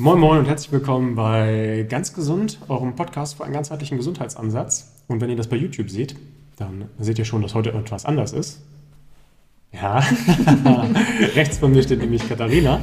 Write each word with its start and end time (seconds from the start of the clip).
Moin 0.00 0.20
Moin 0.20 0.38
und 0.38 0.46
herzlich 0.46 0.70
willkommen 0.70 1.16
bei 1.16 1.84
Ganz 1.88 2.14
Gesund, 2.14 2.60
eurem 2.68 2.94
Podcast 2.94 3.36
für 3.36 3.42
einen 3.42 3.52
ganzheitlichen 3.52 3.98
Gesundheitsansatz. 3.98 4.92
Und 5.08 5.20
wenn 5.20 5.28
ihr 5.28 5.34
das 5.34 5.48
bei 5.48 5.56
YouTube 5.56 5.90
seht, 5.90 6.14
dann 6.54 6.84
seht 7.00 7.18
ihr 7.18 7.24
schon, 7.24 7.42
dass 7.42 7.56
heute 7.56 7.72
etwas 7.72 8.04
anders 8.04 8.32
ist. 8.32 8.62
Ja, 9.72 9.98
rechts 11.34 11.58
von 11.58 11.72
mir 11.72 11.82
steht 11.82 11.98
nämlich 11.98 12.28
Katharina. 12.28 12.80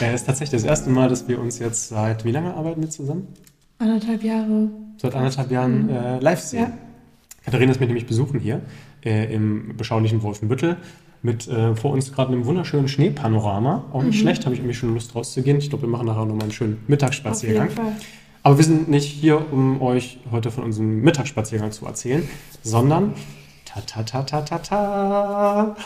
Es 0.00 0.20
ist 0.22 0.24
tatsächlich 0.24 0.62
das 0.62 0.64
erste 0.64 0.88
Mal, 0.88 1.10
dass 1.10 1.28
wir 1.28 1.38
uns 1.38 1.58
jetzt 1.58 1.90
seit 1.90 2.24
wie 2.24 2.32
lange 2.32 2.54
arbeiten 2.54 2.80
wir 2.80 2.88
zusammen? 2.88 3.28
Anderthalb 3.76 4.22
Jahre. 4.22 4.70
Seit 4.96 5.14
anderthalb 5.14 5.50
Jahren 5.50 5.90
äh, 5.90 6.20
live 6.20 6.40
sehen. 6.40 6.60
Ja. 6.62 6.93
Katharina 7.44 7.72
ist 7.72 7.80
mir 7.80 7.86
nämlich 7.86 8.06
besuchen 8.06 8.40
hier 8.40 8.62
äh, 9.04 9.32
im 9.34 9.76
beschaulichen 9.76 10.22
Wolfenbüttel 10.22 10.78
mit 11.22 11.48
äh, 11.48 11.74
vor 11.74 11.92
uns 11.92 12.12
gerade 12.12 12.32
einem 12.32 12.44
wunderschönen 12.44 12.88
Schneepanorama. 12.88 13.84
Auch 13.92 14.02
nicht 14.02 14.16
mhm. 14.16 14.20
schlecht, 14.20 14.44
habe 14.44 14.54
ich 14.54 14.60
irgendwie 14.60 14.74
schon 14.74 14.92
Lust 14.92 15.14
rauszugehen. 15.14 15.58
Ich 15.58 15.70
glaube, 15.70 15.84
wir 15.84 15.88
machen 15.88 16.06
nachher 16.06 16.26
nochmal 16.26 16.44
einen 16.44 16.52
schönen 16.52 16.82
Mittagsspaziergang. 16.86 17.68
Auf 17.68 17.76
jeden 17.76 17.88
Fall. 17.88 17.96
Aber 18.42 18.58
wir 18.58 18.64
sind 18.64 18.90
nicht 18.90 19.06
hier, 19.06 19.40
um 19.52 19.80
euch 19.80 20.18
heute 20.30 20.50
von 20.50 20.64
unserem 20.64 21.00
Mittagsspaziergang 21.00 21.72
zu 21.72 21.86
erzählen, 21.86 22.28
sondern 22.62 23.14
ta 23.64 23.80
ta 23.80 24.02
ta 24.02 24.22
ta 24.22 24.42
ta 24.42 24.58
ta. 24.58 25.76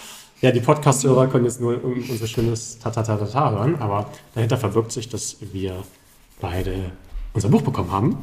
Ja, 0.41 0.51
die 0.51 0.61
Podcast-Hörer 0.61 1.29
können 1.29 1.45
jetzt 1.45 1.61
nur 1.61 1.81
unser 1.85 2.27
schönes 2.27 2.81
ta 2.81 2.91
ta 2.91 3.03
ta 3.03 3.17
ta 3.17 3.27
ta 3.27 3.51
hören, 3.53 3.77
aber 3.77 4.11
dahinter 4.35 4.57
verbirgt 4.57 4.91
sich, 4.91 5.09
dass 5.09 5.37
wir 5.53 5.85
beide 6.41 6.93
unser 7.33 7.49
Buch 7.49 7.63
bekommen 7.63 7.93
haben. 7.93 8.19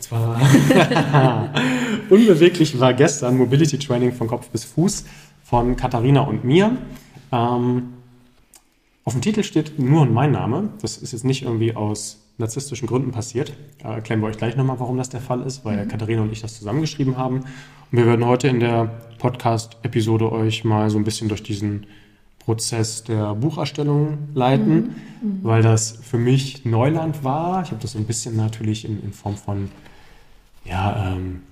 Und 0.00 0.04
zwar 0.04 0.40
unbeweglich 2.08 2.80
war 2.80 2.94
gestern 2.94 3.36
Mobility 3.36 3.78
Training 3.78 4.12
von 4.14 4.28
Kopf 4.28 4.48
bis 4.48 4.64
Fuß 4.64 5.04
von 5.44 5.76
Katharina 5.76 6.22
und 6.22 6.42
mir. 6.42 6.78
Ähm, 7.30 7.92
auf 9.04 9.12
dem 9.12 9.20
Titel 9.20 9.42
steht 9.42 9.78
nur 9.78 10.06
mein 10.06 10.32
Name. 10.32 10.70
Das 10.80 10.96
ist 10.96 11.12
jetzt 11.12 11.26
nicht 11.26 11.42
irgendwie 11.42 11.76
aus 11.76 12.18
narzisstischen 12.38 12.88
Gründen 12.88 13.10
passiert. 13.10 13.52
Äh, 13.84 13.88
erklären 13.88 14.20
wir 14.20 14.28
euch 14.28 14.38
gleich 14.38 14.56
nochmal, 14.56 14.80
warum 14.80 14.96
das 14.96 15.10
der 15.10 15.20
Fall 15.20 15.42
ist, 15.42 15.66
weil 15.66 15.84
mhm. 15.84 15.88
Katharina 15.88 16.22
und 16.22 16.32
ich 16.32 16.40
das 16.40 16.56
zusammengeschrieben 16.56 17.18
haben. 17.18 17.40
Und 17.40 17.98
wir 17.98 18.06
werden 18.06 18.24
heute 18.24 18.48
in 18.48 18.58
der 18.58 19.02
Podcast-Episode 19.18 20.32
euch 20.32 20.64
mal 20.64 20.88
so 20.88 20.96
ein 20.96 21.04
bisschen 21.04 21.28
durch 21.28 21.42
diesen 21.42 21.86
Prozess 22.38 23.04
der 23.04 23.34
Bucherstellung 23.34 24.30
leiten, 24.32 24.74
mhm. 25.20 25.28
Mhm. 25.28 25.38
weil 25.42 25.62
das 25.62 25.98
für 26.02 26.16
mich 26.16 26.64
Neuland 26.64 27.22
war. 27.22 27.62
Ich 27.62 27.70
habe 27.70 27.82
das 27.82 27.92
so 27.92 27.98
ein 27.98 28.06
bisschen 28.06 28.34
natürlich 28.36 28.86
in, 28.86 29.02
in 29.02 29.12
Form 29.12 29.36
von 29.36 29.68
ja, 30.64 31.12
ähm, 31.12 31.42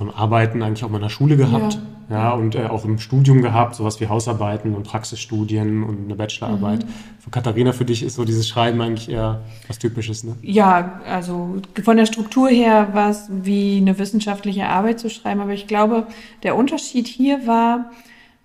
von 0.00 0.08
Arbeiten 0.08 0.62
eigentlich 0.62 0.82
auch 0.82 0.88
mal 0.88 0.96
in 0.96 1.02
der 1.02 1.10
Schule 1.10 1.36
gehabt. 1.36 1.78
Ja, 2.08 2.16
ja 2.16 2.30
und 2.32 2.54
äh, 2.54 2.64
auch 2.64 2.86
im 2.86 2.98
Studium 2.98 3.42
gehabt, 3.42 3.74
sowas 3.74 4.00
wie 4.00 4.08
Hausarbeiten 4.08 4.74
und 4.74 4.84
Praxisstudien 4.84 5.82
und 5.82 6.06
eine 6.06 6.14
Bachelorarbeit. 6.14 6.86
Mhm. 6.86 6.90
Für 7.18 7.28
Katharina, 7.28 7.72
für 7.72 7.84
dich 7.84 8.02
ist 8.02 8.14
so 8.14 8.24
dieses 8.24 8.48
Schreiben 8.48 8.80
eigentlich 8.80 9.10
eher 9.10 9.42
was 9.68 9.78
Typisches, 9.78 10.24
ne? 10.24 10.36
Ja, 10.40 11.00
also 11.06 11.56
von 11.84 11.98
der 11.98 12.06
Struktur 12.06 12.48
her 12.48 12.88
war 12.94 13.10
es 13.10 13.28
wie 13.30 13.76
eine 13.76 13.98
wissenschaftliche 13.98 14.66
Arbeit 14.66 15.00
zu 15.00 15.10
schreiben, 15.10 15.40
aber 15.40 15.52
ich 15.52 15.66
glaube, 15.66 16.06
der 16.44 16.56
Unterschied 16.56 17.06
hier 17.06 17.46
war, 17.46 17.90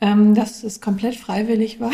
ähm, 0.01 0.35
dass 0.35 0.63
es 0.65 0.81
komplett 0.81 1.15
freiwillig 1.15 1.79
war, 1.79 1.91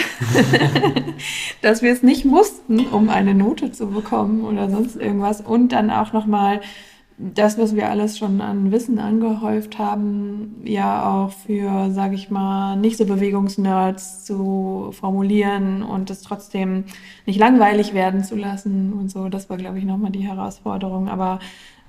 dass 1.61 1.83
wir 1.83 1.93
es 1.93 2.01
nicht 2.01 2.25
mussten, 2.25 2.79
um 2.87 3.09
eine 3.09 3.35
Note 3.35 3.71
zu 3.71 3.91
bekommen 3.91 4.41
oder 4.41 4.71
sonst 4.71 4.95
irgendwas 4.95 5.39
und 5.41 5.71
dann 5.71 5.91
auch 5.91 6.13
nochmal 6.13 6.61
das, 7.21 7.57
was 7.57 7.75
wir 7.75 7.89
alles 7.89 8.17
schon 8.17 8.41
an 8.41 8.71
Wissen 8.71 8.97
angehäuft 8.97 9.77
haben, 9.77 10.55
ja 10.63 11.05
auch 11.05 11.31
für, 11.31 11.91
sage 11.91 12.15
ich 12.15 12.31
mal, 12.31 12.75
nicht 12.75 12.97
so 12.97 13.05
Bewegungsnerds 13.05 14.25
zu 14.25 14.89
formulieren 14.91 15.83
und 15.83 16.09
es 16.09 16.21
trotzdem 16.21 16.85
nicht 17.25 17.39
langweilig 17.39 17.93
werden 17.93 18.23
zu 18.23 18.35
lassen 18.35 18.93
und 18.93 19.11
so. 19.11 19.29
Das 19.29 19.49
war, 19.49 19.57
glaube 19.57 19.77
ich, 19.77 19.85
nochmal 19.85 20.11
die 20.11 20.27
Herausforderung. 20.27 21.09
Aber 21.09 21.39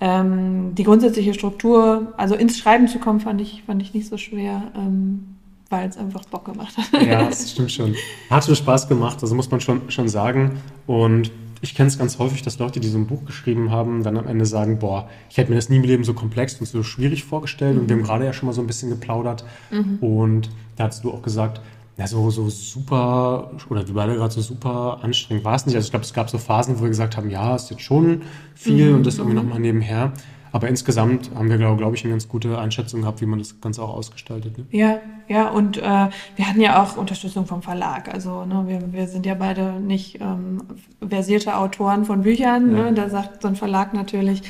ähm, 0.01 0.75
die 0.75 0.85
grundsätzliche 0.85 1.33
Struktur, 1.33 2.13
also 2.19 2.35
ins 2.35 2.59
Schreiben 2.59 2.87
zu 2.87 2.99
kommen, 2.99 3.21
fand 3.21 3.41
ich, 3.41 3.63
fand 3.63 3.81
ich 3.81 3.95
nicht 3.95 4.09
so 4.09 4.19
schwer. 4.19 4.63
Ähm, 4.77 5.37
weil 5.71 5.89
es 5.89 5.97
einfach 5.97 6.25
Bock 6.27 6.45
gemacht 6.45 6.77
hat. 6.77 7.03
Ja, 7.03 7.25
das 7.25 7.51
stimmt 7.51 7.73
schon. 7.73 7.97
Hat 8.29 8.45
schon 8.45 8.55
Spaß 8.55 8.89
gemacht, 8.89 9.19
also 9.23 9.35
muss 9.35 9.51
man 9.51 9.59
schon, 9.59 9.91
schon 9.91 10.07
sagen. 10.07 10.61
Und 10.87 11.33
ich 11.63 11.77
kenne 11.77 11.87
es 11.87 11.97
ganz 11.97 12.19
häufig, 12.19 12.43
dass 12.43 12.59
Leute, 12.59 12.81
die 12.81 12.89
so 12.89 12.99
ein 12.99 13.07
Buch 13.07 13.25
geschrieben 13.25 13.71
haben, 13.71 14.03
dann 14.03 14.19
am 14.19 14.27
Ende 14.27 14.45
sagen, 14.47 14.81
boah, 14.81 15.09
ich 15.31 15.39
hätte 15.39 15.51
mir 15.51 15.57
das 15.57 15.69
nie 15.69 15.77
im 15.77 15.85
Leben 15.85 16.03
so 16.03 16.13
komplex 16.13 16.57
und 16.61 16.67
so 16.67 16.83
schwierig 16.83 17.23
vorgestellt. 17.23 17.77
Mhm. 17.77 17.81
Und 17.83 17.89
wir 17.89 17.95
haben 17.95 18.03
mhm. 18.03 18.07
gerade 18.07 18.25
ja 18.25 18.33
schon 18.33 18.49
mal 18.49 18.53
so 18.53 18.61
ein 18.61 18.67
bisschen 18.67 18.91
geplaudert. 18.91 19.45
Mhm. 19.71 19.99
Und 20.01 20.51
da 20.75 20.85
hast 20.89 21.05
du 21.05 21.13
auch 21.13 21.23
gesagt, 21.23 21.61
ja, 21.97 22.09
so, 22.09 22.31
so 22.31 22.51
super, 22.51 23.53
oder 23.69 23.87
wir 23.87 23.95
beide 23.95 24.17
gerade 24.17 24.35
so 24.35 24.41
super 24.41 24.99
anstrengend 25.03 25.45
war 25.45 25.55
es 25.55 25.65
nicht. 25.65 25.77
Also 25.77 25.87
ich 25.87 25.93
glaube, 25.93 26.05
es 26.05 26.13
gab 26.13 26.29
so 26.29 26.39
Phasen, 26.39 26.79
wo 26.79 26.83
wir 26.83 26.89
gesagt 26.89 27.17
haben, 27.17 27.31
ja, 27.31 27.55
ist 27.55 27.71
jetzt 27.71 27.83
schon 27.83 28.23
viel 28.57 28.91
mhm. 28.91 28.97
und 28.97 29.07
das 29.07 29.19
irgendwie 29.19 29.39
mhm. 29.39 29.45
nochmal 29.45 29.61
nebenher. 29.61 30.13
Aber 30.53 30.69
insgesamt 30.69 31.31
haben 31.35 31.49
wir, 31.49 31.57
glaube 31.57 31.79
glaub 31.79 31.95
ich, 31.95 32.05
eine 32.05 32.13
ganz 32.13 32.29
gute 32.29 32.59
Einschätzung 32.59 33.01
gehabt, 33.01 33.21
wie 33.23 33.27
man 33.27 33.39
das 33.39 33.61
Ganze 33.61 33.83
auch 33.83 33.95
ausgestaltet. 33.95 34.59
Ne? 34.59 34.65
Ja, 34.71 34.99
ja, 35.27 35.49
und 35.49 35.79
äh, 35.79 35.81
wir 35.81 36.49
hatten 36.49 36.61
ja 36.61 36.83
auch 36.83 36.97
Unterstützung 36.97 37.47
vom 37.47 37.63
Verlag. 37.63 38.13
Also 38.13 38.45
ne, 38.45 38.65
wir, 38.67 38.93
wir 38.93 39.09
sind 39.09 39.25
ja 39.25 39.35
beide 39.35 39.81
nicht 39.81 40.21
ähm, 40.21 40.63
versierte 41.07 41.57
Autoren 41.57 42.05
von 42.05 42.23
Büchern. 42.23 42.71
Ne? 42.71 42.79
Ja. 42.79 42.85
Ne? 42.85 42.93
Da 42.93 43.09
sagt 43.09 43.43
so 43.43 43.49
ein 43.49 43.57
Verlag 43.57 43.95
natürlich 43.95 44.43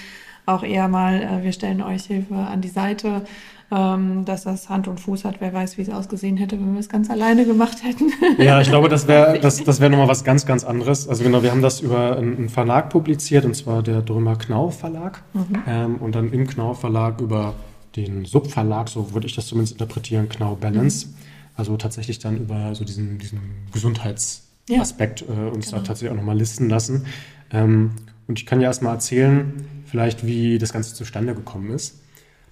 auch 0.45 0.65
eher 0.65 0.89
mal, 0.89 1.23
äh, 1.23 1.45
wir 1.45 1.53
stellen 1.53 1.83
euch 1.83 2.05
Hilfe 2.05 2.35
an 2.35 2.61
die 2.61 2.69
Seite 2.69 3.23
ähm, 3.73 4.27
dass 4.27 4.45
das 4.45 4.69
Hand 4.69 4.87
und 4.87 5.01
Fuß 5.01 5.25
hat. 5.25 5.37
Wer 5.41 5.53
weiß, 5.53 5.79
wie 5.79 5.83
es 5.83 5.89
ausgesehen 5.89 6.37
hätte, 6.37 6.61
wenn 6.61 6.75
wir 6.75 6.81
es 6.81 6.91
ganz 6.91 7.09
alleine 7.09 7.47
gemacht 7.47 7.83
hätten. 7.83 8.13
Ja, 8.39 8.61
ich 8.61 8.69
glaube, 8.69 8.89
das 8.89 9.07
wäre 9.07 9.39
das, 9.41 9.63
das 9.65 9.81
wär 9.81 9.89
nochmal 9.89 10.09
was 10.09 10.25
ganz, 10.25 10.47
ganz 10.47 10.65
anderes. 10.65 11.09
Also 11.09 11.25
genau, 11.25 11.43
wir 11.43 11.51
haben 11.51 11.63
das 11.63 11.81
über 11.81 12.17
einen 12.17 12.49
Verlag 12.49 12.91
publiziert, 12.91 13.45
und 13.45 13.55
zwar 13.55 13.83
der 13.83 14.03
Drömer 14.03 14.37
Knau 14.37 14.71
Verlag. 14.71 15.23
Mhm. 15.33 15.63
Ähm, 15.67 15.97
und 15.97 16.15
dann 16.15 16.33
im 16.33 16.47
Knau 16.47 16.75
Verlag 16.75 17.21
über 17.21 17.55
den 17.97 18.25
Subverlag, 18.25 18.89
so 18.89 19.15
würde 19.15 19.27
ich 19.27 19.35
das 19.35 19.47
zumindest 19.47 19.73
interpretieren, 19.73 20.29
Knau 20.29 20.57
Balance. 20.57 21.07
Mhm. 21.07 21.15
Also 21.55 21.77
tatsächlich 21.77 22.19
dann 22.19 22.39
über 22.39 22.75
so 22.75 22.85
diesen, 22.85 23.19
diesen 23.19 23.41
Gesundheitsaspekt 23.73 25.21
ja, 25.23 25.47
äh, 25.47 25.51
uns 25.51 25.67
genau. 25.67 25.79
da 25.79 25.87
tatsächlich 25.87 26.11
auch 26.11 26.17
nochmal 26.17 26.37
listen 26.37 26.69
lassen. 26.69 27.07
Ähm, 27.51 27.93
und 28.29 28.39
ich 28.39 28.47
kann 28.47 28.61
ja 28.61 28.69
erstmal 28.69 28.95
erzählen, 28.95 29.65
vielleicht, 29.87 30.27
wie 30.27 30.59
das 30.59 30.73
Ganze 30.73 30.95
zustande 30.95 31.35
gekommen 31.35 31.71
ist. 31.71 32.02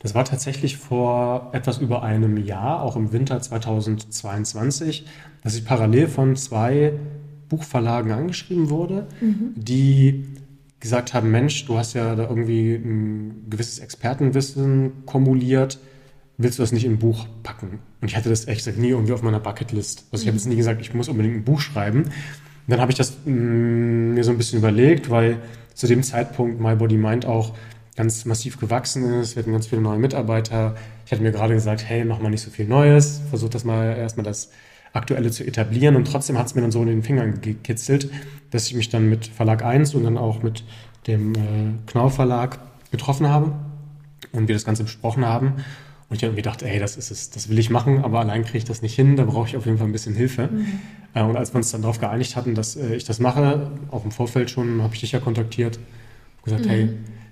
Das 0.00 0.14
war 0.14 0.24
tatsächlich 0.24 0.78
vor 0.78 1.50
etwas 1.52 1.78
über 1.78 2.02
einem 2.02 2.38
Jahr, 2.38 2.82
auch 2.82 2.96
im 2.96 3.12
Winter 3.12 3.40
2022, 3.40 5.06
dass 5.42 5.54
ich 5.54 5.64
parallel 5.64 6.08
von 6.08 6.36
zwei 6.36 6.94
Buchverlagen 7.50 8.10
angeschrieben 8.10 8.70
wurde, 8.70 9.06
mhm. 9.20 9.52
die 9.56 10.24
gesagt 10.80 11.12
haben, 11.12 11.30
Mensch, 11.30 11.66
du 11.66 11.76
hast 11.76 11.92
ja 11.92 12.14
da 12.14 12.22
irgendwie 12.22 12.74
ein 12.74 13.46
gewisses 13.50 13.78
Expertenwissen 13.78 15.04
kumuliert, 15.04 15.78
willst 16.38 16.58
du 16.58 16.62
das 16.62 16.72
nicht 16.72 16.86
in 16.86 16.92
ein 16.92 16.98
Buch 16.98 17.26
packen? 17.42 17.80
Und 18.00 18.08
ich 18.08 18.16
hatte 18.16 18.30
das 18.30 18.48
echt 18.48 18.64
gesagt, 18.64 18.78
nie 18.78 18.88
irgendwie 18.88 19.12
auf 19.12 19.22
meiner 19.22 19.40
Bucketlist. 19.40 20.06
Also 20.10 20.22
ich 20.22 20.28
habe 20.28 20.38
jetzt 20.38 20.46
nie 20.46 20.56
gesagt, 20.56 20.80
ich 20.80 20.94
muss 20.94 21.08
unbedingt 21.08 21.36
ein 21.36 21.44
Buch 21.44 21.60
schreiben. 21.60 22.04
Und 22.04 22.12
dann 22.66 22.80
habe 22.80 22.90
ich 22.90 22.96
das 22.96 23.18
mh, 23.26 23.34
mm, 23.34 24.14
mir 24.14 24.24
so 24.24 24.30
ein 24.30 24.38
bisschen 24.38 24.58
überlegt, 24.58 25.10
weil 25.10 25.36
zu 25.74 25.86
dem 25.86 26.02
Zeitpunkt 26.02 26.58
My 26.58 26.74
Body 26.76 26.96
Mind 26.96 27.26
auch 27.26 27.54
ganz 27.96 28.24
massiv 28.24 28.58
gewachsen 28.58 29.20
ist. 29.20 29.36
Wir 29.36 29.42
hatten 29.42 29.52
ganz 29.52 29.66
viele 29.66 29.82
neue 29.82 29.98
Mitarbeiter. 29.98 30.76
Ich 31.04 31.12
hatte 31.12 31.22
mir 31.22 31.32
gerade 31.32 31.54
gesagt, 31.54 31.84
hey, 31.86 32.04
mach 32.04 32.20
mal 32.20 32.30
nicht 32.30 32.42
so 32.42 32.50
viel 32.50 32.66
Neues, 32.66 33.20
versuch 33.28 33.48
das 33.48 33.64
mal 33.64 33.96
erstmal 33.96 34.24
das 34.24 34.50
Aktuelle 34.92 35.30
zu 35.30 35.44
etablieren. 35.44 35.96
Und 35.96 36.06
trotzdem 36.06 36.38
hat 36.38 36.46
es 36.46 36.54
mir 36.54 36.62
dann 36.62 36.72
so 36.72 36.82
in 36.82 36.88
den 36.88 37.02
Fingern 37.02 37.40
gekitzelt, 37.40 38.10
dass 38.50 38.66
ich 38.66 38.74
mich 38.74 38.88
dann 38.88 39.08
mit 39.08 39.26
Verlag 39.26 39.64
1 39.64 39.94
und 39.94 40.04
dann 40.04 40.18
auch 40.18 40.42
mit 40.42 40.64
dem 41.06 41.34
äh, 41.34 41.38
Knauf 41.86 42.14
Verlag 42.14 42.58
getroffen 42.90 43.28
habe 43.28 43.52
und 44.32 44.48
wir 44.48 44.54
das 44.54 44.64
Ganze 44.64 44.84
besprochen 44.84 45.24
haben. 45.24 45.64
Und 46.08 46.16
ich 46.16 46.24
habe 46.24 46.32
mir 46.32 46.42
gedacht, 46.42 46.62
ey, 46.62 46.80
das 46.80 46.96
ist 46.96 47.12
es, 47.12 47.30
das 47.30 47.48
will 47.48 47.58
ich 47.58 47.70
machen, 47.70 48.02
aber 48.02 48.18
allein 48.18 48.42
kriege 48.44 48.58
ich 48.58 48.64
das 48.64 48.82
nicht 48.82 48.96
hin, 48.96 49.14
da 49.14 49.24
brauche 49.24 49.48
ich 49.48 49.56
auf 49.56 49.64
jeden 49.64 49.78
Fall 49.78 49.86
ein 49.86 49.92
bisschen 49.92 50.16
Hilfe. 50.16 50.48
Mhm. 50.48 50.66
Äh, 51.14 51.22
und 51.22 51.36
als 51.36 51.54
wir 51.54 51.58
uns 51.58 51.70
dann 51.70 51.82
darauf 51.82 52.00
geeinigt 52.00 52.34
hatten, 52.34 52.54
dass 52.54 52.76
äh, 52.76 52.96
ich 52.96 53.04
das 53.04 53.20
mache, 53.20 53.70
auch 53.90 54.04
im 54.04 54.10
Vorfeld 54.10 54.50
schon, 54.50 54.82
habe 54.82 54.94
ich 54.94 55.00
dich 55.00 55.12
ja 55.12 55.20
kontaktiert, 55.20 55.78
gesagt, 56.42 56.64
mhm. 56.64 56.68
hey, 56.68 56.88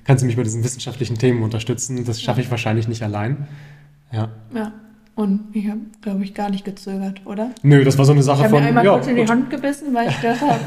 kannst 0.08 0.22
du 0.22 0.26
mich 0.26 0.37
bei 0.37 0.43
diesen 0.43 0.64
wissenschaftlichen 0.64 1.19
Themen 1.19 1.43
unterstützen? 1.43 2.06
Das 2.06 2.22
schaffe 2.22 2.40
ich 2.40 2.50
wahrscheinlich 2.50 2.88
nicht 2.88 3.02
allein. 3.02 3.46
Ja. 4.10 4.31
Ja. 4.55 4.72
Und 5.14 5.49
ich 5.52 5.69
habe, 5.69 5.81
glaube 6.00 6.25
ich, 6.25 6.32
gar 6.32 6.49
nicht 6.49 6.64
gezögert, 6.64 7.20
oder? 7.26 7.50
Nö, 7.62 7.84
das 7.84 7.99
war 7.99 8.06
so 8.06 8.12
eine 8.12 8.22
Sache 8.22 8.44
ich 8.44 8.49
von. 8.49 8.60
Ich 8.60 8.64
habe 8.64 8.72
mir 8.72 8.81
einmal 8.81 8.84
ja, 8.87 8.93
kurz 8.93 9.06
in 9.06 9.16
die 9.16 9.20
gut. 9.20 9.31
Hand 9.31 9.50
gebissen, 9.50 9.93
weil 9.93 10.08
ich 10.08 10.19
gedacht 10.19 10.40
habe, 10.40 10.60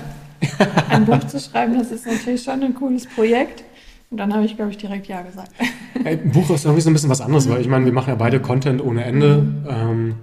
ein 0.89 1.05
Buch 1.05 1.23
zu 1.23 1.39
schreiben, 1.39 1.75
das 1.75 1.91
ist 1.91 2.05
natürlich 2.05 2.43
schon 2.43 2.61
ein 2.61 2.75
cooles 2.75 3.07
Projekt. 3.07 3.63
Und 4.11 4.17
dann 4.17 4.31
habe 4.31 4.45
ich, 4.45 4.55
glaube 4.57 4.69
ich, 4.69 4.77
direkt 4.77 5.07
Ja 5.07 5.23
gesagt. 5.23 5.49
Ein 6.05 6.31
Buch 6.31 6.51
ist 6.51 6.65
irgendwie 6.65 6.81
so 6.81 6.91
ein 6.91 6.93
bisschen 6.93 7.09
was 7.09 7.21
anderes, 7.21 7.49
weil 7.49 7.61
ich 7.61 7.67
meine, 7.67 7.85
wir 7.85 7.93
machen 7.93 8.09
ja 8.09 8.15
beide 8.15 8.39
Content 8.39 8.79
ohne 8.83 9.05
Ende. 9.05 9.37
Mhm. 9.37 9.67
Ähm, 9.67 10.15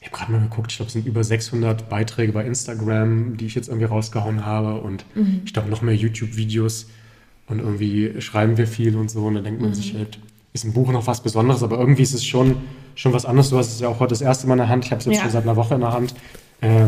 ich 0.00 0.06
habe 0.06 0.16
gerade 0.16 0.32
mal 0.32 0.40
geguckt, 0.40 0.72
ich 0.72 0.78
glaube, 0.78 0.86
es 0.86 0.94
sind 0.94 1.06
über 1.06 1.22
600 1.22 1.90
Beiträge 1.90 2.32
bei 2.32 2.46
Instagram, 2.46 3.36
die 3.36 3.44
ich 3.44 3.54
jetzt 3.54 3.68
irgendwie 3.68 3.88
rausgehauen 3.88 4.46
habe 4.46 4.80
und 4.80 5.04
mhm. 5.14 5.42
ich 5.44 5.52
glaube 5.52 5.68
noch 5.68 5.82
mehr 5.82 5.94
YouTube-Videos. 5.94 6.86
Und 7.48 7.58
irgendwie 7.58 8.20
schreiben 8.20 8.56
wir 8.56 8.66
viel 8.66 8.96
und 8.96 9.10
so. 9.10 9.24
Und 9.24 9.34
dann 9.34 9.44
denkt 9.44 9.60
man 9.60 9.70
mhm. 9.70 9.74
sich 9.74 9.94
halt, 9.94 10.18
ist 10.52 10.64
ein 10.64 10.72
Buch 10.72 10.90
noch 10.92 11.06
was 11.06 11.22
Besonderes, 11.22 11.62
aber 11.62 11.78
irgendwie 11.78 12.02
ist 12.02 12.14
es 12.14 12.24
schon, 12.24 12.56
schon 12.94 13.12
was 13.12 13.24
anderes. 13.24 13.50
Du 13.50 13.58
hast 13.58 13.72
es 13.72 13.80
ja 13.80 13.88
auch 13.88 14.00
heute 14.00 14.10
das 14.10 14.20
erste 14.20 14.46
Mal 14.46 14.54
in 14.54 14.58
der 14.58 14.68
Hand. 14.68 14.84
Ich 14.84 14.90
habe 14.90 15.00
es 15.00 15.06
jetzt 15.06 15.16
ja. 15.16 15.22
schon 15.22 15.30
seit 15.30 15.42
einer 15.44 15.56
Woche 15.56 15.74
in 15.74 15.80
der 15.80 15.92
Hand. 15.92 16.14
Äh, 16.60 16.86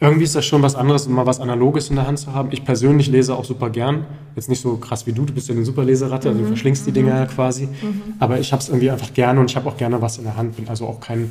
irgendwie 0.00 0.24
ist 0.24 0.36
das 0.36 0.46
schon 0.46 0.62
was 0.62 0.76
anderes, 0.76 1.08
um 1.08 1.14
mal 1.14 1.26
was 1.26 1.40
Analoges 1.40 1.90
in 1.90 1.96
der 1.96 2.06
Hand 2.06 2.20
zu 2.20 2.32
haben. 2.32 2.50
Ich 2.52 2.64
persönlich 2.64 3.08
lese 3.08 3.34
auch 3.34 3.44
super 3.44 3.68
gern. 3.68 4.06
Jetzt 4.36 4.48
nicht 4.48 4.60
so 4.60 4.76
krass 4.76 5.06
wie 5.06 5.12
du, 5.12 5.24
du 5.24 5.32
bist 5.32 5.48
ja 5.48 5.54
eine 5.56 5.64
super 5.64 5.84
Leseratte, 5.84 6.28
also 6.28 6.38
du 6.38 6.44
mhm. 6.44 6.50
verschlingst 6.50 6.86
die 6.86 6.92
Dinge 6.92 7.10
ja 7.10 7.24
mhm. 7.24 7.28
quasi. 7.28 7.66
Mhm. 7.66 8.14
Aber 8.20 8.38
ich 8.38 8.52
habe 8.52 8.62
es 8.62 8.68
irgendwie 8.68 8.90
einfach 8.90 9.12
gerne 9.12 9.40
und 9.40 9.50
ich 9.50 9.56
habe 9.56 9.68
auch 9.68 9.76
gerne 9.76 10.00
was 10.00 10.18
in 10.18 10.24
der 10.24 10.36
Hand. 10.36 10.56
Bin 10.56 10.68
also 10.68 10.86
auch 10.86 11.00
kein 11.00 11.30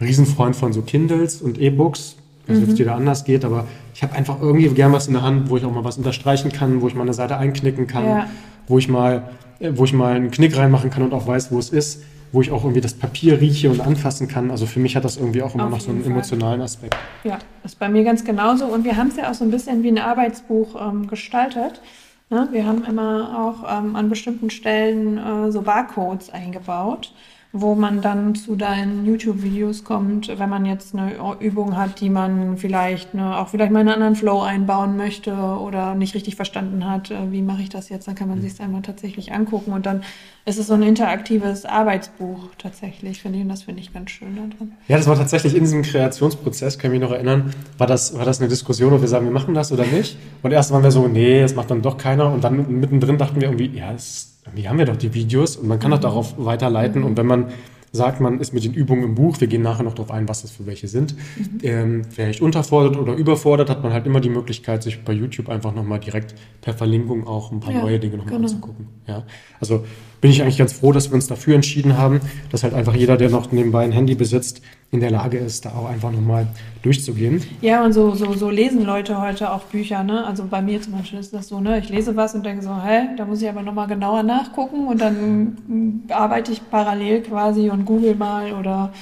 Riesenfreund 0.00 0.54
von 0.54 0.72
so 0.72 0.82
Kindles 0.82 1.42
und 1.42 1.58
E-Books. 1.58 2.16
Ich 2.44 2.50
weiß 2.50 2.56
nicht, 2.56 2.64
ob 2.64 2.70
es 2.70 2.76
dir 2.76 2.86
da 2.86 2.96
anders 2.96 3.24
geht, 3.24 3.44
aber 3.44 3.66
ich 3.94 4.02
habe 4.02 4.14
einfach 4.14 4.40
irgendwie 4.40 4.68
gern 4.68 4.92
was 4.92 5.06
in 5.06 5.14
der 5.14 5.22
Hand, 5.22 5.48
wo 5.48 5.56
ich 5.56 5.64
auch 5.64 5.72
mal 5.72 5.84
was 5.84 5.96
unterstreichen 5.96 6.50
kann, 6.50 6.80
wo 6.80 6.88
ich 6.88 6.94
mal 6.94 7.02
eine 7.02 7.14
Seite 7.14 7.36
einknicken 7.36 7.86
kann, 7.86 8.04
ja. 8.04 8.26
wo 8.66 8.78
ich 8.78 8.88
mal, 8.88 9.24
äh, 9.60 9.70
wo 9.74 9.84
ich 9.84 9.92
mal 9.92 10.14
einen 10.14 10.30
Knick 10.30 10.56
reinmachen 10.56 10.90
kann 10.90 11.02
und 11.04 11.14
auch 11.14 11.26
weiß, 11.26 11.52
wo 11.52 11.58
es 11.58 11.70
ist 11.70 12.02
wo 12.32 12.40
ich 12.40 12.50
auch 12.50 12.64
irgendwie 12.64 12.80
das 12.80 12.94
Papier 12.94 13.40
rieche 13.40 13.70
und 13.70 13.80
anfassen 13.80 14.26
kann. 14.26 14.50
Also 14.50 14.64
für 14.64 14.80
mich 14.80 14.96
hat 14.96 15.04
das 15.04 15.18
irgendwie 15.18 15.42
auch 15.42 15.54
immer 15.54 15.64
Auf 15.64 15.70
noch 15.70 15.80
so 15.80 15.90
einen 15.90 16.02
Fall. 16.02 16.12
emotionalen 16.12 16.62
Aspekt. 16.62 16.96
Ja, 17.24 17.38
ist 17.62 17.78
bei 17.78 17.88
mir 17.88 18.04
ganz 18.04 18.24
genauso. 18.24 18.64
Und 18.64 18.84
wir 18.84 18.96
haben 18.96 19.08
es 19.08 19.16
ja 19.16 19.30
auch 19.30 19.34
so 19.34 19.44
ein 19.44 19.50
bisschen 19.50 19.82
wie 19.82 19.88
ein 19.88 19.98
Arbeitsbuch 19.98 20.74
ähm, 20.80 21.06
gestaltet. 21.08 21.82
Ne? 22.30 22.48
Wir 22.50 22.66
haben 22.66 22.84
immer 22.84 23.38
auch 23.38 23.78
ähm, 23.78 23.94
an 23.94 24.08
bestimmten 24.08 24.48
Stellen 24.48 25.18
äh, 25.18 25.52
so 25.52 25.60
Barcodes 25.60 26.30
eingebaut 26.30 27.12
wo 27.52 27.74
man 27.74 28.00
dann 28.00 28.34
zu 28.34 28.56
deinen 28.56 29.04
YouTube-Videos 29.04 29.84
kommt, 29.84 30.28
wenn 30.38 30.48
man 30.48 30.64
jetzt 30.64 30.94
eine 30.94 31.12
Übung 31.38 31.76
hat, 31.76 32.00
die 32.00 32.08
man 32.08 32.56
vielleicht 32.56 33.12
ne, 33.12 33.36
auch 33.36 33.48
vielleicht 33.48 33.70
mal 33.70 33.80
in 33.80 33.88
einen 33.88 33.94
anderen 33.94 34.16
Flow 34.16 34.40
einbauen 34.40 34.96
möchte 34.96 35.34
oder 35.34 35.94
nicht 35.94 36.14
richtig 36.14 36.36
verstanden 36.36 36.88
hat, 36.88 37.10
äh, 37.10 37.30
wie 37.30 37.42
mache 37.42 37.60
ich 37.60 37.68
das 37.68 37.90
jetzt, 37.90 38.08
dann 38.08 38.14
kann 38.14 38.28
man 38.28 38.38
mhm. 38.38 38.42
sich 38.42 38.54
es 38.54 38.60
einmal 38.60 38.80
tatsächlich 38.80 39.32
angucken 39.32 39.72
und 39.72 39.84
dann 39.84 40.02
ist 40.46 40.58
es 40.58 40.68
so 40.68 40.74
ein 40.74 40.82
interaktives 40.82 41.66
Arbeitsbuch 41.66 42.38
tatsächlich, 42.56 43.20
finde 43.20 43.38
ich, 43.38 43.44
und 43.44 43.50
das 43.50 43.64
finde 43.64 43.82
ich 43.82 43.92
ganz 43.92 44.10
schön 44.10 44.34
daran. 44.34 44.72
Ja, 44.88 44.96
das 44.96 45.06
war 45.06 45.16
tatsächlich 45.16 45.54
in 45.54 45.60
diesem 45.60 45.82
Kreationsprozess, 45.82 46.78
kann 46.78 46.90
ich 46.90 46.98
mich 46.98 47.08
noch 47.08 47.14
erinnern, 47.14 47.52
war 47.76 47.86
das, 47.86 48.16
war 48.16 48.24
das 48.24 48.40
eine 48.40 48.48
Diskussion, 48.48 48.94
ob 48.94 49.02
wir 49.02 49.08
sagen, 49.08 49.26
wir 49.26 49.32
machen 49.32 49.52
das 49.52 49.72
oder 49.72 49.84
nicht. 49.84 50.16
Und 50.42 50.52
erst 50.52 50.72
waren 50.72 50.82
wir 50.82 50.90
so, 50.90 51.06
nee, 51.06 51.42
das 51.42 51.54
macht 51.54 51.70
dann 51.70 51.82
doch 51.82 51.98
keiner 51.98 52.32
und 52.32 52.42
dann 52.42 52.80
mittendrin 52.80 53.18
dachten 53.18 53.40
wir 53.40 53.48
irgendwie, 53.48 53.78
ja, 53.78 53.92
es 53.92 54.31
wie 54.54 54.68
haben 54.68 54.78
wir 54.78 54.86
doch 54.86 54.96
die 54.96 55.14
Videos 55.14 55.56
und 55.56 55.68
man 55.68 55.78
kann 55.78 55.90
mhm. 55.90 55.94
doch 55.94 56.00
darauf 56.00 56.34
weiterleiten. 56.36 57.02
Mhm. 57.02 57.06
Und 57.06 57.16
wenn 57.16 57.26
man 57.26 57.46
sagt, 57.92 58.20
man 58.20 58.40
ist 58.40 58.54
mit 58.54 58.64
den 58.64 58.72
Übungen 58.72 59.04
im 59.04 59.14
Buch, 59.14 59.40
wir 59.40 59.48
gehen 59.48 59.62
nachher 59.62 59.82
noch 59.82 59.94
darauf 59.94 60.10
ein, 60.10 60.26
was 60.26 60.42
das 60.42 60.50
für 60.50 60.66
welche 60.66 60.88
sind, 60.88 61.14
mhm. 61.14 61.58
ähm, 61.62 62.04
vielleicht 62.08 62.40
unterfordert 62.40 62.96
oder 62.96 63.14
überfordert, 63.14 63.68
hat 63.68 63.82
man 63.82 63.92
halt 63.92 64.06
immer 64.06 64.20
die 64.20 64.30
Möglichkeit, 64.30 64.82
sich 64.82 65.04
bei 65.04 65.12
YouTube 65.12 65.48
einfach 65.50 65.74
nochmal 65.74 66.00
direkt 66.00 66.34
per 66.62 66.72
Verlinkung 66.72 67.26
auch 67.26 67.52
ein 67.52 67.60
paar 67.60 67.74
ja, 67.74 67.82
neue 67.82 67.98
Dinge 67.98 68.16
nochmal 68.16 68.34
genau. 68.34 68.48
anzugucken. 68.48 68.88
Ja, 69.06 69.24
also 69.60 69.84
bin 70.22 70.30
ich 70.30 70.40
eigentlich 70.40 70.58
ganz 70.58 70.72
froh, 70.72 70.92
dass 70.92 71.10
wir 71.10 71.16
uns 71.16 71.26
dafür 71.26 71.56
entschieden 71.56 71.98
haben, 71.98 72.20
dass 72.50 72.62
halt 72.62 72.74
einfach 72.74 72.94
jeder, 72.94 73.16
der 73.16 73.28
noch 73.28 73.50
nebenbei 73.50 73.82
ein 73.84 73.92
Handy 73.92 74.14
besitzt, 74.14 74.62
in 74.92 75.00
der 75.00 75.10
Lage 75.10 75.38
ist, 75.38 75.64
da 75.64 75.70
auch 75.70 75.86
einfach 75.86 76.12
nochmal 76.12 76.46
durchzugehen. 76.82 77.42
Ja, 77.60 77.84
und 77.84 77.92
so, 77.92 78.14
so, 78.14 78.32
so 78.34 78.48
lesen 78.48 78.84
Leute 78.84 79.20
heute 79.20 79.50
auch 79.50 79.64
Bücher, 79.64 80.04
ne? 80.04 80.24
Also 80.24 80.44
bei 80.48 80.62
mir 80.62 80.80
zum 80.80 80.92
Beispiel 80.92 81.18
ist 81.18 81.34
das 81.34 81.48
so, 81.48 81.60
ne? 81.60 81.78
Ich 81.80 81.88
lese 81.88 82.14
was 82.14 82.34
und 82.34 82.46
denke 82.46 82.62
so, 82.62 82.70
hä, 82.70 83.08
da 83.16 83.24
muss 83.24 83.42
ich 83.42 83.48
aber 83.48 83.62
nochmal 83.62 83.88
genauer 83.88 84.22
nachgucken 84.22 84.86
und 84.86 85.00
dann 85.00 86.02
arbeite 86.10 86.52
ich 86.52 86.70
parallel 86.70 87.22
quasi 87.22 87.70
und 87.70 87.84
google 87.84 88.14
mal 88.14 88.52
oder 88.52 88.92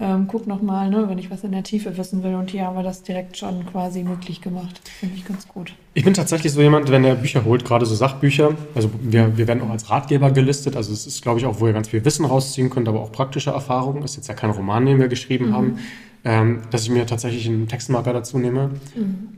ähm, 0.00 0.28
guck 0.28 0.46
nochmal, 0.46 0.90
ne, 0.90 1.08
wenn 1.08 1.18
ich 1.18 1.30
was 1.30 1.42
in 1.42 1.50
der 1.50 1.64
Tiefe 1.64 1.96
wissen 1.96 2.22
will. 2.22 2.34
Und 2.34 2.50
hier 2.50 2.66
haben 2.66 2.76
wir 2.76 2.84
das 2.84 3.02
direkt 3.02 3.36
schon 3.36 3.66
quasi 3.66 4.04
möglich 4.04 4.40
gemacht. 4.40 4.80
Finde 5.00 5.16
ich 5.16 5.24
ganz 5.24 5.48
gut. 5.48 5.74
Ich 5.94 6.04
bin 6.04 6.14
tatsächlich 6.14 6.52
so 6.52 6.62
jemand, 6.62 6.90
wenn 6.90 7.04
er 7.04 7.16
Bücher 7.16 7.44
holt, 7.44 7.64
gerade 7.64 7.84
so 7.84 7.94
Sachbücher, 7.96 8.54
also 8.76 8.90
wir, 9.02 9.36
wir 9.36 9.48
werden 9.48 9.62
auch 9.62 9.70
als 9.70 9.90
Ratgeber 9.90 10.30
gelistet, 10.30 10.76
also 10.76 10.92
es 10.92 11.06
ist, 11.06 11.22
glaube 11.22 11.40
ich, 11.40 11.46
auch, 11.46 11.58
wo 11.58 11.66
ihr 11.66 11.72
ganz 11.72 11.88
viel 11.88 12.04
Wissen 12.04 12.24
rausziehen 12.24 12.70
könnt, 12.70 12.88
aber 12.88 13.00
auch 13.00 13.10
praktische 13.10 13.50
Erfahrungen. 13.50 14.02
Ist 14.02 14.16
jetzt 14.16 14.28
ja 14.28 14.34
kein 14.34 14.50
Roman, 14.50 14.86
den 14.86 15.00
wir 15.00 15.08
geschrieben 15.08 15.48
mhm. 15.48 15.52
haben, 15.54 15.78
ähm, 16.24 16.62
dass 16.70 16.84
ich 16.84 16.90
mir 16.90 17.04
tatsächlich 17.04 17.48
einen 17.48 17.66
Textmarker 17.66 18.12
dazu 18.12 18.38
nehme. 18.38 18.70
Mhm. 18.94 19.28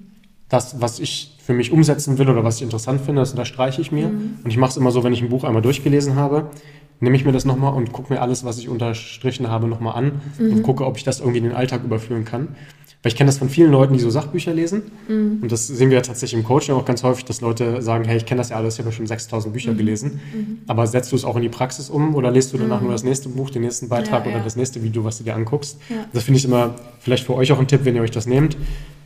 Das, 0.51 0.81
was 0.81 0.99
ich 0.99 1.37
für 1.43 1.55
mich 1.55 1.73
umsetzen 1.73 2.19
will 2.19 2.29
oder 2.29 2.45
was 2.45 2.57
ich 2.57 2.63
interessant 2.63 3.01
finde, 3.01 3.23
das 3.23 3.31
unterstreiche 3.31 3.81
ich 3.81 3.93
mir. 3.93 4.09
Mhm. 4.09 4.41
Und 4.45 4.51
ich 4.51 4.59
mache 4.59 4.73
es 4.73 4.77
immer 4.77 4.91
so, 4.91 5.03
wenn 5.05 5.13
ich 5.13 5.23
ein 5.23 5.31
Buch 5.31 5.45
einmal 5.45 5.63
durchgelesen 5.63 6.17
habe, 6.17 6.51
nehme 7.01 7.17
ich 7.17 7.25
mir 7.25 7.33
das 7.33 7.45
nochmal 7.45 7.75
und 7.75 7.93
gucke 7.93 8.13
mir 8.13 8.21
alles, 8.21 8.45
was 8.45 8.59
ich 8.59 8.69
unterstrichen 8.69 9.49
habe, 9.49 9.67
nochmal 9.67 9.97
an 9.97 10.21
mhm. 10.39 10.53
und 10.53 10.63
gucke, 10.63 10.87
ob 10.87 10.97
ich 10.97 11.05
das 11.05 11.21
irgendwie 11.21 11.39
in 11.39 11.45
den 11.45 11.55
Alltag 11.55 11.83
überführen 11.85 12.25
kann. 12.25 12.49
Weil 13.03 13.13
ich 13.13 13.17
kenne 13.17 13.29
das 13.29 13.39
von 13.39 13.49
vielen 13.49 13.73
Leuten, 13.73 13.95
die 13.95 14.01
so 14.01 14.11
Sachbücher 14.11 14.53
lesen. 14.53 14.83
Mhm. 15.09 15.39
Und 15.41 15.51
das 15.51 15.67
sehen 15.67 15.89
wir 15.89 15.97
ja 15.97 16.03
tatsächlich 16.03 16.39
im 16.39 16.47
Coaching 16.47 16.75
auch 16.75 16.85
ganz 16.85 17.03
häufig, 17.03 17.25
dass 17.25 17.41
Leute 17.41 17.81
sagen, 17.81 18.05
hey, 18.05 18.19
ich 18.19 18.27
kenne 18.27 18.41
das 18.41 18.51
ja 18.51 18.57
alles, 18.57 18.75
ich 18.75 18.81
habe 18.81 18.91
ja 18.91 18.97
schon 18.97 19.07
6000 19.07 19.55
Bücher 19.55 19.73
mhm. 19.73 19.79
gelesen. 19.79 20.21
Mhm. 20.35 20.59
Aber 20.67 20.87
setzt 20.87 21.11
du 21.11 21.17
es 21.17 21.25
auch 21.25 21.37
in 21.37 21.43
die 21.43 21.49
Praxis 21.49 21.89
um 21.89 22.15
oder 22.15 22.31
lest 22.31 22.53
du 22.53 22.59
danach 22.59 22.81
mhm. 22.81 22.89
nur 22.89 22.93
das 22.93 23.03
nächste 23.03 23.31
Buch, 23.31 23.49
den 23.49 23.63
nächsten 23.63 23.89
Beitrag 23.89 24.25
ja, 24.25 24.31
oder 24.31 24.39
ja. 24.39 24.45
das 24.45 24.57
nächste 24.57 24.83
Video, 24.83 25.03
was 25.03 25.17
du 25.17 25.25
dir 25.25 25.35
anguckst? 25.35 25.79
Ja. 25.89 25.97
Das 26.13 26.25
finde 26.25 26.39
ich 26.39 26.45
immer 26.45 26.75
vielleicht 26.99 27.25
für 27.25 27.35
euch 27.35 27.51
auch 27.53 27.59
ein 27.59 27.69
Tipp, 27.69 27.81
wenn 27.85 27.97
ihr 27.97 28.03
euch 28.03 28.11
das 28.11 28.27
nehmt. 28.27 28.59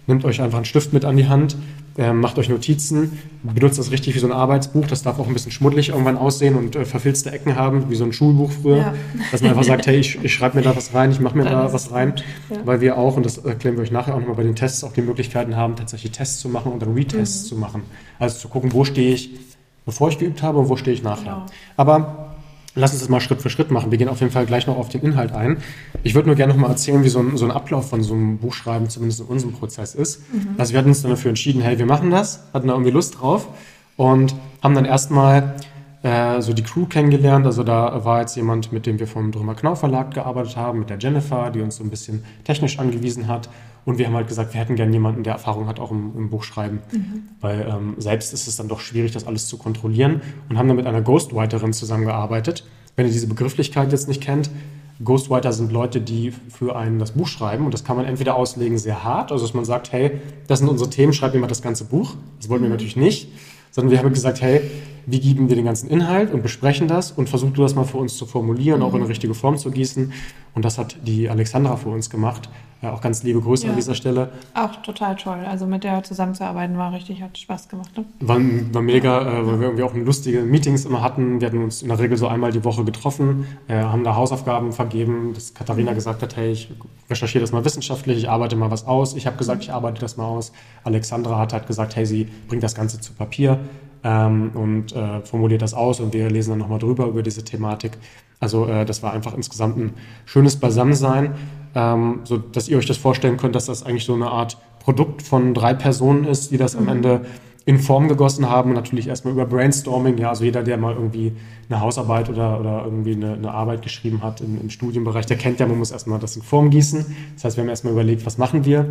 Nehmt 0.06 0.24
euch 0.24 0.40
einfach 0.40 0.58
einen 0.58 0.64
Stift 0.64 0.92
mit 0.92 1.04
an 1.04 1.16
die 1.16 1.28
Hand, 1.28 1.56
äh, 1.96 2.12
macht 2.12 2.38
euch 2.38 2.48
Notizen, 2.48 3.18
benutzt 3.42 3.78
das 3.78 3.90
richtig 3.90 4.14
wie 4.14 4.18
so 4.18 4.26
ein 4.26 4.32
Arbeitsbuch. 4.32 4.86
Das 4.86 5.02
darf 5.02 5.18
auch 5.18 5.26
ein 5.26 5.32
bisschen 5.32 5.52
schmuddelig 5.52 5.90
irgendwann 5.90 6.18
aussehen 6.18 6.56
und 6.56 6.76
äh, 6.76 6.84
verfilzte 6.84 7.30
Ecken 7.30 7.56
haben, 7.56 7.88
wie 7.88 7.94
so 7.94 8.04
ein 8.04 8.12
Schulbuch 8.12 8.50
früher. 8.50 8.76
Ja. 8.78 8.94
Dass 9.30 9.40
man 9.42 9.50
einfach 9.52 9.64
sagt, 9.64 9.86
hey, 9.86 9.96
ich, 9.96 10.22
ich 10.22 10.34
schreibe 10.34 10.56
mir 10.56 10.62
da 10.62 10.76
was 10.76 10.92
rein, 10.92 11.10
ich 11.10 11.20
mache 11.20 11.36
mir 11.36 11.44
Dann 11.44 11.52
da 11.52 11.72
was 11.72 11.92
rein. 11.92 12.14
Ja. 12.50 12.56
Weil 12.64 12.80
wir 12.80 12.98
auch, 12.98 13.16
und 13.16 13.24
das 13.24 13.38
erklären 13.38 13.76
wir 13.76 13.82
euch 13.82 13.92
nachher 13.92 14.14
auch 14.14 14.20
nochmal 14.20 14.36
bei 14.36 14.42
den 14.42 14.56
Tests, 14.56 14.82
auch 14.84 14.92
die 14.92 15.02
Möglichkeiten 15.02 15.56
haben, 15.56 15.76
tatsächlich 15.76 16.12
Tests 16.12 16.40
zu 16.40 16.48
machen 16.48 16.72
und 16.72 16.82
dann 16.82 16.94
Retests 16.94 17.44
mhm. 17.44 17.48
zu 17.48 17.56
machen. 17.56 17.82
Also 18.18 18.38
zu 18.38 18.48
gucken, 18.48 18.72
wo 18.72 18.84
stehe 18.84 19.14
ich, 19.14 19.30
bevor 19.86 20.08
ich 20.08 20.18
geübt 20.18 20.42
habe 20.42 20.58
und 20.58 20.68
wo 20.68 20.76
stehe 20.76 20.94
ich 20.94 21.02
nachher. 21.02 21.22
Genau. 21.24 21.46
Aber 21.76 22.23
Lass 22.76 22.92
uns 22.92 23.00
das 23.00 23.08
mal 23.08 23.20
Schritt 23.20 23.40
für 23.40 23.50
Schritt 23.50 23.70
machen. 23.70 23.90
Wir 23.90 23.98
gehen 23.98 24.08
auf 24.08 24.20
jeden 24.20 24.32
Fall 24.32 24.46
gleich 24.46 24.66
noch 24.66 24.76
auf 24.76 24.88
den 24.88 25.02
Inhalt 25.02 25.32
ein. 25.32 25.58
Ich 26.02 26.14
würde 26.14 26.28
nur 26.28 26.36
gerne 26.36 26.52
noch 26.52 26.60
mal 26.60 26.68
erzählen, 26.68 27.04
wie 27.04 27.08
so 27.08 27.20
ein, 27.20 27.36
so 27.36 27.44
ein, 27.44 27.52
Ablauf 27.52 27.88
von 27.88 28.02
so 28.02 28.14
einem 28.14 28.38
Buchschreiben 28.38 28.88
zumindest 28.88 29.20
in 29.20 29.26
unserem 29.26 29.52
Prozess 29.52 29.94
ist. 29.94 30.22
Mhm. 30.32 30.56
Also 30.58 30.72
wir 30.72 30.78
hatten 30.78 30.88
uns 30.88 31.02
dann 31.02 31.10
dafür 31.10 31.28
entschieden, 31.28 31.62
hey, 31.62 31.78
wir 31.78 31.86
machen 31.86 32.10
das, 32.10 32.42
hatten 32.52 32.68
da 32.68 32.74
irgendwie 32.74 32.90
Lust 32.90 33.20
drauf 33.20 33.48
und 33.96 34.34
haben 34.62 34.74
dann 34.74 34.84
erstmal 34.84 35.54
äh, 36.04 36.42
so 36.42 36.52
die 36.52 36.62
Crew 36.62 36.84
kennengelernt. 36.84 37.46
Also 37.46 37.64
da 37.64 38.04
war 38.04 38.20
jetzt 38.20 38.36
jemand, 38.36 38.72
mit 38.72 38.84
dem 38.84 38.98
wir 38.98 39.06
vom 39.06 39.32
Drömer 39.32 39.54
Knau 39.54 39.74
Verlag 39.74 40.12
gearbeitet 40.12 40.54
haben, 40.54 40.80
mit 40.80 40.90
der 40.90 40.98
Jennifer, 40.98 41.50
die 41.50 41.62
uns 41.62 41.76
so 41.76 41.82
ein 41.82 41.88
bisschen 41.88 42.24
technisch 42.44 42.78
angewiesen 42.78 43.26
hat. 43.26 43.48
Und 43.86 43.96
wir 43.96 44.06
haben 44.06 44.14
halt 44.14 44.28
gesagt, 44.28 44.52
wir 44.52 44.60
hätten 44.60 44.76
gerne 44.76 44.92
jemanden, 44.92 45.24
der 45.24 45.32
Erfahrung 45.32 45.66
hat, 45.66 45.80
auch 45.80 45.90
im, 45.90 46.12
im 46.16 46.28
Buchschreiben. 46.28 46.80
Mhm. 46.92 47.22
Weil 47.40 47.66
ähm, 47.68 47.94
selbst 47.96 48.34
ist 48.34 48.46
es 48.46 48.56
dann 48.56 48.68
doch 48.68 48.80
schwierig, 48.80 49.12
das 49.12 49.26
alles 49.26 49.48
zu 49.48 49.56
kontrollieren. 49.56 50.20
Und 50.50 50.58
haben 50.58 50.68
dann 50.68 50.76
mit 50.76 50.86
einer 50.86 51.00
Ghostwriterin 51.00 51.72
zusammengearbeitet. 51.72 52.66
Wenn 52.96 53.06
ihr 53.06 53.12
diese 53.12 53.26
Begrifflichkeit 53.26 53.90
jetzt 53.90 54.06
nicht 54.06 54.22
kennt, 54.22 54.50
Ghostwriter 55.02 55.52
sind 55.52 55.72
Leute, 55.72 56.02
die 56.02 56.32
für 56.50 56.76
einen 56.76 56.98
das 56.98 57.12
Buch 57.12 57.28
schreiben. 57.28 57.64
Und 57.64 57.72
das 57.72 57.82
kann 57.82 57.96
man 57.96 58.04
entweder 58.04 58.36
auslegen 58.36 58.76
sehr 58.76 59.04
hart, 59.04 59.32
also 59.32 59.44
dass 59.44 59.54
man 59.54 59.64
sagt, 59.64 59.90
hey, 59.90 60.20
das 60.48 60.58
sind 60.58 60.68
unsere 60.68 60.90
Themen, 60.90 61.14
schreib 61.14 61.32
mir 61.32 61.40
mal 61.40 61.46
das 61.46 61.62
ganze 61.62 61.84
Buch. 61.86 62.14
Das 62.38 62.50
wollten 62.50 62.64
wir 62.64 62.68
mhm. 62.68 62.74
natürlich 62.74 62.96
nicht. 62.96 63.28
Sondern 63.74 63.90
wir 63.90 63.98
haben 63.98 64.12
gesagt, 64.12 64.40
hey, 64.40 64.60
wie 65.04 65.18
geben 65.18 65.48
wir 65.48 65.56
den 65.56 65.64
ganzen 65.64 65.90
Inhalt 65.90 66.32
und 66.32 66.44
besprechen 66.44 66.86
das 66.86 67.10
und 67.10 67.28
versuch 67.28 67.50
du 67.50 67.62
das 67.62 67.74
mal 67.74 67.82
für 67.82 67.96
uns 67.96 68.16
zu 68.16 68.24
formulieren, 68.24 68.78
mhm. 68.78 68.86
auch 68.86 68.94
in 68.94 69.00
eine 69.00 69.08
richtige 69.08 69.34
Form 69.34 69.58
zu 69.58 69.72
gießen. 69.72 70.12
Und 70.54 70.64
das 70.64 70.78
hat 70.78 70.96
die 71.04 71.28
Alexandra 71.28 71.76
für 71.76 71.88
uns 71.88 72.08
gemacht. 72.08 72.48
Ja, 72.84 72.92
auch 72.92 73.00
ganz 73.00 73.22
liebe 73.22 73.40
Grüße 73.40 73.64
ja. 73.64 73.70
an 73.70 73.76
dieser 73.76 73.94
Stelle. 73.94 74.28
Auch 74.52 74.76
total 74.82 75.16
toll. 75.16 75.38
Also 75.48 75.66
mit 75.66 75.84
der 75.84 76.02
zusammenzuarbeiten 76.02 76.76
war 76.76 76.92
richtig, 76.92 77.22
hat 77.22 77.38
Spaß 77.38 77.70
gemacht. 77.70 77.96
Ne? 77.96 78.04
War, 78.20 78.36
war 78.36 78.82
mega, 78.82 79.22
äh, 79.22 79.46
weil 79.46 79.58
wir 79.58 79.68
irgendwie 79.68 79.84
auch 79.84 79.94
lustige 79.94 80.42
Meetings 80.42 80.84
immer 80.84 81.00
hatten. 81.00 81.40
Wir 81.40 81.46
hatten 81.46 81.62
uns 81.64 81.80
in 81.80 81.88
der 81.88 81.98
Regel 81.98 82.18
so 82.18 82.28
einmal 82.28 82.52
die 82.52 82.62
Woche 82.62 82.84
getroffen, 82.84 83.46
äh, 83.68 83.76
haben 83.76 84.04
da 84.04 84.16
Hausaufgaben 84.16 84.74
vergeben, 84.74 85.32
dass 85.32 85.54
Katharina 85.54 85.92
mhm. 85.92 85.94
gesagt 85.94 86.22
hat, 86.22 86.36
hey, 86.36 86.52
ich 86.52 86.70
recherchiere 87.08 87.40
das 87.40 87.52
mal 87.52 87.64
wissenschaftlich, 87.64 88.18
ich 88.18 88.28
arbeite 88.28 88.54
mal 88.54 88.70
was 88.70 88.86
aus. 88.86 89.16
Ich 89.16 89.26
habe 89.26 89.38
gesagt, 89.38 89.62
ich 89.62 89.72
arbeite 89.72 90.02
das 90.02 90.18
mal 90.18 90.26
aus. 90.26 90.52
Alexandra 90.82 91.38
hat 91.38 91.54
halt 91.54 91.66
gesagt, 91.66 91.96
hey, 91.96 92.04
sie 92.04 92.28
bringt 92.48 92.62
das 92.62 92.74
Ganze 92.74 93.00
zu 93.00 93.14
Papier 93.14 93.60
ähm, 94.04 94.50
und 94.54 94.94
äh, 94.94 95.20
formuliert 95.22 95.62
das 95.62 95.74
aus 95.74 95.98
und 95.98 96.12
wir 96.12 96.30
lesen 96.30 96.50
dann 96.50 96.58
nochmal 96.58 96.78
drüber 96.78 97.06
über 97.06 97.22
diese 97.22 97.44
Thematik. 97.44 97.92
Also 98.38 98.66
äh, 98.66 98.84
das 98.84 99.02
war 99.02 99.12
einfach 99.12 99.34
insgesamt 99.34 99.78
ein 99.78 99.94
schönes 100.26 100.56
Beisammensein, 100.56 101.34
ähm, 101.74 102.20
so 102.24 102.36
dass 102.36 102.68
ihr 102.68 102.76
euch 102.76 102.86
das 102.86 102.98
vorstellen 102.98 103.38
könnt, 103.38 103.54
dass 103.54 103.66
das 103.66 103.84
eigentlich 103.84 104.04
so 104.04 104.14
eine 104.14 104.28
Art 104.28 104.58
Produkt 104.80 105.22
von 105.22 105.54
drei 105.54 105.72
Personen 105.72 106.24
ist, 106.24 106.50
die 106.50 106.58
das 106.58 106.74
mhm. 106.74 106.80
am 106.80 106.88
Ende 106.88 107.20
in 107.66 107.78
Form 107.78 108.08
gegossen 108.08 108.50
haben 108.50 108.70
und 108.70 108.76
natürlich 108.76 109.08
erstmal 109.08 109.32
über 109.32 109.46
Brainstorming, 109.46 110.18
ja, 110.18 110.28
also 110.28 110.44
jeder, 110.44 110.62
der 110.62 110.76
mal 110.76 110.94
irgendwie 110.94 111.32
eine 111.68 111.80
Hausarbeit 111.80 112.28
oder, 112.28 112.60
oder 112.60 112.82
irgendwie 112.84 113.14
eine, 113.14 113.34
eine 113.34 113.50
Arbeit 113.52 113.80
geschrieben 113.80 114.22
hat 114.22 114.42
im, 114.42 114.60
im, 114.60 114.68
Studienbereich, 114.68 115.24
der 115.24 115.38
kennt 115.38 115.60
ja, 115.60 115.66
man 115.66 115.78
muss 115.78 115.90
erstmal 115.90 116.18
das 116.18 116.36
in 116.36 116.42
Form 116.42 116.68
gießen. 116.68 117.06
Das 117.34 117.44
heißt, 117.44 117.56
wir 117.56 117.62
haben 117.62 117.70
erstmal 117.70 117.94
überlegt, 117.94 118.26
was 118.26 118.36
machen 118.36 118.66
wir, 118.66 118.86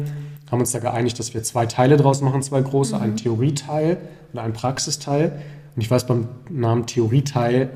haben 0.50 0.60
uns 0.60 0.72
da 0.72 0.80
geeinigt, 0.80 1.20
dass 1.20 1.36
wir 1.36 1.44
zwei 1.44 1.68
Teile 1.68 1.98
draus 1.98 2.22
machen, 2.22 2.42
zwei 2.42 2.62
große, 2.62 2.96
mhm. 2.96 3.02
einen 3.02 3.18
Theorieteil 3.18 3.98
und 4.34 4.40
einen 4.40 4.54
Praxisteil. 4.54 5.40
Und 5.76 5.82
ich 5.82 5.92
weiß, 5.92 6.08
beim 6.08 6.28
Namen 6.50 6.88
Theorieteil 6.88 7.70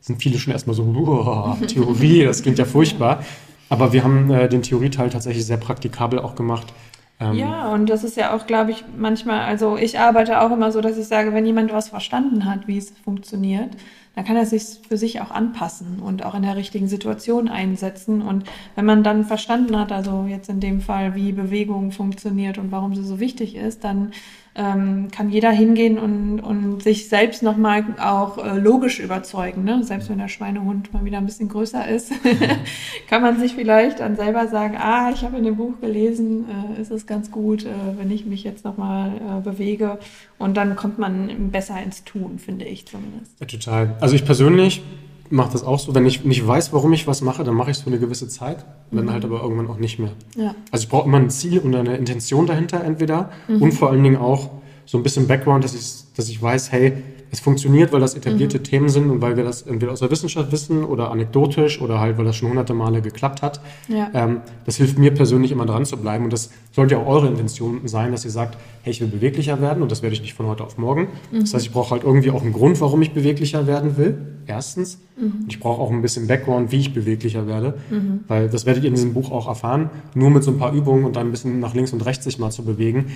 sind 0.00 0.20
viele 0.20 0.38
schon 0.38 0.52
erstmal 0.52 0.74
so, 0.74 0.82
oh, 0.82 1.56
Theorie, 1.66 2.24
das 2.24 2.42
klingt 2.42 2.58
ja 2.58 2.64
furchtbar. 2.64 3.22
Aber 3.68 3.92
wir 3.92 4.02
haben 4.02 4.28
äh, 4.32 4.48
den 4.48 4.62
Theorieteil 4.62 5.10
tatsächlich 5.10 5.46
sehr 5.46 5.58
praktikabel 5.58 6.18
auch 6.18 6.34
gemacht 6.34 6.72
ähm, 7.20 7.34
ja, 7.34 7.72
und 7.72 7.90
das 7.90 8.02
ist 8.02 8.16
ja 8.16 8.34
auch, 8.34 8.46
glaube 8.46 8.70
ich, 8.70 8.84
manchmal, 8.96 9.40
also 9.42 9.76
ich 9.76 9.98
arbeite 9.98 10.40
auch 10.40 10.50
immer 10.50 10.72
so, 10.72 10.80
dass 10.80 10.96
ich 10.96 11.06
sage, 11.06 11.34
wenn 11.34 11.44
jemand 11.44 11.72
was 11.72 11.90
verstanden 11.90 12.46
hat, 12.46 12.66
wie 12.66 12.78
es 12.78 12.90
funktioniert, 13.04 13.76
dann 14.14 14.24
kann 14.24 14.36
er 14.36 14.46
sich 14.46 14.80
für 14.88 14.96
sich 14.96 15.20
auch 15.20 15.30
anpassen 15.30 16.00
und 16.00 16.24
auch 16.24 16.34
in 16.34 16.42
der 16.42 16.56
richtigen 16.56 16.88
Situation 16.88 17.48
einsetzen. 17.48 18.22
Und 18.22 18.44
wenn 18.74 18.84
man 18.84 19.04
dann 19.04 19.24
verstanden 19.24 19.78
hat, 19.78 19.92
also 19.92 20.26
jetzt 20.28 20.48
in 20.48 20.60
dem 20.60 20.80
Fall, 20.80 21.14
wie 21.14 21.32
Bewegung 21.32 21.92
funktioniert 21.92 22.58
und 22.58 22.72
warum 22.72 22.94
sie 22.94 23.04
so 23.04 23.20
wichtig 23.20 23.54
ist, 23.54 23.84
dann 23.84 24.12
ähm, 24.60 25.08
kann 25.10 25.30
jeder 25.30 25.50
hingehen 25.50 25.98
und, 25.98 26.40
und 26.40 26.82
sich 26.82 27.08
selbst 27.08 27.42
nochmal 27.42 27.84
auch 27.98 28.44
äh, 28.44 28.58
logisch 28.58 29.00
überzeugen. 29.00 29.64
Ne? 29.64 29.82
Selbst 29.82 30.10
wenn 30.10 30.18
der 30.18 30.28
Schweinehund 30.28 30.92
mal 30.92 31.04
wieder 31.04 31.18
ein 31.18 31.24
bisschen 31.24 31.48
größer 31.48 31.88
ist, 31.88 32.12
kann 33.08 33.22
man 33.22 33.40
sich 33.40 33.54
vielleicht 33.54 34.00
dann 34.00 34.16
selber 34.16 34.48
sagen, 34.48 34.76
ah, 34.78 35.10
ich 35.14 35.22
habe 35.22 35.38
in 35.38 35.44
dem 35.44 35.56
Buch 35.56 35.80
gelesen, 35.80 36.44
äh, 36.76 36.80
ist 36.80 36.90
es 36.90 37.06
ganz 37.06 37.30
gut, 37.30 37.64
äh, 37.64 37.68
wenn 37.96 38.10
ich 38.10 38.26
mich 38.26 38.44
jetzt 38.44 38.64
nochmal 38.64 39.12
äh, 39.16 39.40
bewege. 39.40 39.98
Und 40.38 40.56
dann 40.56 40.76
kommt 40.76 40.98
man 40.98 41.50
besser 41.50 41.82
ins 41.82 42.04
Tun, 42.04 42.38
finde 42.38 42.66
ich 42.66 42.86
zumindest. 42.86 43.40
Ja, 43.40 43.46
total. 43.46 43.96
Also 44.00 44.14
ich 44.14 44.24
persönlich 44.24 44.82
mache 45.30 45.52
das 45.52 45.62
auch 45.62 45.78
so, 45.78 45.94
wenn 45.94 46.06
ich 46.06 46.24
nicht 46.24 46.46
weiß, 46.46 46.72
warum 46.72 46.92
ich 46.92 47.06
was 47.06 47.22
mache, 47.22 47.44
dann 47.44 47.54
mache 47.54 47.70
ich 47.70 47.78
es 47.78 47.82
für 47.82 47.90
eine 47.90 47.98
gewisse 47.98 48.28
Zeit, 48.28 48.64
dann 48.90 49.06
mhm. 49.06 49.12
halt 49.12 49.24
aber 49.24 49.42
irgendwann 49.42 49.68
auch 49.68 49.78
nicht 49.78 49.98
mehr. 49.98 50.10
Ja. 50.36 50.54
Also 50.70 50.84
ich 50.84 50.88
brauche 50.88 51.06
immer 51.06 51.18
ein 51.18 51.30
Ziel 51.30 51.60
und 51.60 51.74
eine 51.74 51.96
Intention 51.96 52.46
dahinter 52.46 52.82
entweder 52.82 53.30
mhm. 53.48 53.62
und 53.62 53.72
vor 53.72 53.90
allen 53.90 54.02
Dingen 54.02 54.16
auch 54.16 54.50
so 54.86 54.98
ein 54.98 55.02
bisschen 55.04 55.28
Background, 55.28 55.62
dass 55.64 55.74
ich, 55.74 56.12
dass 56.16 56.28
ich 56.28 56.42
weiß, 56.42 56.72
hey, 56.72 57.02
es 57.32 57.40
funktioniert, 57.40 57.92
weil 57.92 58.00
das 58.00 58.14
etablierte 58.14 58.58
mhm. 58.58 58.64
Themen 58.64 58.88
sind 58.88 59.10
und 59.10 59.20
weil 59.20 59.36
wir 59.36 59.44
das 59.44 59.62
entweder 59.62 59.92
aus 59.92 60.00
der 60.00 60.10
Wissenschaft 60.10 60.50
wissen 60.50 60.84
oder 60.84 61.10
anekdotisch 61.10 61.80
oder 61.80 62.00
halt, 62.00 62.18
weil 62.18 62.24
das 62.24 62.36
schon 62.36 62.48
hunderte 62.48 62.74
Male 62.74 63.02
geklappt 63.02 63.42
hat. 63.42 63.60
Ja. 63.88 64.10
Ähm, 64.14 64.40
das 64.66 64.76
hilft 64.76 64.98
mir 64.98 65.12
persönlich 65.12 65.52
immer 65.52 65.66
dran 65.66 65.84
zu 65.84 65.96
bleiben 65.96 66.24
und 66.24 66.32
das 66.32 66.50
sollte 66.72 66.94
ja 66.94 67.00
auch 67.00 67.06
eure 67.06 67.28
Intention 67.28 67.82
sein, 67.84 68.10
dass 68.10 68.24
ihr 68.24 68.30
sagt, 68.30 68.58
hey, 68.82 68.90
ich 68.90 69.00
will 69.00 69.08
beweglicher 69.08 69.60
werden 69.60 69.82
und 69.82 69.92
das 69.92 70.02
werde 70.02 70.14
ich 70.14 70.22
nicht 70.22 70.34
von 70.34 70.46
heute 70.46 70.64
auf 70.64 70.76
morgen. 70.76 71.08
Mhm. 71.30 71.40
Das 71.40 71.54
heißt, 71.54 71.66
ich 71.66 71.72
brauche 71.72 71.92
halt 71.92 72.02
irgendwie 72.02 72.30
auch 72.30 72.42
einen 72.42 72.52
Grund, 72.52 72.80
warum 72.80 73.00
ich 73.02 73.12
beweglicher 73.12 73.66
werden 73.66 73.96
will, 73.96 74.18
erstens. 74.46 74.98
Mhm. 75.16 75.46
Ich 75.48 75.60
brauche 75.60 75.80
auch 75.80 75.90
ein 75.90 76.02
bisschen 76.02 76.26
Background, 76.26 76.72
wie 76.72 76.80
ich 76.80 76.92
beweglicher 76.92 77.46
werde, 77.46 77.74
mhm. 77.90 78.20
weil 78.26 78.48
das 78.48 78.66
werdet 78.66 78.82
ihr 78.82 78.88
in 78.88 78.94
diesem 78.94 79.14
Buch 79.14 79.30
auch 79.30 79.46
erfahren. 79.46 79.90
Nur 80.14 80.30
mit 80.30 80.42
so 80.42 80.50
ein 80.50 80.58
paar 80.58 80.72
Übungen 80.72 81.04
und 81.04 81.14
dann 81.14 81.28
ein 81.28 81.30
bisschen 81.30 81.60
nach 81.60 81.74
links 81.74 81.92
und 81.92 82.04
rechts 82.04 82.24
sich 82.24 82.38
mal 82.38 82.50
zu 82.50 82.64
bewegen, 82.64 83.06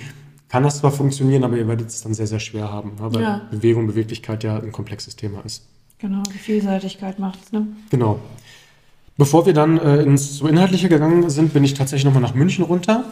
kann 0.55 0.63
das 0.63 0.77
zwar 0.77 0.91
funktionieren, 0.91 1.43
aber 1.43 1.57
ihr 1.57 1.67
werdet 1.67 1.89
es 1.89 2.01
dann 2.01 2.13
sehr, 2.13 2.27
sehr 2.27 2.39
schwer 2.39 2.71
haben, 2.71 2.93
weil 2.97 3.21
ja. 3.21 3.41
Bewegung, 3.51 3.87
Beweglichkeit 3.87 4.41
ja 4.45 4.57
ein 4.57 4.71
komplexes 4.71 5.17
Thema 5.17 5.41
ist. 5.43 5.65
Genau, 5.99 6.23
die 6.33 6.37
Vielseitigkeit 6.37 7.19
macht 7.19 7.39
es, 7.43 7.51
ne? 7.51 7.67
Genau. 7.89 8.19
Bevor 9.17 9.45
wir 9.45 9.51
dann 9.51 9.77
äh, 9.77 10.03
ins 10.03 10.37
so 10.37 10.47
Inhaltliche 10.47 10.87
gegangen 10.87 11.29
sind, 11.29 11.51
bin 11.51 11.65
ich 11.65 11.73
tatsächlich 11.73 12.05
nochmal 12.05 12.21
nach 12.21 12.35
München 12.35 12.63
runter 12.63 13.03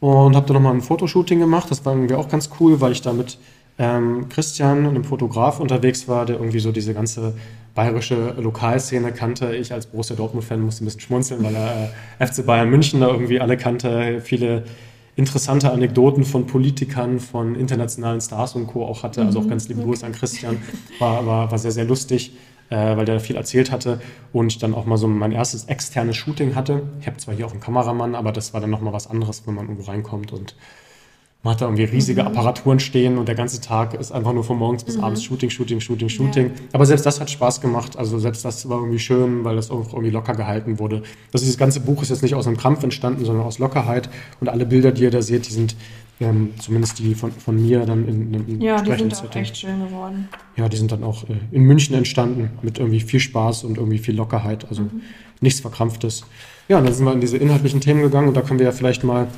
und 0.00 0.34
habe 0.34 0.46
da 0.46 0.54
nochmal 0.54 0.72
ein 0.72 0.80
Fotoshooting 0.80 1.38
gemacht. 1.38 1.70
Das 1.70 1.84
war 1.84 1.92
irgendwie 1.92 2.14
auch 2.14 2.30
ganz 2.30 2.48
cool, 2.60 2.80
weil 2.80 2.92
ich 2.92 3.02
da 3.02 3.12
mit 3.12 3.36
ähm, 3.78 4.30
Christian, 4.30 4.86
einem 4.86 5.04
Fotograf, 5.04 5.60
unterwegs 5.60 6.08
war, 6.08 6.24
der 6.24 6.36
irgendwie 6.36 6.60
so 6.60 6.72
diese 6.72 6.94
ganze 6.94 7.34
bayerische 7.74 8.36
Lokalszene 8.40 9.12
kannte. 9.12 9.54
Ich 9.54 9.70
als 9.70 9.84
Borussia 9.84 10.16
Dortmund-Fan 10.16 10.62
musste 10.62 10.82
ein 10.82 10.86
bisschen 10.86 11.02
schmunzeln, 11.02 11.44
weil 11.44 11.54
er 11.56 11.90
äh, 12.20 12.26
FC 12.26 12.46
Bayern 12.46 12.70
München 12.70 13.00
da 13.00 13.08
irgendwie 13.08 13.38
alle 13.38 13.58
kannte, 13.58 14.22
viele 14.22 14.64
interessante 15.16 15.72
Anekdoten 15.72 16.24
von 16.24 16.46
Politikern, 16.46 17.18
von 17.20 17.54
internationalen 17.54 18.20
Stars 18.20 18.54
und 18.54 18.66
Co. 18.66 18.84
auch 18.84 19.02
hatte. 19.02 19.22
Also 19.22 19.40
auch 19.40 19.44
mhm. 19.44 19.50
ganz 19.50 19.68
lieben 19.68 19.82
Gruß 19.82 20.04
an 20.04 20.12
Christian. 20.12 20.58
War, 20.98 21.26
war, 21.26 21.50
war 21.50 21.58
sehr, 21.58 21.72
sehr 21.72 21.86
lustig, 21.86 22.36
äh, 22.68 22.96
weil 22.96 23.06
der 23.06 23.18
viel 23.18 23.36
erzählt 23.36 23.70
hatte 23.70 24.00
und 24.32 24.48
ich 24.48 24.58
dann 24.58 24.74
auch 24.74 24.84
mal 24.84 24.98
so 24.98 25.08
mein 25.08 25.32
erstes 25.32 25.64
externes 25.64 26.16
Shooting 26.16 26.54
hatte. 26.54 26.82
Ich 27.00 27.06
habe 27.06 27.16
zwar 27.16 27.34
hier 27.34 27.46
auch 27.46 27.52
einen 27.52 27.60
Kameramann, 27.60 28.14
aber 28.14 28.30
das 28.30 28.52
war 28.52 28.60
dann 28.60 28.70
nochmal 28.70 28.92
was 28.92 29.08
anderes, 29.08 29.46
wenn 29.46 29.54
man 29.54 29.66
irgendwo 29.68 29.90
reinkommt 29.90 30.32
und 30.32 30.54
man 31.46 31.54
hat 31.54 31.60
da 31.60 31.66
irgendwie 31.66 31.84
riesige 31.84 32.22
mhm. 32.22 32.28
Apparaturen 32.28 32.80
stehen 32.80 33.18
und 33.18 33.28
der 33.28 33.36
ganze 33.36 33.60
Tag 33.60 33.94
ist 33.94 34.10
einfach 34.10 34.32
nur 34.32 34.42
von 34.42 34.58
morgens 34.58 34.82
bis 34.82 34.96
mhm. 34.96 35.04
abends 35.04 35.22
Shooting, 35.22 35.48
Shooting, 35.48 35.80
Shooting, 35.80 36.08
Shooting. 36.08 36.46
Ja. 36.46 36.52
Aber 36.72 36.84
selbst 36.86 37.06
das 37.06 37.20
hat 37.20 37.30
Spaß 37.30 37.60
gemacht. 37.60 37.96
Also 37.96 38.18
selbst 38.18 38.44
das 38.44 38.68
war 38.68 38.78
irgendwie 38.78 38.98
schön, 38.98 39.44
weil 39.44 39.54
das 39.54 39.70
auch 39.70 39.92
irgendwie 39.92 40.10
locker 40.10 40.34
gehalten 40.34 40.80
wurde. 40.80 41.04
Also 41.32 41.44
dieses 41.44 41.56
ganze 41.56 41.78
Buch 41.78 42.02
ist 42.02 42.10
jetzt 42.10 42.22
nicht 42.22 42.34
aus 42.34 42.48
einem 42.48 42.56
Krampf 42.56 42.82
entstanden, 42.82 43.24
sondern 43.24 43.46
aus 43.46 43.60
Lockerheit. 43.60 44.10
Und 44.40 44.48
alle 44.48 44.66
Bilder, 44.66 44.90
die 44.90 45.04
ihr 45.04 45.12
da 45.12 45.22
seht, 45.22 45.46
die 45.46 45.52
sind 45.52 45.76
ähm, 46.18 46.54
zumindest 46.58 46.98
die 46.98 47.14
von, 47.14 47.30
von 47.30 47.62
mir 47.62 47.86
dann 47.86 48.08
in, 48.08 48.34
in 48.34 48.60
Ja, 48.60 48.82
die 48.82 48.92
sind 48.96 49.14
auch 49.14 49.36
echt 49.36 49.56
schön 49.56 49.86
geworden. 49.86 50.28
Ja, 50.56 50.68
die 50.68 50.76
sind 50.76 50.90
dann 50.90 51.04
auch 51.04 51.28
äh, 51.28 51.34
in 51.52 51.62
München 51.62 51.94
entstanden 51.94 52.58
mit 52.62 52.80
irgendwie 52.80 53.00
viel 53.00 53.20
Spaß 53.20 53.62
und 53.62 53.78
irgendwie 53.78 53.98
viel 53.98 54.16
Lockerheit. 54.16 54.66
Also 54.68 54.82
mhm. 54.82 55.02
nichts 55.40 55.60
Verkrampftes. 55.60 56.24
Ja, 56.68 56.78
und 56.78 56.86
dann 56.86 56.92
sind 56.94 57.04
wir 57.04 57.12
in 57.12 57.20
diese 57.20 57.36
inhaltlichen 57.36 57.80
Themen 57.80 58.02
gegangen 58.02 58.26
und 58.26 58.36
da 58.36 58.42
können 58.42 58.58
wir 58.58 58.66
ja 58.66 58.72
vielleicht 58.72 59.04
mal 59.04 59.28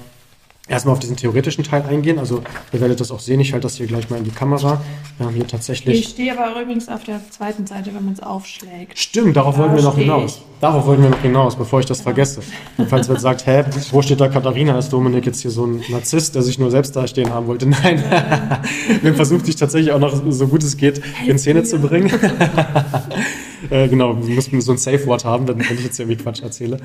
erstmal 0.68 0.92
auf 0.92 1.00
diesen 1.00 1.16
theoretischen 1.16 1.64
Teil 1.64 1.82
eingehen. 1.82 2.18
Also 2.18 2.42
ihr 2.72 2.80
werdet 2.80 3.00
das 3.00 3.10
auch 3.10 3.20
sehen. 3.20 3.40
Ich 3.40 3.52
halte 3.52 3.64
das 3.64 3.76
hier 3.76 3.86
gleich 3.86 4.08
mal 4.10 4.18
in 4.18 4.24
die 4.24 4.30
Kamera. 4.30 4.80
Wir 5.16 5.26
haben 5.26 5.34
hier 5.34 5.46
tatsächlich. 5.46 6.00
Ich 6.00 6.08
stehe 6.08 6.38
aber 6.38 6.60
übrigens 6.60 6.88
auf 6.88 7.04
der 7.04 7.20
zweiten 7.30 7.66
Seite, 7.66 7.94
wenn 7.94 8.04
man 8.04 8.14
es 8.14 8.20
aufschlägt. 8.20 8.98
Stimmt, 8.98 9.36
darauf 9.36 9.56
da 9.56 9.62
wollten 9.62 9.76
wir 9.76 9.82
noch 9.82 9.96
hinaus. 9.96 10.36
Ich. 10.36 10.42
Darauf 10.60 10.86
wollten 10.86 11.04
wir 11.04 11.10
noch 11.10 11.22
hinaus, 11.22 11.56
bevor 11.56 11.80
ich 11.80 11.86
das 11.86 11.98
genau. 11.98 12.10
vergesse. 12.10 12.40
Und 12.76 12.88
falls 12.88 13.08
man 13.08 13.18
sagt, 13.18 13.46
hä, 13.46 13.64
wo 13.92 14.02
steht 14.02 14.20
da 14.20 14.28
Katharina? 14.28 14.76
Ist 14.76 14.92
Dominik 14.92 15.24
jetzt 15.24 15.40
hier 15.40 15.52
so 15.52 15.64
ein 15.64 15.82
Narzisst, 15.88 16.34
der 16.34 16.42
sich 16.42 16.58
nur 16.58 16.70
selbst 16.70 16.96
dastehen 16.96 17.32
haben 17.32 17.46
wollte? 17.46 17.66
Nein. 17.66 18.02
wir 19.02 19.14
versucht 19.14 19.46
sich 19.46 19.56
tatsächlich 19.56 19.92
auch 19.92 20.00
noch 20.00 20.20
so 20.30 20.48
gut 20.48 20.64
es 20.64 20.76
geht 20.76 21.00
in 21.26 21.38
Szene 21.38 21.62
zu 21.62 21.78
bringen. 21.78 22.10
äh, 23.70 23.86
genau, 23.88 24.16
wir 24.20 24.34
müssen 24.34 24.60
so 24.60 24.72
ein 24.72 24.78
Safe-Wort 24.78 25.24
haben, 25.24 25.46
wenn 25.46 25.60
ich 25.60 25.84
jetzt 25.84 25.98
irgendwie 26.00 26.16
Quatsch 26.16 26.42
erzähle. 26.42 26.78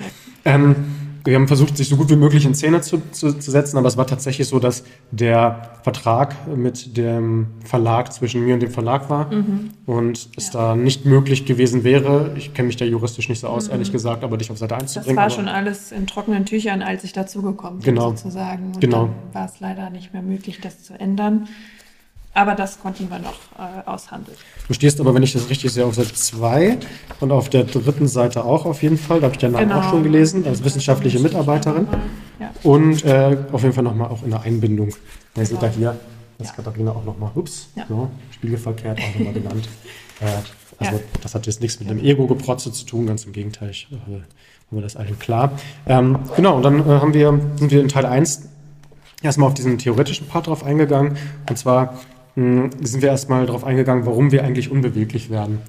Ähm, 0.46 0.76
wir 1.26 1.36
haben 1.36 1.48
versucht, 1.48 1.78
sich 1.78 1.88
so 1.88 1.96
gut 1.96 2.10
wie 2.10 2.16
möglich 2.16 2.46
in 2.46 2.54
Szene 2.54 2.82
zu, 2.82 3.02
zu, 3.12 3.34
zu, 3.34 3.52
setzen, 3.52 3.78
aber 3.78 3.88
es 3.88 3.96
war 3.96 4.06
tatsächlich 4.06 4.48
so, 4.48 4.60
dass 4.60 4.84
der 5.12 5.72
Vertrag 5.84 6.36
mit 6.56 6.98
dem 6.98 7.48
Verlag 7.64 8.12
zwischen 8.12 8.44
mir 8.44 8.56
und 8.56 8.60
dem 8.60 8.72
Verlag 8.72 9.10
war 9.10 9.32
mhm. 9.32 9.70
und 9.86 10.30
es 10.36 10.48
ja. 10.48 10.54
da 10.54 10.76
nicht 10.76 11.06
möglich 11.06 11.46
gewesen 11.46 11.84
wäre. 11.84 12.34
Ich 12.38 12.54
kenne 12.54 12.68
mich 12.68 12.76
da 12.76 12.84
juristisch 12.84 13.30
nicht 13.30 13.40
so 13.40 13.48
aus, 13.48 13.68
mhm. 13.68 13.74
ehrlich 13.74 13.92
gesagt, 13.92 14.24
aber 14.24 14.38
dich 14.38 14.52
auf 14.52 14.58
Seite 14.58 14.76
1 14.76 14.84
das 14.84 14.94
zu 14.94 15.00
bringen. 15.02 15.16
Das 15.16 15.24
war 15.24 15.30
schon 15.30 15.48
alles 15.48 15.92
in 15.94 16.08
trockenen 16.08 16.46
Tüchern, 16.46 16.82
als 16.82 17.04
ich 17.06 17.14
dazugekommen 17.14 17.80
bin, 17.80 17.96
genau. 17.96 18.10
sozusagen. 18.10 18.74
Und 18.74 18.82
genau. 18.82 19.06
dann 19.06 19.34
war 19.34 19.46
es 19.46 19.60
leider 19.62 19.90
nicht 19.90 20.14
mehr 20.14 20.24
möglich, 20.24 20.60
das 20.62 20.84
zu 20.84 21.00
ändern. 21.00 21.48
Aber 22.36 22.56
das 22.56 22.80
konnten 22.80 23.10
wir 23.10 23.20
noch 23.20 23.38
äh, 23.60 23.88
aushandeln. 23.88 24.36
Du 24.68 24.74
stehst 24.74 25.00
aber, 25.00 25.14
wenn 25.14 25.22
ich 25.22 25.34
das 25.34 25.50
richtig 25.50 25.72
sehe, 25.72 25.86
auf 25.86 25.94
Seite 25.94 26.14
2 26.14 26.78
und 27.20 27.32
auf 27.32 27.50
der 27.50 27.64
dritten 27.66 28.08
Seite 28.08 28.44
auch 28.44 28.66
auf 28.66 28.82
jeden 28.82 28.98
Fall. 28.98 29.20
Da 29.20 29.26
habe 29.26 29.36
ich 29.36 29.40
deinen 29.40 29.54
Namen 29.54 29.70
genau. 29.70 29.82
auch 29.82 29.90
schon 29.92 30.04
gelesen, 30.04 30.46
als 30.48 30.64
wissenschaftliche 30.64 31.20
Mitarbeiterin. 31.20 31.88
Ja. 32.40 32.50
Und 32.64 33.06
äh, 33.06 33.38
auf 33.52 33.62
jeden 33.62 33.74
Fall 33.74 33.84
nochmal 33.84 34.10
auch 34.10 34.24
in 34.24 34.32
der 34.32 34.42
Einbindung. 34.42 34.88
Genau. 34.88 35.00
Ihr 35.38 35.46
seht 35.46 35.62
da 35.62 35.68
hier, 35.68 35.96
dass 36.40 36.48
ja. 36.48 36.54
Katharina 36.56 36.92
auch 36.92 37.06
nochmal, 37.06 37.32
ups, 37.36 37.70
ja. 37.76 37.86
so, 37.88 38.10
spiegelverkehrt 38.32 39.00
auch 39.00 39.20
nochmal 39.20 39.34
genannt. 39.34 39.70
Äh, 40.22 40.26
also 40.78 40.98
ja. 40.98 41.04
das 41.22 41.34
hat 41.34 41.48
jetzt 41.48 41.60
nichts 41.60 41.80
mit 41.80 41.90
dem 41.90 42.00
Ego-Geprotze 42.00 42.72
zu 42.72 42.86
tun, 42.86 43.08
ganz 43.08 43.26
im 43.26 43.34
Gegenteil, 43.34 43.72
ich 43.72 43.88
äh, 43.92 43.96
haben 44.06 44.24
wir 44.70 44.82
das 44.82 44.96
allen 44.96 45.18
klar. 45.18 45.52
Ähm, 45.88 46.20
genau, 46.36 46.56
und 46.56 46.64
dann 46.64 46.80
äh, 46.80 46.84
haben 46.84 47.14
wir, 47.14 47.40
sind 47.56 47.72
wir 47.72 47.82
in 47.82 47.90
Teil 47.90 48.06
1 48.06 48.44
erstmal 49.24 49.48
auf 49.48 49.54
diesen 49.54 49.78
theoretischen 49.80 50.28
Part 50.28 50.48
drauf 50.48 50.64
eingegangen. 50.64 51.18
Und 51.50 51.58
zwar 51.58 52.00
hm, 52.36 52.70
sind 52.82 53.02
wir 53.02 53.10
erstmal 53.10 53.46
darauf 53.46 53.64
eingegangen, 53.64 54.06
warum 54.06 54.32
wir 54.32 54.44
eigentlich 54.44 54.72
unbeweglich 54.72 55.30
werden. 55.30 55.60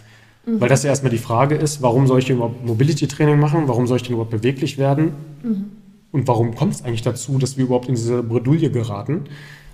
Mhm. 0.46 0.60
Weil 0.60 0.68
das 0.68 0.82
ja 0.82 0.90
erstmal 0.90 1.10
die 1.10 1.18
Frage 1.18 1.54
ist, 1.54 1.82
warum 1.82 2.06
soll 2.06 2.18
ich 2.18 2.26
denn 2.26 2.36
überhaupt 2.36 2.64
Mobility-Training 2.64 3.38
machen? 3.38 3.64
Warum 3.66 3.86
soll 3.86 3.98
ich 3.98 4.02
denn 4.02 4.12
überhaupt 4.12 4.30
beweglich 4.30 4.78
werden? 4.78 5.12
Mhm. 5.42 5.64
Und 6.12 6.28
warum 6.28 6.54
kommt 6.54 6.74
es 6.74 6.84
eigentlich 6.84 7.02
dazu, 7.02 7.38
dass 7.38 7.56
wir 7.56 7.64
überhaupt 7.64 7.88
in 7.88 7.96
diese 7.96 8.22
Bredouille 8.22 8.70
geraten? 8.70 9.24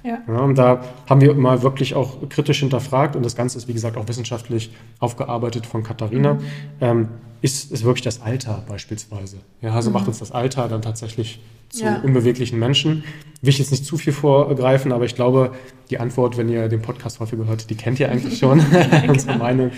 Ja. 0.03 0.19
ja. 0.27 0.41
Und 0.41 0.57
da 0.57 0.83
haben 1.09 1.21
wir 1.21 1.35
mal 1.35 1.63
wirklich 1.63 1.95
auch 1.95 2.29
kritisch 2.29 2.61
hinterfragt 2.61 3.17
und 3.17 3.25
das 3.25 3.37
Ganze 3.37 3.59
ist, 3.59 3.69
wie 3.69 3.75
gesagt, 3.75 3.97
auch 3.97 4.09
wissenschaftlich 4.09 4.73
aufgearbeitet 4.99 5.67
von 5.67 5.83
Katharina. 5.83 6.35
Mhm. 6.35 6.41
Ähm, 6.81 7.09
ist 7.43 7.73
es 7.73 7.85
wirklich 7.85 8.03
das 8.03 8.23
Alter 8.23 8.65
beispielsweise? 8.69 9.39
Ja, 9.61 9.75
also 9.75 9.91
mhm. 9.91 9.95
macht 9.95 10.09
uns 10.09 10.19
das 10.19 10.33
Alter 10.33 10.69
dann 10.69 10.83
tatsächlich 10.83 11.41
zu 11.71 11.85
ja. 11.85 12.01
unbeweglichen 12.01 12.59
Menschen. 12.59 13.05
Will 13.43 13.49
ich 13.49 13.59
jetzt 13.59 13.71
nicht 13.71 13.87
zu 13.87 13.97
viel 13.97 14.13
vorgreifen, 14.13 14.93
aber 14.93 15.07
ich 15.07 15.15
glaube, 15.15 15.53
die 15.89 15.99
Antwort, 15.99 16.37
wenn 16.37 16.51
ihr 16.51 16.69
den 16.69 16.83
Podcast 16.83 17.21
häufig 17.21 17.39
gehört, 17.39 17.71
die 17.71 17.75
kennt 17.75 17.99
ihr 17.99 18.11
eigentlich 18.11 18.39
schon. 18.39 18.59
genau. 19.07 19.39
meine. 19.39 19.71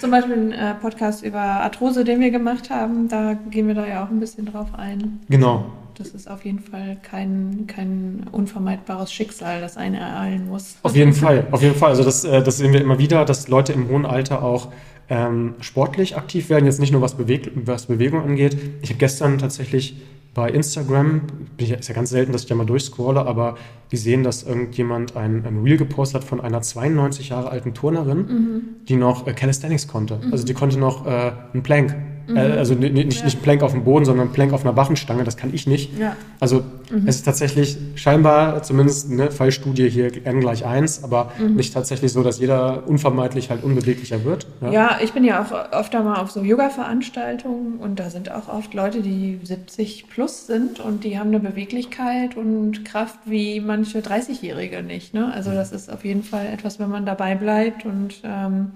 Zum 0.00 0.10
Beispiel 0.10 0.34
ein 0.34 0.52
äh, 0.52 0.74
Podcast 0.74 1.24
über 1.24 1.40
Arthrose, 1.40 2.04
den 2.04 2.20
wir 2.20 2.30
gemacht 2.30 2.68
haben, 2.68 3.08
da 3.08 3.34
gehen 3.50 3.68
wir 3.68 3.74
da 3.74 3.86
ja 3.86 4.04
auch 4.04 4.10
ein 4.10 4.20
bisschen 4.20 4.44
drauf 4.44 4.68
ein. 4.76 5.20
Genau. 5.28 5.64
Das 5.94 6.08
ist 6.08 6.30
auf 6.30 6.44
jeden 6.44 6.58
Fall 6.58 6.98
kein, 7.02 7.64
kein 7.66 8.26
unvermeidbares 8.30 9.10
Schicksal, 9.10 9.62
das 9.62 9.78
einen 9.78 9.94
ereilen 9.94 10.46
muss. 10.46 10.76
Auf 10.82 10.94
jeden 10.94 11.14
Fall, 11.14 11.46
auf 11.52 11.62
jeden 11.62 11.74
Fall. 11.74 11.90
Also 11.90 12.04
das, 12.04 12.22
äh, 12.24 12.42
das 12.42 12.58
sehen 12.58 12.74
wir 12.74 12.82
immer 12.82 12.98
wieder, 12.98 13.24
dass 13.24 13.48
Leute 13.48 13.72
im 13.72 13.88
hohen 13.88 14.04
Alter 14.04 14.42
auch 14.42 14.68
ähm, 15.08 15.54
sportlich 15.60 16.16
aktiv 16.16 16.50
werden, 16.50 16.66
jetzt 16.66 16.80
nicht 16.80 16.92
nur 16.92 17.00
was, 17.00 17.14
Beweg 17.14 17.50
was 17.54 17.86
Bewegung 17.86 18.20
angeht. 18.20 18.58
Ich 18.82 18.90
habe 18.90 18.98
gestern 18.98 19.38
tatsächlich 19.38 19.96
bei 20.36 20.50
Instagram, 20.50 21.22
ist 21.56 21.88
ja 21.88 21.94
ganz 21.94 22.10
selten, 22.10 22.30
dass 22.30 22.42
ich 22.42 22.48
da 22.48 22.54
mal 22.54 22.66
durchscrolle, 22.66 23.24
aber 23.24 23.56
gesehen, 23.88 24.22
dass 24.22 24.42
irgendjemand 24.42 25.16
ein, 25.16 25.46
ein 25.46 25.62
Reel 25.62 25.78
gepostet 25.78 26.20
hat 26.20 26.28
von 26.28 26.42
einer 26.42 26.60
92 26.60 27.30
Jahre 27.30 27.48
alten 27.48 27.72
Turnerin, 27.72 28.18
mhm. 28.18 28.62
die 28.86 28.96
noch 28.96 29.26
äh, 29.26 29.32
Calisthenics 29.32 29.88
konnte. 29.88 30.20
Mhm. 30.22 30.32
Also 30.32 30.44
die 30.44 30.52
konnte 30.52 30.78
noch 30.78 31.06
äh, 31.06 31.32
einen 31.54 31.62
Plank 31.62 31.96
Mhm. 32.26 32.36
Äh, 32.36 32.40
also 32.40 32.74
nicht, 32.74 33.24
nicht. 33.24 33.42
Plank 33.42 33.62
auf 33.62 33.72
dem 33.72 33.84
Boden, 33.84 34.04
sondern 34.04 34.32
Plank 34.32 34.52
auf 34.52 34.64
einer 34.64 34.76
Waffenstange, 34.76 35.24
das 35.24 35.36
kann 35.36 35.54
ich 35.54 35.66
nicht. 35.66 35.98
Ja. 35.98 36.16
Also 36.40 36.62
mhm. 36.90 37.06
es 37.06 37.16
ist 37.16 37.24
tatsächlich 37.24 37.78
scheinbar, 37.94 38.62
zumindest 38.62 39.10
eine 39.10 39.30
Fallstudie 39.30 39.88
hier 39.88 40.10
n 40.26 40.40
gleich 40.40 40.64
1, 40.64 41.04
aber 41.04 41.32
mhm. 41.38 41.54
nicht 41.54 41.74
tatsächlich 41.74 42.12
so, 42.12 42.22
dass 42.22 42.38
jeder 42.38 42.86
unvermeidlich 42.86 43.50
halt 43.50 43.62
unbeweglicher 43.62 44.24
wird. 44.24 44.46
Ja, 44.60 44.70
ja 44.70 44.98
ich 45.02 45.12
bin 45.12 45.24
ja 45.24 45.42
auch 45.42 45.78
oft 45.78 45.92
mal 45.92 46.16
auf 46.16 46.30
so 46.30 46.42
Yoga-Veranstaltungen 46.42 47.78
und 47.78 47.98
da 47.98 48.10
sind 48.10 48.30
auch 48.30 48.48
oft 48.48 48.74
Leute, 48.74 49.00
die 49.00 49.38
70 49.42 50.08
plus 50.08 50.46
sind 50.46 50.80
und 50.80 51.04
die 51.04 51.18
haben 51.18 51.28
eine 51.28 51.40
Beweglichkeit 51.40 52.36
und 52.36 52.84
Kraft 52.84 53.18
wie 53.24 53.60
manche 53.60 54.00
30-Jährige 54.00 54.82
nicht. 54.82 55.14
Ne? 55.14 55.32
Also 55.32 55.52
das 55.52 55.72
ist 55.72 55.92
auf 55.92 56.04
jeden 56.04 56.22
Fall 56.22 56.46
etwas, 56.46 56.78
wenn 56.78 56.90
man 56.90 57.06
dabei 57.06 57.34
bleibt 57.34 57.84
und 57.84 58.20
ähm, 58.24 58.72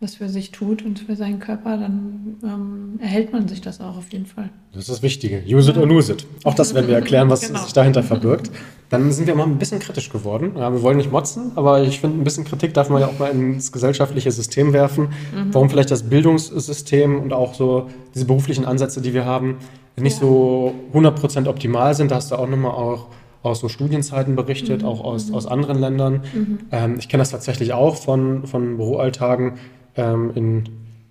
was 0.00 0.14
für 0.14 0.30
sich 0.30 0.50
tut 0.50 0.82
und 0.82 0.98
für 0.98 1.14
seinen 1.14 1.40
Körper, 1.40 1.76
dann 1.76 2.36
ähm, 2.42 2.98
erhält 3.02 3.34
man 3.34 3.46
sich 3.48 3.60
das 3.60 3.82
auch 3.82 3.98
auf 3.98 4.10
jeden 4.12 4.24
Fall. 4.24 4.48
Das 4.72 4.82
ist 4.82 4.88
das 4.88 5.02
Wichtige. 5.02 5.42
Use 5.46 5.70
it 5.70 5.76
or 5.76 5.86
lose 5.86 6.10
it. 6.10 6.26
Auch 6.44 6.54
das 6.54 6.74
werden 6.74 6.88
wir 6.88 6.94
erklären, 6.94 7.28
was 7.28 7.42
genau. 7.42 7.62
sich 7.62 7.74
dahinter 7.74 8.02
verbirgt. 8.02 8.50
Dann 8.88 9.12
sind 9.12 9.26
wir 9.26 9.34
mal 9.34 9.44
ein 9.44 9.58
bisschen 9.58 9.78
kritisch 9.78 10.08
geworden. 10.08 10.52
Ja, 10.56 10.72
wir 10.72 10.80
wollen 10.80 10.96
nicht 10.96 11.12
motzen, 11.12 11.52
aber 11.54 11.82
ich 11.82 12.00
finde, 12.00 12.18
ein 12.18 12.24
bisschen 12.24 12.44
Kritik 12.44 12.72
darf 12.72 12.88
man 12.88 13.02
ja 13.02 13.08
auch 13.08 13.18
mal 13.18 13.30
ins 13.30 13.72
gesellschaftliche 13.72 14.32
System 14.32 14.72
werfen. 14.72 15.08
Mhm. 15.34 15.52
Warum 15.52 15.68
vielleicht 15.68 15.90
das 15.90 16.04
Bildungssystem 16.04 17.20
und 17.20 17.34
auch 17.34 17.52
so 17.52 17.90
diese 18.14 18.24
beruflichen 18.24 18.64
Ansätze, 18.64 19.02
die 19.02 19.12
wir 19.12 19.26
haben, 19.26 19.58
nicht 19.96 20.14
ja. 20.14 20.26
so 20.26 20.74
100% 20.94 21.46
optimal 21.46 21.94
sind. 21.94 22.10
Da 22.10 22.16
hast 22.16 22.30
du 22.30 22.36
auch 22.36 22.48
nochmal 22.48 22.72
auch 22.72 23.08
aus 23.42 23.60
so 23.60 23.68
Studienzeiten 23.68 24.34
berichtet, 24.34 24.80
mhm. 24.80 24.88
auch 24.88 25.04
aus, 25.04 25.28
mhm. 25.28 25.34
aus 25.34 25.46
anderen 25.46 25.78
Ländern. 25.78 26.22
Mhm. 26.32 26.58
Ähm, 26.72 26.96
ich 26.98 27.10
kenne 27.10 27.20
das 27.20 27.30
tatsächlich 27.30 27.74
auch 27.74 27.96
von, 27.96 28.46
von 28.46 28.78
Büroalltagen 28.78 29.58
ähm, 29.96 30.32
in, 30.34 30.64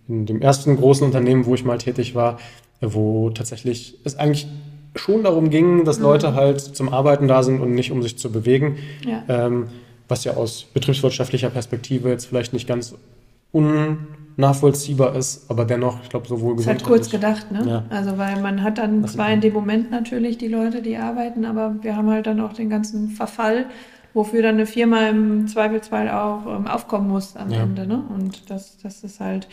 in 0.07 0.25
dem 0.25 0.41
ersten 0.41 0.77
großen 0.77 1.05
Unternehmen, 1.05 1.45
wo 1.45 1.55
ich 1.55 1.65
mal 1.65 1.77
tätig 1.77 2.15
war, 2.15 2.39
wo 2.81 3.29
tatsächlich 3.29 3.97
es 4.03 4.17
eigentlich 4.17 4.47
schon 4.95 5.23
darum 5.23 5.49
ging, 5.49 5.85
dass 5.85 5.97
mhm. 5.97 6.05
Leute 6.05 6.33
halt 6.33 6.59
zum 6.61 6.89
Arbeiten 6.89 7.27
da 7.27 7.43
sind 7.43 7.61
und 7.61 7.73
nicht 7.73 7.91
um 7.91 8.01
sich 8.01 8.17
zu 8.17 8.31
bewegen. 8.31 8.77
Ja. 9.05 9.23
Ähm, 9.27 9.67
was 10.07 10.23
ja 10.23 10.33
aus 10.33 10.65
betriebswirtschaftlicher 10.73 11.51
Perspektive 11.51 12.09
jetzt 12.09 12.25
vielleicht 12.25 12.51
nicht 12.51 12.67
ganz 12.67 12.95
unnachvollziehbar 13.51 15.15
ist, 15.15 15.49
aber 15.49 15.65
dennoch, 15.65 16.01
ich 16.01 16.09
glaube, 16.09 16.27
sowohl 16.27 16.55
gesund. 16.55 16.77
Ist 16.77 16.83
halt 16.83 16.91
kurz 16.91 17.09
gedacht, 17.09 17.51
ne? 17.51 17.63
Ja. 17.67 17.83
Also, 17.95 18.17
weil 18.17 18.41
man 18.41 18.63
hat 18.63 18.79
dann 18.79 19.03
was 19.03 19.13
zwar 19.13 19.31
in 19.31 19.41
dem 19.41 19.53
Moment 19.53 19.91
natürlich 19.91 20.39
die 20.39 20.47
Leute, 20.47 20.81
die 20.81 20.97
arbeiten, 20.97 21.45
aber 21.45 21.75
wir 21.81 21.95
haben 21.95 22.09
halt 22.09 22.25
dann 22.25 22.39
auch 22.41 22.53
den 22.53 22.69
ganzen 22.69 23.09
Verfall 23.09 23.65
wofür 24.13 24.41
dann 24.41 24.55
eine 24.55 24.65
Firma 24.65 25.07
im 25.07 25.47
Zweifelsfall 25.47 26.09
auch 26.09 26.45
ähm, 26.45 26.67
aufkommen 26.67 27.07
muss 27.07 27.35
am 27.35 27.51
ja. 27.51 27.63
Ende. 27.63 27.85
Ne? 27.87 28.03
Und 28.09 28.49
das, 28.49 28.77
das 28.77 29.03
ist 29.03 29.19
halt 29.19 29.47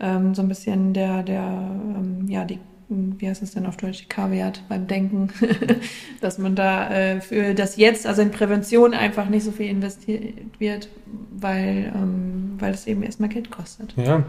ähm, 0.00 0.34
so 0.34 0.42
ein 0.42 0.48
bisschen 0.48 0.92
der, 0.92 1.22
der 1.22 1.42
ähm, 1.42 2.26
ja, 2.28 2.44
die, 2.44 2.58
wie 2.88 3.28
heißt 3.28 3.42
es 3.42 3.52
denn 3.52 3.66
auf 3.66 3.76
Deutsch, 3.76 4.02
die 4.02 4.08
K-Wert 4.08 4.64
beim 4.68 4.86
Denken, 4.86 5.28
dass 6.20 6.38
man 6.38 6.56
da 6.56 6.90
äh, 6.90 7.20
für 7.20 7.54
das 7.54 7.76
Jetzt, 7.76 8.06
also 8.06 8.22
in 8.22 8.30
Prävention 8.30 8.94
einfach 8.94 9.28
nicht 9.28 9.44
so 9.44 9.52
viel 9.52 9.66
investiert 9.66 10.34
wird, 10.58 10.88
weil, 11.30 11.92
ähm, 11.94 12.56
weil 12.58 12.74
es 12.74 12.86
eben 12.86 13.02
erstmal 13.02 13.28
Geld 13.28 13.50
kostet. 13.50 13.94
Ja, 13.96 14.24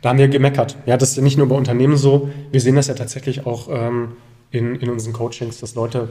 da 0.00 0.10
haben 0.10 0.18
wir 0.18 0.28
gemeckert. 0.28 0.76
Ja, 0.86 0.96
das 0.96 1.10
ist 1.10 1.16
ja 1.16 1.22
nicht 1.22 1.38
nur 1.38 1.48
bei 1.48 1.56
Unternehmen 1.56 1.96
so, 1.96 2.30
wir 2.52 2.60
sehen 2.60 2.76
das 2.76 2.86
ja 2.86 2.94
tatsächlich 2.94 3.46
auch 3.46 3.68
ähm, 3.70 4.12
in, 4.50 4.76
in 4.76 4.90
unseren 4.90 5.12
Coachings, 5.12 5.58
dass 5.58 5.74
Leute 5.74 6.10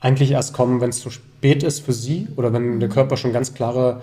eigentlich 0.00 0.30
erst 0.30 0.52
kommen, 0.52 0.80
wenn 0.80 0.90
es 0.90 1.00
zu 1.00 1.10
spät 1.10 1.62
ist 1.62 1.80
für 1.80 1.92
sie 1.92 2.28
oder 2.36 2.52
wenn 2.52 2.80
der 2.80 2.88
Körper 2.88 3.16
schon 3.16 3.32
ganz 3.32 3.54
klare 3.54 4.02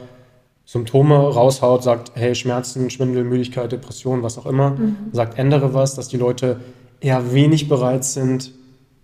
Symptome 0.65 1.15
raushaut, 1.15 1.83
sagt, 1.83 2.11
hey, 2.15 2.33
Schmerzen, 2.33 2.89
Schwindel, 2.89 3.23
Müdigkeit, 3.23 3.71
Depression, 3.71 4.23
was 4.23 4.37
auch 4.37 4.47
immer, 4.47 4.71
mhm. 4.71 4.95
sagt, 5.11 5.37
ändere 5.37 5.73
was, 5.73 5.95
dass 5.95 6.07
die 6.07 6.17
Leute 6.17 6.59
eher 7.01 7.33
wenig 7.33 7.69
bereit 7.69 8.03
sind, 8.03 8.51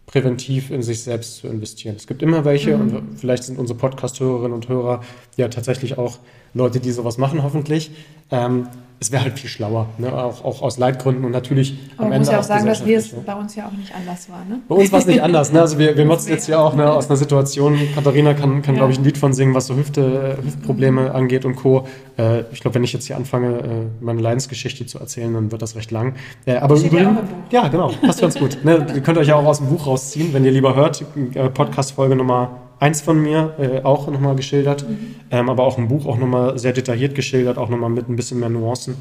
präventiv 0.08 0.72
in 0.72 0.82
sich 0.82 1.04
selbst 1.04 1.38
zu 1.38 1.48
investieren. 1.48 1.96
Es 1.96 2.08
gibt 2.08 2.24
immer 2.24 2.44
welche 2.46 2.76
mhm. 2.76 2.82
und 2.82 3.20
vielleicht 3.20 3.44
sind 3.44 3.60
unsere 3.60 3.78
Podcast-Hörerinnen 3.78 4.54
und 4.54 4.68
Hörer 4.68 5.02
ja 5.38 5.48
tatsächlich 5.48 5.98
auch 5.98 6.18
Leute, 6.54 6.80
die 6.80 6.92
sowas 6.92 7.18
machen, 7.18 7.44
hoffentlich. 7.44 7.92
Ähm, 8.32 8.68
es 9.02 9.12
wäre 9.12 9.24
halt 9.24 9.40
viel 9.40 9.50
schlauer, 9.50 9.88
ne? 9.98 10.14
auch, 10.14 10.46
auch 10.46 10.62
aus 10.62 10.78
Leitgründen 10.78 11.26
und 11.26 11.32
natürlich 11.32 11.76
Aber 11.98 12.06
am 12.06 12.12
Ende. 12.12 12.16
Ich 12.18 12.20
muss 12.20 12.34
ja 12.34 12.40
auch 12.40 12.44
sagen, 12.44 12.68
dass 12.68 12.86
wir 12.86 13.00
es 13.00 13.10
bei 13.10 13.34
uns 13.34 13.56
ja 13.56 13.66
auch 13.66 13.72
nicht 13.72 13.92
anders 13.96 14.30
war. 14.30 14.46
Ne? 14.46 14.62
Bei 14.68 14.76
uns 14.76 14.92
war 14.92 15.00
es 15.00 15.08
nicht 15.08 15.24
anders. 15.24 15.52
Ne? 15.52 15.60
Also 15.60 15.80
wir, 15.80 15.98
wir 15.98 16.06
motzen 16.06 16.30
jetzt 16.30 16.48
ja 16.48 16.60
auch 16.60 16.76
ne, 16.76 16.88
aus 16.88 17.10
einer 17.10 17.18
Situation, 17.18 17.80
Katharina 17.96 18.36
kann, 18.36 18.62
kann 18.62 18.76
ja. 18.76 18.82
glaube 18.82 18.94
ich, 18.94 19.00
ein 19.00 19.04
Lied 19.04 19.18
von 19.18 19.34
singen, 19.34 19.56
was 19.56 19.66
so 19.66 19.76
Hüfte, 19.76 20.38
Hüftprobleme 20.44 21.16
angeht 21.16 21.46
und 21.46 21.56
Co. 21.56 21.88
Äh, 22.16 22.42
ich 22.52 22.60
glaube, 22.60 22.76
wenn 22.76 22.84
ich 22.84 22.94
jetzt 22.94 23.08
hier 23.08 23.16
anfange, 23.16 23.48
äh, 23.48 23.66
meine 24.02 24.22
Leidensgeschichte 24.22 24.86
zu 24.86 25.00
erzählen, 25.00 25.34
dann 25.34 25.52
wird 25.52 25.64
das 25.64 25.76
recht 25.76 25.90
lang. 25.90 26.14
Äh, 26.46 26.58
aber 26.58 26.76
übrigens, 26.76 27.18
ja, 27.50 27.70
genau, 27.70 27.92
passt 28.04 28.22
ganz 28.22 28.38
gut. 28.38 28.60
Ne? 28.64 28.86
Ihr 28.94 29.02
könnt 29.02 29.18
euch 29.18 29.30
ja 29.30 29.36
auch 29.36 29.46
aus 29.46 29.58
dem 29.58 29.68
Buch 29.68 29.88
rausziehen, 29.88 30.32
wenn 30.32 30.46
ihr 30.46 30.52
lieber 30.52 30.76
hört. 30.76 31.04
Äh, 31.34 31.50
Podcast-Folge 31.50 32.16
Nummer 32.16 32.71
eins 32.82 33.00
von 33.00 33.22
mir, 33.22 33.54
äh, 33.60 33.82
auch 33.84 34.10
nochmal 34.10 34.36
geschildert, 34.36 34.90
mhm. 34.90 35.16
ähm, 35.30 35.50
aber 35.50 35.64
auch 35.64 35.78
im 35.78 35.88
Buch 35.88 36.08
auch 36.08 36.18
nochmal 36.18 36.58
sehr 36.58 36.74
detailliert 36.74 37.14
geschildert, 37.14 37.58
auch 37.58 37.70
nochmal 37.70 37.92
mit 37.92 38.10
ein 38.10 38.16
bisschen 38.16 38.40
mehr 38.40 38.50
Nuancen, 38.50 38.96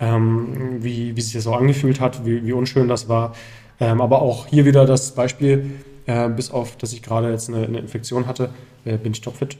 ähm, 0.00 0.78
wie, 0.80 1.14
wie 1.14 1.20
sich 1.20 1.34
das 1.34 1.44
so 1.44 1.52
angefühlt 1.52 2.00
hat, 2.00 2.24
wie, 2.24 2.44
wie 2.44 2.52
unschön 2.52 2.88
das 2.88 3.08
war. 3.08 3.34
Ähm, 3.80 4.00
aber 4.00 4.22
auch 4.22 4.46
hier 4.46 4.64
wieder 4.64 4.86
das 4.86 5.14
Beispiel, 5.14 5.70
äh, 6.06 6.30
bis 6.30 6.50
auf, 6.50 6.76
dass 6.76 6.94
ich 6.94 7.02
gerade 7.02 7.30
jetzt 7.30 7.50
eine, 7.50 7.66
eine 7.66 7.78
Infektion 7.78 8.26
hatte, 8.26 8.48
äh, 8.86 8.96
bin 8.96 9.12
ich 9.12 9.20
topfit, 9.20 9.58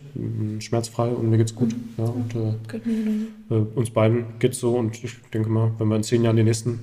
schmerzfrei 0.60 1.08
und 1.08 1.28
mir 1.28 1.36
geht's 1.36 1.54
gut. 1.54 1.74
Mhm. 1.74 1.88
Ja, 1.98 2.04
und, 2.04 2.34
äh, 2.34 3.54
äh, 3.54 3.66
uns 3.74 3.90
beiden 3.90 4.24
geht's 4.38 4.58
so 4.60 4.76
und 4.76 5.04
ich 5.04 5.14
denke 5.34 5.50
mal, 5.50 5.72
wenn 5.78 5.88
wir 5.88 5.96
in 5.96 6.02
zehn 6.02 6.24
Jahren 6.24 6.36
die 6.36 6.42
nächsten 6.42 6.80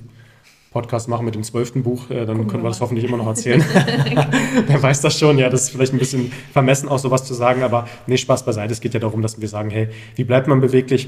Podcast 0.75 1.07
machen 1.07 1.23
mit 1.23 1.35
dem 1.35 1.43
zwölften 1.43 1.83
Buch, 1.83 2.09
äh, 2.09 2.25
dann 2.25 2.35
Gucken 2.35 2.47
können 2.49 2.63
wir 2.63 2.67
das 2.67 2.81
hoffentlich 2.81 3.05
immer 3.05 3.15
noch 3.15 3.27
erzählen. 3.27 3.63
Wer 4.67 4.83
weiß 4.83 4.99
das 4.99 5.17
schon, 5.17 5.38
ja, 5.38 5.49
das 5.49 5.63
ist 5.63 5.69
vielleicht 5.69 5.93
ein 5.93 5.99
bisschen 5.99 6.33
vermessen, 6.51 6.89
auch 6.89 6.99
sowas 6.99 7.23
zu 7.23 7.33
sagen, 7.33 7.63
aber 7.63 7.88
nee, 8.07 8.17
Spaß 8.17 8.43
beiseite. 8.43 8.73
Es 8.73 8.81
geht 8.81 8.93
ja 8.93 8.99
darum, 8.99 9.21
dass 9.21 9.39
wir 9.39 9.47
sagen, 9.47 9.69
hey, 9.69 9.88
wie 10.15 10.25
bleibt 10.25 10.49
man 10.49 10.59
beweglich? 10.59 11.07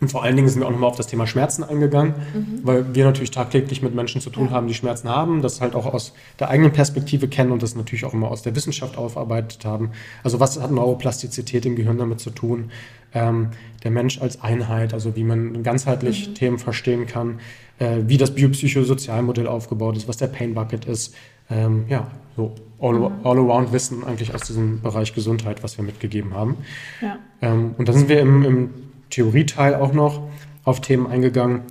Und 0.00 0.10
vor 0.10 0.22
allen 0.22 0.36
Dingen 0.36 0.48
sind 0.48 0.60
wir 0.60 0.66
auch 0.66 0.72
nochmal 0.72 0.90
auf 0.90 0.96
das 0.96 1.06
Thema 1.06 1.26
Schmerzen 1.26 1.64
eingegangen, 1.64 2.14
mhm. 2.34 2.60
weil 2.64 2.94
wir 2.94 3.04
natürlich 3.04 3.30
tagtäglich 3.30 3.80
mit 3.80 3.94
Menschen 3.94 4.20
zu 4.20 4.28
tun 4.28 4.46
ja. 4.46 4.50
haben, 4.50 4.68
die 4.68 4.74
Schmerzen 4.74 5.08
haben, 5.08 5.40
das 5.40 5.60
halt 5.60 5.74
auch 5.74 5.86
aus 5.86 6.12
der 6.38 6.50
eigenen 6.50 6.72
Perspektive 6.72 7.28
kennen 7.28 7.50
und 7.50 7.62
das 7.62 7.74
natürlich 7.74 8.04
auch 8.04 8.12
immer 8.12 8.30
aus 8.30 8.42
der 8.42 8.54
Wissenschaft 8.54 8.98
aufarbeitet 8.98 9.64
haben. 9.64 9.92
Also 10.22 10.38
was 10.38 10.60
hat 10.60 10.70
Neuroplastizität 10.70 11.64
im 11.64 11.76
Gehirn 11.76 11.96
damit 11.96 12.20
zu 12.20 12.30
tun? 12.30 12.70
Ähm, 13.14 13.48
der 13.84 13.90
Mensch 13.90 14.20
als 14.20 14.42
Einheit, 14.42 14.92
also 14.92 15.16
wie 15.16 15.24
man 15.24 15.62
ganzheitlich 15.62 16.28
mhm. 16.28 16.34
Themen 16.34 16.58
verstehen 16.58 17.06
kann 17.06 17.38
äh, 17.78 17.98
wie 18.06 18.16
das 18.16 18.34
biopsychosozialmodell 18.34 19.46
aufgebaut 19.46 19.96
ist, 19.96 20.08
was 20.08 20.16
der 20.16 20.28
Pain 20.28 20.54
Bucket 20.54 20.84
ist. 20.84 21.14
Ähm, 21.50 21.84
ja, 21.88 22.10
so 22.36 22.54
all-around 22.80 23.68
mhm. 23.68 23.72
Wissen 23.72 24.04
eigentlich 24.04 24.34
aus 24.34 24.42
diesem 24.42 24.80
Bereich 24.82 25.14
Gesundheit, 25.14 25.62
was 25.62 25.78
wir 25.78 25.84
mitgegeben 25.84 26.34
haben. 26.34 26.56
Ja. 27.00 27.18
Ähm, 27.40 27.74
und 27.78 27.88
da 27.88 27.92
sind 27.92 28.08
wir 28.08 28.20
im, 28.20 28.42
im 28.44 28.70
Theorieteil 29.10 29.74
auch 29.74 29.92
noch 29.92 30.22
auf 30.64 30.80
Themen 30.80 31.06
eingegangen, 31.06 31.62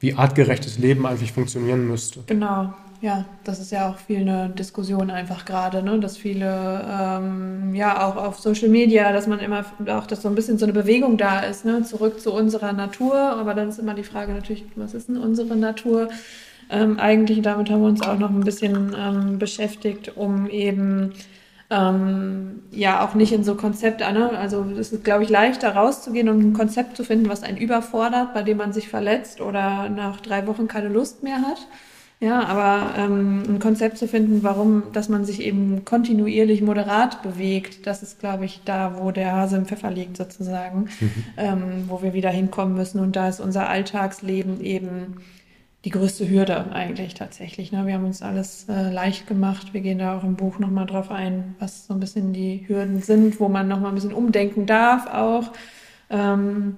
wie 0.00 0.14
artgerechtes 0.14 0.78
Leben 0.78 1.06
eigentlich 1.06 1.32
funktionieren 1.32 1.86
müsste. 1.86 2.20
Genau. 2.26 2.74
Ja, 3.00 3.24
das 3.42 3.58
ist 3.58 3.72
ja 3.72 3.90
auch 3.90 3.96
viel 3.96 4.20
eine 4.20 4.48
Diskussion 4.50 5.10
einfach 5.10 5.44
gerade, 5.44 5.82
ne? 5.82 5.98
dass 5.98 6.16
viele, 6.16 6.86
ähm, 6.88 7.74
ja, 7.74 8.06
auch 8.06 8.14
auf 8.14 8.38
Social 8.38 8.68
Media, 8.68 9.12
dass 9.12 9.26
man 9.26 9.40
immer, 9.40 9.64
auch, 9.88 10.06
dass 10.06 10.22
so 10.22 10.28
ein 10.28 10.36
bisschen 10.36 10.56
so 10.56 10.66
eine 10.66 10.72
Bewegung 10.72 11.16
da 11.16 11.40
ist, 11.40 11.64
ne? 11.64 11.82
zurück 11.82 12.20
zu 12.20 12.32
unserer 12.32 12.72
Natur. 12.72 13.16
Aber 13.16 13.54
dann 13.54 13.70
ist 13.70 13.80
immer 13.80 13.94
die 13.94 14.04
Frage 14.04 14.32
natürlich, 14.32 14.64
was 14.76 14.94
ist 14.94 15.08
denn 15.08 15.16
unsere 15.16 15.56
Natur? 15.56 16.10
Ähm, 16.70 17.00
eigentlich, 17.00 17.42
damit 17.42 17.70
haben 17.70 17.82
wir 17.82 17.88
uns 17.88 18.02
auch 18.02 18.18
noch 18.18 18.30
ein 18.30 18.44
bisschen 18.44 18.94
ähm, 18.96 19.40
beschäftigt, 19.40 20.16
um 20.16 20.48
eben 20.48 21.12
ähm, 21.72 22.62
ja 22.70 23.04
auch 23.04 23.14
nicht 23.14 23.32
in 23.32 23.42
so 23.42 23.54
Konzepte, 23.56 24.12
ne? 24.12 24.30
also 24.38 24.64
es 24.78 24.92
ist, 24.92 25.02
glaube 25.02 25.24
ich, 25.24 25.30
leichter 25.30 25.74
rauszugehen 25.74 26.28
und 26.28 26.40
ein 26.40 26.52
Konzept 26.52 26.96
zu 26.96 27.02
finden, 27.02 27.28
was 27.28 27.42
einen 27.42 27.56
überfordert, 27.56 28.34
bei 28.34 28.42
dem 28.42 28.58
man 28.58 28.72
sich 28.72 28.88
verletzt 28.88 29.40
oder 29.40 29.88
nach 29.88 30.20
drei 30.20 30.46
Wochen 30.46 30.68
keine 30.68 30.88
Lust 30.88 31.22
mehr 31.22 31.38
hat 31.38 31.66
ja, 32.22 32.44
aber 32.44 32.94
ähm, 32.96 33.42
ein 33.48 33.58
Konzept 33.58 33.98
zu 33.98 34.06
finden, 34.06 34.44
warum, 34.44 34.84
dass 34.92 35.08
man 35.08 35.24
sich 35.24 35.42
eben 35.42 35.84
kontinuierlich 35.84 36.62
moderat 36.62 37.20
bewegt, 37.20 37.84
das 37.84 38.04
ist, 38.04 38.20
glaube 38.20 38.44
ich, 38.44 38.60
da, 38.64 38.94
wo 39.00 39.10
der 39.10 39.32
Hase 39.32 39.56
im 39.56 39.66
Pfeffer 39.66 39.90
liegt 39.90 40.16
sozusagen, 40.16 40.88
mhm. 41.00 41.24
ähm, 41.36 41.84
wo 41.88 42.00
wir 42.00 42.14
wieder 42.14 42.30
hinkommen 42.30 42.76
müssen. 42.76 43.00
Und 43.00 43.16
da 43.16 43.28
ist 43.28 43.40
unser 43.40 43.68
Alltagsleben 43.68 44.60
eben 44.60 45.16
die 45.84 45.90
größte 45.90 46.28
Hürde 46.28 46.72
eigentlich 46.72 47.14
tatsächlich. 47.14 47.72
Ne? 47.72 47.86
Wir 47.86 47.94
haben 47.94 48.04
uns 48.04 48.22
alles 48.22 48.66
äh, 48.68 48.90
leicht 48.90 49.26
gemacht. 49.26 49.74
Wir 49.74 49.80
gehen 49.80 49.98
da 49.98 50.16
auch 50.16 50.22
im 50.22 50.36
Buch 50.36 50.58
nochmal 50.58 50.86
drauf 50.86 51.10
ein, 51.10 51.56
was 51.58 51.86
so 51.86 51.94
ein 51.94 52.00
bisschen 52.00 52.32
die 52.32 52.64
Hürden 52.68 53.02
sind, 53.02 53.40
wo 53.40 53.48
man 53.48 53.66
nochmal 53.66 53.90
ein 53.90 53.96
bisschen 53.96 54.14
umdenken 54.14 54.66
darf 54.66 55.06
auch. 55.08 55.50
Ähm, 56.10 56.76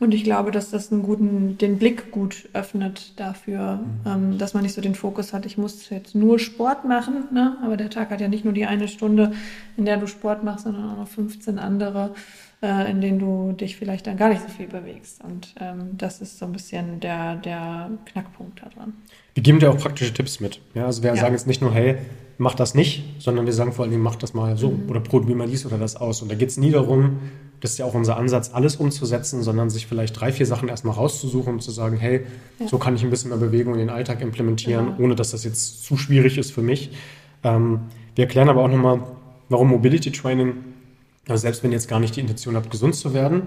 und 0.00 0.14
ich 0.14 0.22
glaube, 0.22 0.52
dass 0.52 0.70
das 0.70 0.92
einen 0.92 1.02
guten, 1.02 1.58
den 1.58 1.78
Blick 1.78 2.12
gut 2.12 2.48
öffnet 2.52 3.18
dafür, 3.18 3.76
mhm. 3.76 4.00
ähm, 4.06 4.38
dass 4.38 4.54
man 4.54 4.62
nicht 4.62 4.74
so 4.74 4.80
den 4.80 4.94
Fokus 4.94 5.32
hat, 5.32 5.44
ich 5.44 5.58
muss 5.58 5.90
jetzt 5.90 6.14
nur 6.14 6.38
Sport 6.38 6.84
machen, 6.84 7.24
ne? 7.32 7.58
aber 7.64 7.76
der 7.76 7.90
Tag 7.90 8.10
hat 8.10 8.20
ja 8.20 8.28
nicht 8.28 8.44
nur 8.44 8.54
die 8.54 8.66
eine 8.66 8.86
Stunde, 8.86 9.32
in 9.76 9.84
der 9.84 9.96
du 9.96 10.06
Sport 10.06 10.44
machst, 10.44 10.64
sondern 10.64 10.90
auch 10.90 10.98
noch 10.98 11.08
15 11.08 11.58
andere, 11.58 12.14
äh, 12.62 12.90
in 12.90 13.00
denen 13.00 13.18
du 13.18 13.52
dich 13.52 13.76
vielleicht 13.76 14.06
dann 14.06 14.16
gar 14.16 14.28
nicht 14.28 14.42
so 14.42 14.48
viel 14.48 14.66
bewegst. 14.66 15.22
Und 15.22 15.54
ähm, 15.60 15.90
das 15.96 16.20
ist 16.20 16.38
so 16.38 16.46
ein 16.46 16.52
bisschen 16.52 17.00
der, 17.00 17.36
der 17.36 17.90
Knackpunkt 18.06 18.60
daran. 18.60 18.94
wir 19.34 19.42
geben 19.42 19.60
dir 19.60 19.70
auch 19.70 19.78
praktische 19.78 20.12
Tipps 20.12 20.40
mit. 20.40 20.60
Ja, 20.74 20.86
also 20.86 21.02
wir 21.02 21.10
ja. 21.10 21.16
sagen 21.16 21.34
jetzt 21.34 21.46
nicht 21.46 21.62
nur, 21.62 21.72
hey, 21.72 21.98
mach 22.38 22.54
das 22.54 22.74
nicht, 22.74 23.04
sondern 23.18 23.46
wir 23.46 23.52
sagen 23.52 23.72
vor 23.72 23.84
allen 23.84 23.90
Dingen, 23.90 24.02
mach 24.02 24.16
das 24.16 24.34
mal 24.34 24.56
so 24.56 24.70
mhm. 24.70 24.88
oder 24.88 25.00
probier 25.00 25.36
mal 25.36 25.48
dies 25.48 25.66
oder 25.66 25.78
das 25.78 25.96
aus. 25.96 26.22
Und 26.22 26.30
da 26.30 26.34
geht 26.34 26.48
es 26.48 26.56
nie 26.56 26.70
darum, 26.70 27.18
das 27.60 27.72
ist 27.72 27.78
ja 27.78 27.84
auch 27.84 27.94
unser 27.94 28.16
Ansatz, 28.16 28.50
alles 28.52 28.76
umzusetzen, 28.76 29.42
sondern 29.42 29.70
sich 29.70 29.86
vielleicht 29.86 30.18
drei, 30.20 30.32
vier 30.32 30.46
Sachen 30.46 30.68
erstmal 30.68 30.94
rauszusuchen 30.94 31.54
und 31.54 31.60
zu 31.60 31.72
sagen, 31.72 31.96
hey, 31.96 32.24
ja. 32.60 32.68
so 32.68 32.78
kann 32.78 32.94
ich 32.94 33.02
ein 33.02 33.10
bisschen 33.10 33.30
mehr 33.30 33.38
Bewegung 33.38 33.74
in 33.74 33.80
den 33.80 33.90
Alltag 33.90 34.20
implementieren, 34.20 34.86
genau. 34.86 35.00
ohne 35.00 35.14
dass 35.16 35.32
das 35.32 35.44
jetzt 35.44 35.84
zu 35.84 35.96
schwierig 35.96 36.38
ist 36.38 36.52
für 36.52 36.62
mich. 36.62 36.90
Ähm, 37.42 37.80
wir 38.14 38.24
erklären 38.24 38.48
aber 38.48 38.62
auch 38.62 38.68
nochmal, 38.68 39.00
warum 39.48 39.68
Mobility 39.68 40.12
Training, 40.12 40.54
also 41.28 41.42
selbst 41.42 41.62
wenn 41.62 41.70
ihr 41.70 41.76
jetzt 41.76 41.88
gar 41.88 42.00
nicht 42.00 42.16
die 42.16 42.20
Intention 42.20 42.56
habt, 42.56 42.70
gesund 42.70 42.94
zu 42.94 43.12
werden, 43.12 43.42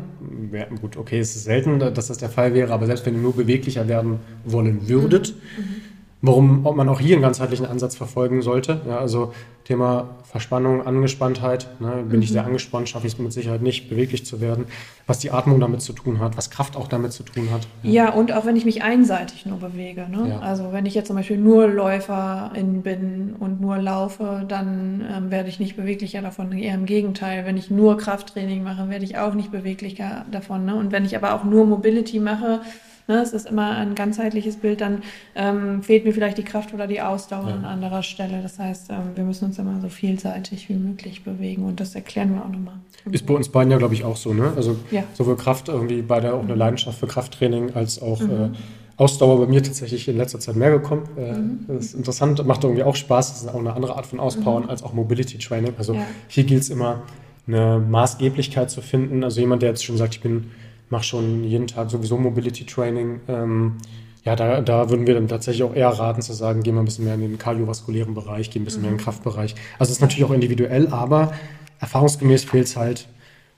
wär, 0.51 0.67
gut, 0.67 0.97
okay, 0.97 1.19
es 1.19 1.35
ist 1.35 1.45
selten, 1.45 1.79
dass 1.79 2.07
das 2.07 2.17
der 2.19 2.29
Fall 2.29 2.53
wäre, 2.53 2.71
aber 2.71 2.85
selbst 2.85 3.05
wenn 3.05 3.15
ihr 3.15 3.21
nur 3.21 3.35
beweglicher 3.35 3.87
werden 3.87 4.19
wollen 4.45 4.87
würdet, 4.87 5.33
mhm. 5.57 5.80
Mhm 6.21 6.27
warum 6.27 6.65
ob 6.65 6.75
man 6.75 6.87
auch 6.87 6.99
hier 6.99 7.15
einen 7.15 7.23
ganzheitlichen 7.23 7.65
Ansatz 7.65 7.95
verfolgen 7.95 8.41
sollte. 8.41 8.81
Ja, 8.87 8.99
also 8.99 9.33
Thema 9.63 10.09
Verspannung, 10.23 10.85
Angespanntheit. 10.85 11.67
Ne, 11.79 12.03
bin 12.07 12.17
mhm. 12.17 12.23
ich 12.23 12.31
sehr 12.31 12.45
angespannt, 12.45 12.89
schaffe 12.89 13.07
ich 13.07 13.13
es 13.13 13.19
mit 13.19 13.33
Sicherheit 13.33 13.61
nicht, 13.61 13.89
beweglich 13.89 14.25
zu 14.25 14.39
werden. 14.39 14.65
Was 15.07 15.19
die 15.19 15.31
Atmung 15.31 15.59
damit 15.59 15.81
zu 15.81 15.93
tun 15.93 16.19
hat, 16.19 16.37
was 16.37 16.49
Kraft 16.49 16.75
auch 16.77 16.87
damit 16.87 17.11
zu 17.11 17.23
tun 17.23 17.49
hat. 17.51 17.67
Ja, 17.83 17.91
ja 17.91 18.13
und 18.13 18.31
auch 18.31 18.45
wenn 18.45 18.55
ich 18.55 18.65
mich 18.65 18.83
einseitig 18.83 19.45
nur 19.45 19.57
bewege. 19.57 20.07
Ne? 20.09 20.29
Ja. 20.29 20.39
Also 20.39 20.71
wenn 20.71 20.85
ich 20.85 20.93
jetzt 20.93 21.07
zum 21.07 21.15
Beispiel 21.15 21.37
nur 21.37 21.67
Läuferin 21.67 22.81
bin 22.83 23.35
und 23.39 23.59
nur 23.59 23.77
laufe, 23.77 24.45
dann 24.47 25.03
ähm, 25.11 25.31
werde 25.31 25.49
ich 25.49 25.59
nicht 25.59 25.75
beweglicher 25.75 26.21
davon. 26.21 26.51
Eher 26.51 26.75
im 26.75 26.85
Gegenteil. 26.85 27.45
Wenn 27.45 27.57
ich 27.57 27.71
nur 27.71 27.97
Krafttraining 27.97 28.63
mache, 28.63 28.89
werde 28.89 29.05
ich 29.05 29.17
auch 29.17 29.33
nicht 29.33 29.51
beweglicher 29.51 30.25
davon. 30.31 30.65
Ne? 30.65 30.75
Und 30.75 30.91
wenn 30.91 31.03
ich 31.03 31.15
aber 31.15 31.33
auch 31.33 31.43
nur 31.43 31.65
Mobility 31.65 32.19
mache, 32.19 32.61
Ne, 33.11 33.21
es 33.21 33.33
ist 33.33 33.45
immer 33.45 33.71
ein 33.71 33.93
ganzheitliches 33.93 34.55
Bild, 34.55 34.79
dann 34.79 35.03
ähm, 35.35 35.83
fehlt 35.83 36.05
mir 36.05 36.13
vielleicht 36.13 36.37
die 36.37 36.45
Kraft 36.45 36.73
oder 36.73 36.87
die 36.87 37.01
Ausdauer 37.01 37.49
ja. 37.49 37.55
an 37.55 37.65
anderer 37.65 38.03
Stelle. 38.03 38.41
Das 38.41 38.57
heißt, 38.57 38.89
ähm, 38.89 39.11
wir 39.15 39.25
müssen 39.25 39.45
uns 39.45 39.59
immer 39.59 39.81
so 39.81 39.89
vielseitig 39.89 40.69
wie 40.69 40.75
möglich 40.75 41.25
bewegen 41.25 41.65
und 41.65 41.81
das 41.81 41.93
erklären 41.93 42.33
wir 42.33 42.41
auch 42.41 42.49
nochmal. 42.49 42.75
Ist 43.11 43.25
bei 43.25 43.33
uns 43.33 43.49
beiden 43.49 43.69
ja, 43.69 43.77
glaube 43.77 43.95
ich, 43.95 44.05
auch 44.05 44.15
so. 44.15 44.33
Ne? 44.33 44.53
Also 44.55 44.77
ja. 44.91 45.03
sowohl 45.13 45.35
Kraft, 45.35 45.67
irgendwie 45.67 46.01
beide 46.01 46.33
auch 46.33 46.41
eine 46.41 46.55
Leidenschaft 46.55 46.99
für 46.99 47.07
Krafttraining, 47.07 47.73
als 47.73 48.01
auch 48.01 48.21
mhm. 48.21 48.31
äh, 48.31 48.49
Ausdauer 48.95 49.41
bei 49.41 49.47
mir 49.47 49.61
tatsächlich 49.61 50.07
in 50.07 50.15
letzter 50.15 50.39
Zeit 50.39 50.55
mehr 50.55 50.71
gekommen. 50.71 51.09
Äh, 51.17 51.33
mhm. 51.33 51.65
Das 51.67 51.87
ist 51.87 51.95
interessant, 51.95 52.45
macht 52.47 52.63
irgendwie 52.63 52.83
auch 52.83 52.95
Spaß. 52.95 53.33
Das 53.33 53.41
ist 53.41 53.49
auch 53.49 53.59
eine 53.59 53.73
andere 53.73 53.97
Art 53.97 54.05
von 54.05 54.21
Auspowern 54.21 54.63
mhm. 54.63 54.69
als 54.69 54.83
auch 54.83 54.93
Mobility 54.93 55.37
Training. 55.37 55.73
Also 55.77 55.95
ja. 55.95 56.05
hier 56.29 56.45
gilt 56.45 56.61
es 56.61 56.69
immer, 56.69 57.01
eine 57.45 57.77
Maßgeblichkeit 57.79 58.71
zu 58.71 58.81
finden. 58.81 59.25
Also 59.25 59.41
jemand, 59.41 59.63
der 59.63 59.69
jetzt 59.71 59.83
schon 59.83 59.97
sagt, 59.97 60.15
ich 60.15 60.21
bin 60.21 60.51
mache 60.91 61.03
schon 61.03 61.43
jeden 61.43 61.67
Tag 61.67 61.89
sowieso 61.89 62.17
Mobility 62.17 62.65
Training. 62.65 63.21
Ähm, 63.27 63.77
ja, 64.23 64.35
da, 64.35 64.61
da 64.61 64.89
würden 64.89 65.07
wir 65.07 65.15
dann 65.15 65.27
tatsächlich 65.27 65.63
auch 65.63 65.73
eher 65.73 65.89
raten 65.89 66.21
zu 66.21 66.33
sagen, 66.33 66.61
gehen 66.61 66.75
wir 66.75 66.81
ein 66.81 66.85
bisschen 66.85 67.05
mehr 67.05 67.15
in 67.15 67.21
den 67.21 67.37
kardiovaskulären 67.39 68.13
Bereich, 68.13 68.51
gehen 68.51 68.61
ein 68.61 68.65
bisschen 68.65 68.81
mhm. 68.81 68.83
mehr 68.83 68.91
in 68.91 68.97
den 68.97 69.01
mhm. 69.01 69.05
Kraftbereich. 69.05 69.55
Also 69.79 69.89
es 69.89 69.97
ist 69.97 70.01
natürlich 70.01 70.25
auch 70.25 70.31
individuell, 70.31 70.89
aber 70.89 71.33
erfahrungsgemäß 71.79 72.43
fehlt 72.43 72.67
es 72.67 72.77
halt 72.77 73.07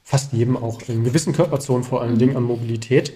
fast 0.03 0.31
jedem 0.31 0.55
auch 0.55 0.81
in 0.87 1.03
gewissen 1.03 1.33
Körperzonen 1.33 1.83
vor 1.83 2.01
allen 2.01 2.13
mhm. 2.13 2.19
Dingen 2.19 2.37
an 2.37 2.43
Mobilität. 2.43 3.13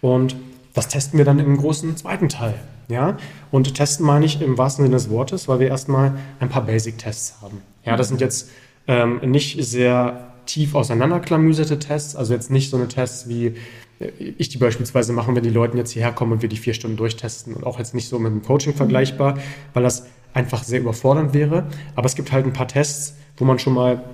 Und 0.00 0.36
das 0.74 0.88
testen 0.88 1.18
wir 1.18 1.24
dann 1.24 1.38
im 1.38 1.56
großen 1.56 1.96
zweiten 1.96 2.28
Teil. 2.28 2.54
Ja? 2.88 3.16
Und 3.50 3.74
testen 3.74 4.04
meine 4.04 4.26
ich 4.26 4.40
im 4.40 4.58
wahrsten 4.58 4.84
Sinne 4.84 4.96
des 4.96 5.10
Wortes, 5.10 5.48
weil 5.48 5.60
wir 5.60 5.68
erstmal 5.68 6.16
ein 6.38 6.48
paar 6.48 6.62
Basic-Tests 6.66 7.40
haben. 7.40 7.62
Ja, 7.84 7.96
das 7.96 8.08
sind 8.08 8.20
jetzt 8.20 8.50
ähm, 8.86 9.20
nicht 9.24 9.64
sehr 9.64 10.33
tief 10.46 10.74
auseinanderklamüserte 10.74 11.78
Tests, 11.78 12.16
also 12.16 12.34
jetzt 12.34 12.50
nicht 12.50 12.70
so 12.70 12.76
eine 12.76 12.88
Tests 12.88 13.28
wie 13.28 13.54
äh, 13.98 14.08
ich 14.38 14.48
die 14.48 14.58
beispielsweise 14.58 15.12
machen, 15.12 15.34
wenn 15.36 15.42
die 15.42 15.50
Leute 15.50 15.76
jetzt 15.76 15.92
hierher 15.92 16.12
kommen 16.12 16.32
und 16.32 16.42
wir 16.42 16.48
die 16.48 16.56
vier 16.56 16.74
Stunden 16.74 16.96
durchtesten 16.96 17.54
und 17.54 17.64
auch 17.64 17.78
jetzt 17.78 17.94
nicht 17.94 18.08
so 18.08 18.18
mit 18.18 18.32
dem 18.32 18.42
Coaching 18.42 18.74
vergleichbar, 18.74 19.38
weil 19.72 19.82
das 19.82 20.06
einfach 20.32 20.64
sehr 20.64 20.80
überfordernd 20.80 21.32
wäre. 21.32 21.66
Aber 21.94 22.06
es 22.06 22.14
gibt 22.14 22.32
halt 22.32 22.44
ein 22.44 22.52
paar 22.52 22.68
Tests, 22.68 23.16
wo 23.36 23.44
man 23.44 23.58
schon 23.58 23.74
mal 23.74 24.04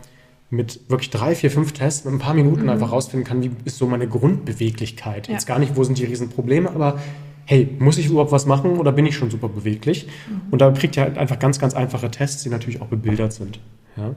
mit 0.51 0.81
wirklich 0.89 1.11
drei, 1.11 1.35
vier, 1.35 1.51
fünf 1.51 1.73
Tests 1.73 2.05
mit 2.05 2.13
ein 2.13 2.19
paar 2.19 2.35
Minuten 2.35 2.65
mhm. 2.65 2.71
einfach 2.71 2.93
rausfinden 2.93 3.27
kann, 3.27 3.43
wie 3.43 3.51
ist 3.65 3.79
so 3.79 3.87
meine 3.87 4.09
Grundbeweglichkeit. 4.09 5.29
Ja. 5.29 5.35
Jetzt 5.35 5.47
gar 5.47 5.59
nicht, 5.59 5.77
wo 5.77 5.85
sind 5.85 5.99
die 5.99 6.05
Riesenprobleme, 6.05 6.69
aber 6.71 6.99
hey, 7.47 7.69
muss 7.79 7.99
ich 7.99 8.07
überhaupt 8.07 8.33
was 8.33 8.47
machen 8.47 8.79
oder 8.79 8.93
bin 8.93 9.07
ich 9.07 9.17
schon 9.17 9.31
super 9.31 9.49
beweglich? 9.49 10.07
Mhm. 10.29 10.41
Und 10.51 10.61
da 10.61 10.71
kriegt 10.73 10.97
ihr 10.97 11.05
halt 11.05 11.19
einfach 11.19 11.39
ganz, 11.39 11.59
ganz 11.59 11.75
einfache 11.75 12.11
Tests, 12.11 12.43
die 12.43 12.49
natürlich 12.49 12.81
auch 12.81 12.89
bebildert 12.89 13.33
sind. 13.33 13.61
Ja. 13.97 14.15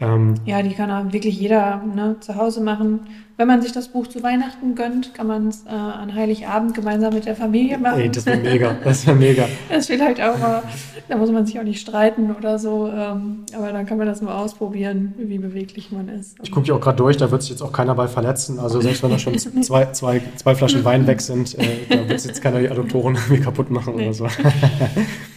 Ähm, 0.00 0.34
ja, 0.44 0.60
die 0.62 0.74
kann 0.74 0.90
auch 0.90 1.12
wirklich 1.12 1.38
jeder 1.38 1.82
ne, 1.82 2.16
zu 2.18 2.34
Hause 2.34 2.60
machen. 2.60 3.00
Wenn 3.36 3.48
man 3.48 3.62
sich 3.62 3.72
das 3.72 3.88
Buch 3.88 4.06
zu 4.06 4.22
Weihnachten 4.22 4.74
gönnt, 4.74 5.14
kann 5.14 5.26
man 5.26 5.48
es 5.48 5.64
äh, 5.66 5.70
an 5.70 6.14
Heiligabend 6.14 6.74
gemeinsam 6.74 7.14
mit 7.14 7.26
der 7.26 7.34
Familie 7.36 7.78
machen. 7.78 8.00
Ey, 8.00 8.10
das 8.10 8.26
wäre 8.26 8.38
mega, 8.38 8.76
das 8.82 9.06
wäre 9.06 9.16
mega. 9.16 9.48
das 9.68 9.78
ist 9.78 9.86
vielleicht 9.86 10.20
auch 10.20 10.38
mal, 10.38 10.62
da 11.08 11.16
muss 11.16 11.30
man 11.30 11.46
sich 11.46 11.58
auch 11.58 11.64
nicht 11.64 11.80
streiten 11.80 12.34
oder 12.36 12.58
so, 12.58 12.88
ähm, 12.88 13.44
aber 13.56 13.72
dann 13.72 13.86
kann 13.86 13.98
man 13.98 14.06
das 14.06 14.20
mal 14.20 14.34
ausprobieren, 14.34 15.14
wie 15.16 15.38
beweglich 15.38 15.90
man 15.90 16.08
ist. 16.08 16.36
Ich 16.42 16.50
gucke 16.50 16.68
ja 16.68 16.74
auch 16.74 16.80
gerade 16.80 16.96
durch, 16.96 17.16
da 17.16 17.30
wird 17.30 17.42
sich 17.42 17.50
jetzt 17.50 17.62
auch 17.62 17.72
keiner 17.72 17.94
bei 17.94 18.08
verletzen. 18.08 18.58
Also 18.58 18.80
selbst 18.80 19.02
wenn 19.02 19.10
da 19.10 19.18
schon 19.18 19.38
zwei, 19.38 19.86
zwei, 19.86 20.20
zwei 20.36 20.54
Flaschen 20.54 20.84
Wein 20.84 21.06
weg 21.06 21.20
sind, 21.20 21.56
äh, 21.58 21.64
da 21.88 22.08
wird 22.08 22.24
jetzt 22.24 22.42
keiner 22.42 22.60
die 22.60 22.68
Adoptoren 22.68 23.14
irgendwie 23.28 23.42
kaputt 23.42 23.70
machen 23.70 23.94
nee. 23.96 24.04
oder 24.04 24.14
so. 24.14 24.28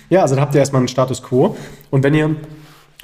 ja, 0.10 0.22
also 0.22 0.36
da 0.36 0.42
habt 0.42 0.56
ihr 0.56 0.60
erstmal 0.60 0.82
einen 0.82 0.88
Status 0.88 1.22
quo. 1.22 1.56
Und 1.90 2.04
wenn 2.04 2.14
ihr 2.14 2.36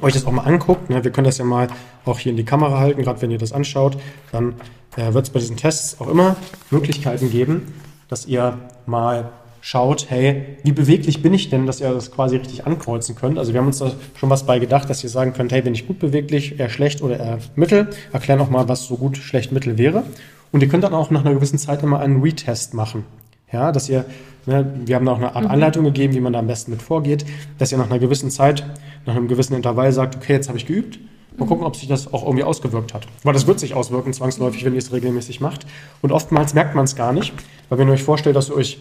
euch 0.03 0.13
das 0.13 0.25
auch 0.25 0.31
mal 0.31 0.43
anguckt, 0.43 0.89
ne, 0.89 1.03
wir 1.03 1.11
können 1.11 1.25
das 1.25 1.37
ja 1.37 1.45
mal 1.45 1.67
auch 2.05 2.19
hier 2.19 2.31
in 2.31 2.37
die 2.37 2.45
Kamera 2.45 2.79
halten, 2.79 3.01
gerade 3.03 3.21
wenn 3.21 3.31
ihr 3.31 3.37
das 3.37 3.53
anschaut, 3.53 3.97
dann 4.31 4.55
äh, 4.95 5.13
wird 5.13 5.25
es 5.25 5.31
bei 5.31 5.39
diesen 5.39 5.57
Tests 5.57 5.99
auch 5.99 6.07
immer 6.07 6.35
Möglichkeiten 6.69 7.31
geben, 7.31 7.73
dass 8.09 8.25
ihr 8.25 8.57
mal 8.85 9.31
schaut, 9.65 10.07
hey, 10.09 10.57
wie 10.63 10.73
beweglich 10.73 11.21
bin 11.21 11.33
ich 11.33 11.49
denn, 11.49 11.65
dass 11.65 11.79
ihr 11.79 11.89
das 11.93 12.11
quasi 12.11 12.35
richtig 12.35 12.67
ankreuzen 12.67 13.15
könnt. 13.15 13.37
Also 13.37 13.53
wir 13.53 13.61
haben 13.61 13.67
uns 13.67 13.79
da 13.79 13.91
schon 14.15 14.29
was 14.29 14.45
bei 14.45 14.59
gedacht, 14.59 14.89
dass 14.89 15.01
ihr 15.05 15.09
sagen 15.09 15.31
könnt, 15.31 15.53
hey, 15.53 15.61
bin 15.61 15.73
ich 15.73 15.87
gut 15.87 15.99
beweglich, 15.99 16.59
eher 16.59 16.69
schlecht 16.69 17.01
oder 17.01 17.17
eher 17.17 17.37
mittel. 17.55 17.87
Erklären 18.11 18.41
auch 18.41 18.49
mal, 18.49 18.67
was 18.67 18.87
so 18.87 18.97
gut, 18.97 19.15
schlecht, 19.17 19.53
mittel 19.53 19.77
wäre. 19.77 20.03
Und 20.51 20.61
ihr 20.61 20.67
könnt 20.67 20.83
dann 20.83 20.93
auch 20.93 21.11
nach 21.11 21.23
einer 21.23 21.33
gewissen 21.33 21.57
Zeit 21.57 21.81
immer 21.81 21.99
einen 21.99 22.21
Retest 22.21 22.73
machen. 22.73 23.05
Ja, 23.53 23.71
dass 23.71 23.87
ihr, 23.87 24.03
ne, 24.45 24.69
wir 24.85 24.95
haben 24.95 25.05
da 25.05 25.13
auch 25.13 25.17
eine 25.17 25.33
Art 25.33 25.45
mhm. 25.45 25.51
Anleitung 25.51 25.85
gegeben, 25.85 26.13
wie 26.13 26.19
man 26.19 26.33
da 26.33 26.39
am 26.39 26.47
besten 26.47 26.71
mit 26.71 26.81
vorgeht, 26.81 27.23
dass 27.57 27.71
ihr 27.71 27.77
nach 27.77 27.89
einer 27.89 27.99
gewissen 27.99 28.31
Zeit, 28.31 28.65
nach 29.05 29.15
einem 29.15 29.27
gewissen 29.27 29.55
Intervall 29.55 29.91
sagt, 29.91 30.15
okay, 30.15 30.33
jetzt 30.33 30.47
habe 30.47 30.57
ich 30.57 30.65
geübt, 30.65 30.99
mal 31.37 31.47
gucken, 31.47 31.65
ob 31.65 31.75
sich 31.75 31.87
das 31.87 32.13
auch 32.13 32.23
irgendwie 32.23 32.43
ausgewirkt 32.43 32.93
hat. 32.93 33.07
Weil 33.23 33.33
das 33.33 33.47
wird 33.47 33.59
sich 33.59 33.73
auswirken, 33.73 34.13
zwangsläufig, 34.13 34.63
wenn 34.65 34.73
ihr 34.73 34.79
es 34.79 34.91
regelmäßig 34.91 35.41
macht. 35.41 35.65
Und 36.01 36.11
oftmals 36.11 36.53
merkt 36.53 36.75
man 36.75 36.85
es 36.85 36.95
gar 36.95 37.13
nicht, 37.13 37.33
weil 37.69 37.77
wenn 37.77 37.87
ihr 37.87 37.93
euch 37.93 38.03
vorstellt, 38.03 38.35
dass 38.35 38.49
ihr 38.49 38.55
euch 38.55 38.79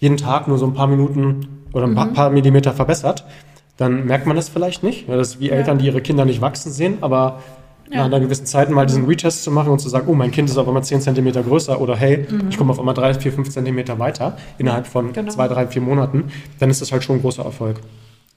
jeden 0.00 0.16
Tag 0.16 0.48
nur 0.48 0.58
so 0.58 0.66
ein 0.66 0.74
paar 0.74 0.86
Minuten 0.88 1.62
oder 1.72 1.86
ein 1.86 1.94
paar, 1.94 2.06
mhm. 2.06 2.14
paar 2.14 2.30
Millimeter 2.30 2.72
verbessert, 2.72 3.24
dann 3.76 4.04
merkt 4.06 4.26
man 4.26 4.36
das 4.36 4.48
vielleicht 4.48 4.82
nicht. 4.82 5.08
Ja, 5.08 5.16
das 5.16 5.34
ist 5.34 5.40
wie 5.40 5.50
Eltern, 5.50 5.78
die 5.78 5.86
ihre 5.86 6.00
Kinder 6.00 6.24
nicht 6.24 6.40
wachsen 6.40 6.70
sehen, 6.72 6.98
aber 7.00 7.40
ja. 7.90 7.98
nach 7.98 8.04
einer 8.06 8.20
gewissen 8.20 8.46
Zeit 8.46 8.70
mal 8.70 8.86
diesen 8.86 9.06
Retest 9.06 9.44
zu 9.44 9.50
machen 9.50 9.70
und 9.70 9.78
zu 9.78 9.88
sagen, 9.88 10.06
oh, 10.08 10.14
mein 10.14 10.30
Kind 10.30 10.50
ist 10.50 10.56
auf 10.56 10.66
einmal 10.66 10.84
10 10.84 11.00
cm 11.00 11.32
größer 11.32 11.80
oder 11.80 11.96
hey, 11.96 12.26
mhm. 12.28 12.48
ich 12.50 12.58
komme 12.58 12.70
auf 12.70 12.78
einmal 12.78 12.94
3, 12.94 13.14
4, 13.14 13.32
5 13.32 13.50
cm 13.50 13.98
weiter 13.98 14.36
innerhalb 14.58 14.86
von 14.86 15.12
genau. 15.12 15.30
zwei, 15.30 15.48
drei, 15.48 15.66
vier 15.66 15.82
Monaten, 15.82 16.24
dann 16.58 16.70
ist 16.70 16.80
das 16.80 16.92
halt 16.92 17.04
schon 17.04 17.16
ein 17.16 17.22
großer 17.22 17.44
Erfolg. 17.44 17.80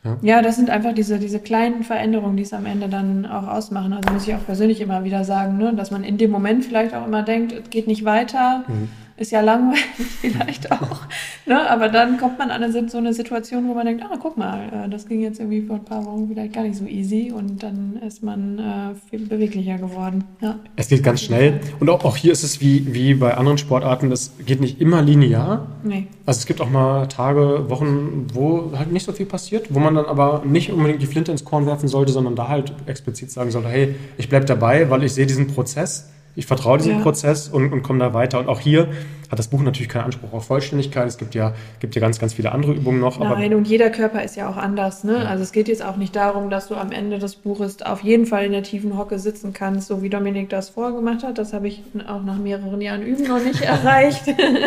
Ja. 0.06 0.18
ja, 0.22 0.42
das 0.42 0.56
sind 0.56 0.70
einfach 0.70 0.94
diese, 0.94 1.20
diese 1.20 1.40
kleinen 1.40 1.84
Veränderungen, 1.84 2.38
die 2.38 2.44
es 2.44 2.54
am 2.54 2.66
Ende 2.66 2.88
dann 2.88 3.26
auch 3.26 3.48
ausmachen. 3.48 3.92
Also 3.92 4.14
muss 4.14 4.28
ich 4.28 4.36
auch 4.36 4.46
persönlich 4.46 4.80
immer 4.80 5.04
wieder 5.04 5.24
sagen, 5.24 5.58
ne, 5.58 5.74
dass 5.74 5.92
man 5.92 6.04
in 6.04 6.18
dem 6.18 6.32
Moment 6.32 6.64
vielleicht 6.64 6.94
auch 6.94 7.06
immer 7.06 7.24
denkt, 7.24 7.52
es 7.52 7.70
geht 7.70 7.88
nicht 7.88 8.06
weiter. 8.06 8.64
Mhm 8.68 8.90
ist 9.18 9.32
ja 9.32 9.42
langweilig 9.42 9.86
vielleicht 10.22 10.72
auch. 10.72 11.02
ne? 11.46 11.70
Aber 11.70 11.90
dann 11.90 12.18
kommt 12.18 12.38
man 12.38 12.52
an 12.52 12.90
so 12.90 12.98
eine 12.98 13.14
Situation, 13.14 13.68
wo 13.68 13.74
man 13.74 13.86
denkt, 13.86 14.04
ah, 14.04 14.18
guck 14.22 14.38
mal, 14.38 14.86
äh, 14.86 14.90
das 14.90 15.08
ging 15.08 15.22
jetzt 15.22 15.40
irgendwie 15.40 15.62
vor 15.62 15.78
ein 15.78 15.86
paar 15.86 16.06
Wochen 16.06 16.28
vielleicht 16.28 16.54
gar 16.54 16.64
nicht 16.64 16.76
so 16.76 16.86
easy 16.86 17.32
und 17.32 17.64
dann 17.64 18.00
ist 18.06 18.24
man 18.24 18.60
äh, 18.60 19.10
viel 19.10 19.26
beweglicher 19.26 19.78
geworden. 19.78 20.26
Ja. 20.42 20.60
Es 20.76 20.90
geht 20.90 21.04
ganz 21.04 21.22
schnell 21.22 21.62
und 21.80 21.90
auch, 21.90 22.04
auch 22.04 22.18
hier 22.18 22.34
ist 22.34 22.44
es 22.44 22.60
wie, 22.60 22.94
wie 22.94 23.14
bei 23.14 23.36
anderen 23.36 23.58
Sportarten, 23.58 24.12
es 24.12 24.34
geht 24.46 24.60
nicht 24.60 24.82
immer 24.82 25.02
linear. 25.02 25.68
Nee. 25.84 26.08
Also 26.26 26.40
es 26.40 26.46
gibt 26.46 26.60
auch 26.60 26.70
mal 26.70 27.08
Tage, 27.08 27.70
Wochen, 27.70 28.28
wo 28.34 28.74
halt 28.78 28.92
nicht 28.92 29.06
so 29.06 29.14
viel 29.14 29.26
passiert, 29.26 29.74
wo 29.74 29.80
man 29.80 29.96
dann 29.96 30.06
aber 30.06 30.44
nicht 30.46 30.72
unbedingt 30.72 31.02
die 31.02 31.08
Flinte 31.08 31.32
ins 31.32 31.46
Korn 31.46 31.66
werfen 31.66 31.88
sollte, 31.88 32.12
sondern 32.12 32.36
da 32.36 32.50
halt 32.50 32.74
explizit 32.86 33.32
sagen 33.32 33.52
sollte, 33.52 33.70
hey, 33.70 33.96
ich 34.18 34.28
bleibe 34.28 34.46
dabei, 34.46 34.90
weil 34.90 35.04
ich 35.04 35.14
sehe 35.14 35.26
diesen 35.26 35.48
Prozess 35.48 36.10
ich 36.36 36.46
vertraue 36.46 36.78
diesem 36.78 36.98
ja. 36.98 37.00
Prozess 37.00 37.48
und, 37.48 37.72
und 37.72 37.82
komme 37.82 38.00
da 38.00 38.14
weiter. 38.14 38.40
Und 38.40 38.50
auch 38.50 38.60
hier 38.60 38.90
hat 39.32 39.40
das 39.40 39.48
Buch 39.48 39.62
natürlich 39.62 39.90
keinen 39.90 40.06
Anspruch 40.06 40.34
auf 40.34 40.46
Vollständigkeit. 40.46 41.08
Es 41.08 41.18
gibt 41.18 41.34
ja, 41.34 41.54
gibt 41.80 41.96
ja 41.96 42.02
ganz, 42.02 42.20
ganz 42.20 42.34
viele 42.34 42.52
andere 42.52 42.74
Übungen 42.74 43.00
noch. 43.00 43.20
Nein, 43.20 43.54
und 43.54 43.68
jeder 43.68 43.90
Körper 43.90 44.24
ist 44.24 44.36
ja 44.36 44.50
auch 44.50 44.58
anders. 44.58 45.04
Ne? 45.04 45.14
Ja. 45.14 45.26
Also 45.26 45.44
es 45.44 45.52
geht 45.52 45.68
jetzt 45.68 45.84
auch 45.84 45.96
nicht 45.96 46.16
darum, 46.16 46.50
dass 46.50 46.68
du 46.68 46.76
am 46.76 46.92
Ende 46.92 47.20
des 47.20 47.36
Buches 47.36 47.82
auf 47.82 48.02
jeden 48.02 48.26
Fall 48.26 48.46
in 48.46 48.52
der 48.52 48.64
tiefen 48.64 48.98
Hocke 48.98 49.18
sitzen 49.18 49.54
kannst, 49.54 49.88
so 49.88 50.02
wie 50.02 50.10
Dominik 50.10 50.50
das 50.50 50.70
vorgemacht 50.70 51.24
hat. 51.24 51.38
Das 51.38 51.54
habe 51.54 51.68
ich 51.68 51.84
auch 52.08 52.24
nach 52.24 52.38
mehreren 52.38 52.82
Jahren 52.82 53.02
Üben 53.02 53.28
noch 53.28 53.44
nicht 53.44 53.62
erreicht. 53.64 54.26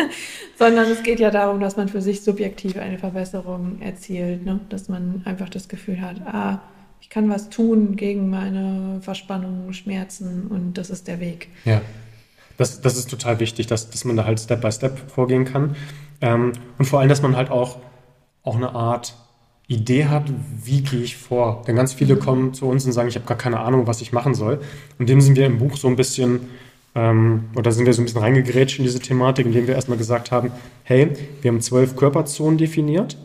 Sondern 0.57 0.91
es 0.91 1.03
geht 1.03 1.19
ja 1.19 1.31
darum, 1.31 1.59
dass 1.59 1.77
man 1.77 1.87
für 1.87 2.01
sich 2.01 2.21
subjektiv 2.21 2.77
eine 2.77 2.97
Verbesserung 2.97 3.77
erzielt. 3.81 4.43
Ne? 4.45 4.59
Dass 4.69 4.89
man 4.89 5.21
einfach 5.25 5.49
das 5.49 5.69
Gefühl 5.69 6.01
hat, 6.01 6.17
ah, 6.25 6.59
ich 7.01 7.09
kann 7.09 7.29
was 7.29 7.49
tun 7.49 7.95
gegen 7.95 8.29
meine 8.29 8.99
Verspannungen, 9.01 9.73
Schmerzen 9.73 10.47
und 10.47 10.73
das 10.77 10.89
ist 10.89 11.07
der 11.07 11.19
Weg. 11.19 11.49
Ja, 11.65 11.81
das, 12.57 12.81
das 12.81 12.97
ist 12.97 13.09
total 13.09 13.39
wichtig, 13.39 13.67
dass, 13.67 13.89
dass 13.89 14.03
man 14.05 14.17
da 14.17 14.25
halt 14.25 14.39
Step 14.39 14.61
by 14.61 14.71
Step 14.71 15.09
vorgehen 15.09 15.45
kann. 15.45 15.75
Ähm, 16.21 16.51
und 16.77 16.85
vor 16.85 16.99
allem, 16.99 17.09
dass 17.09 17.21
man 17.21 17.35
halt 17.35 17.49
auch 17.49 17.77
auch 18.43 18.55
eine 18.55 18.73
Art 18.73 19.15
Idee 19.67 20.05
hat, 20.05 20.23
wie 20.63 20.81
gehe 20.81 21.01
ich 21.01 21.15
vor. 21.15 21.63
Denn 21.67 21.75
ganz 21.75 21.93
viele 21.93 22.15
mhm. 22.15 22.19
kommen 22.19 22.53
zu 22.53 22.65
uns 22.65 22.85
und 22.85 22.91
sagen, 22.91 23.07
ich 23.07 23.15
habe 23.15 23.25
gar 23.25 23.37
keine 23.37 23.59
Ahnung, 23.59 23.85
was 23.85 24.01
ich 24.01 24.11
machen 24.11 24.33
soll. 24.33 24.59
Und 24.97 25.07
dem 25.07 25.21
sind 25.21 25.37
wir 25.37 25.45
im 25.45 25.59
Buch 25.59 25.77
so 25.77 25.87
ein 25.87 25.95
bisschen, 25.95 26.41
ähm, 26.95 27.45
oder 27.55 27.71
sind 27.71 27.85
wir 27.85 27.93
so 27.93 28.01
ein 28.01 28.05
bisschen 28.05 28.21
reingegrätscht 28.21 28.79
in 28.79 28.85
diese 28.85 28.99
Thematik, 28.99 29.45
indem 29.45 29.67
wir 29.67 29.75
erstmal 29.75 29.97
gesagt 29.97 30.31
haben, 30.31 30.51
hey, 30.83 31.11
wir 31.41 31.51
haben 31.51 31.61
zwölf 31.61 31.95
Körperzonen 31.95 32.57
definiert, 32.57 33.17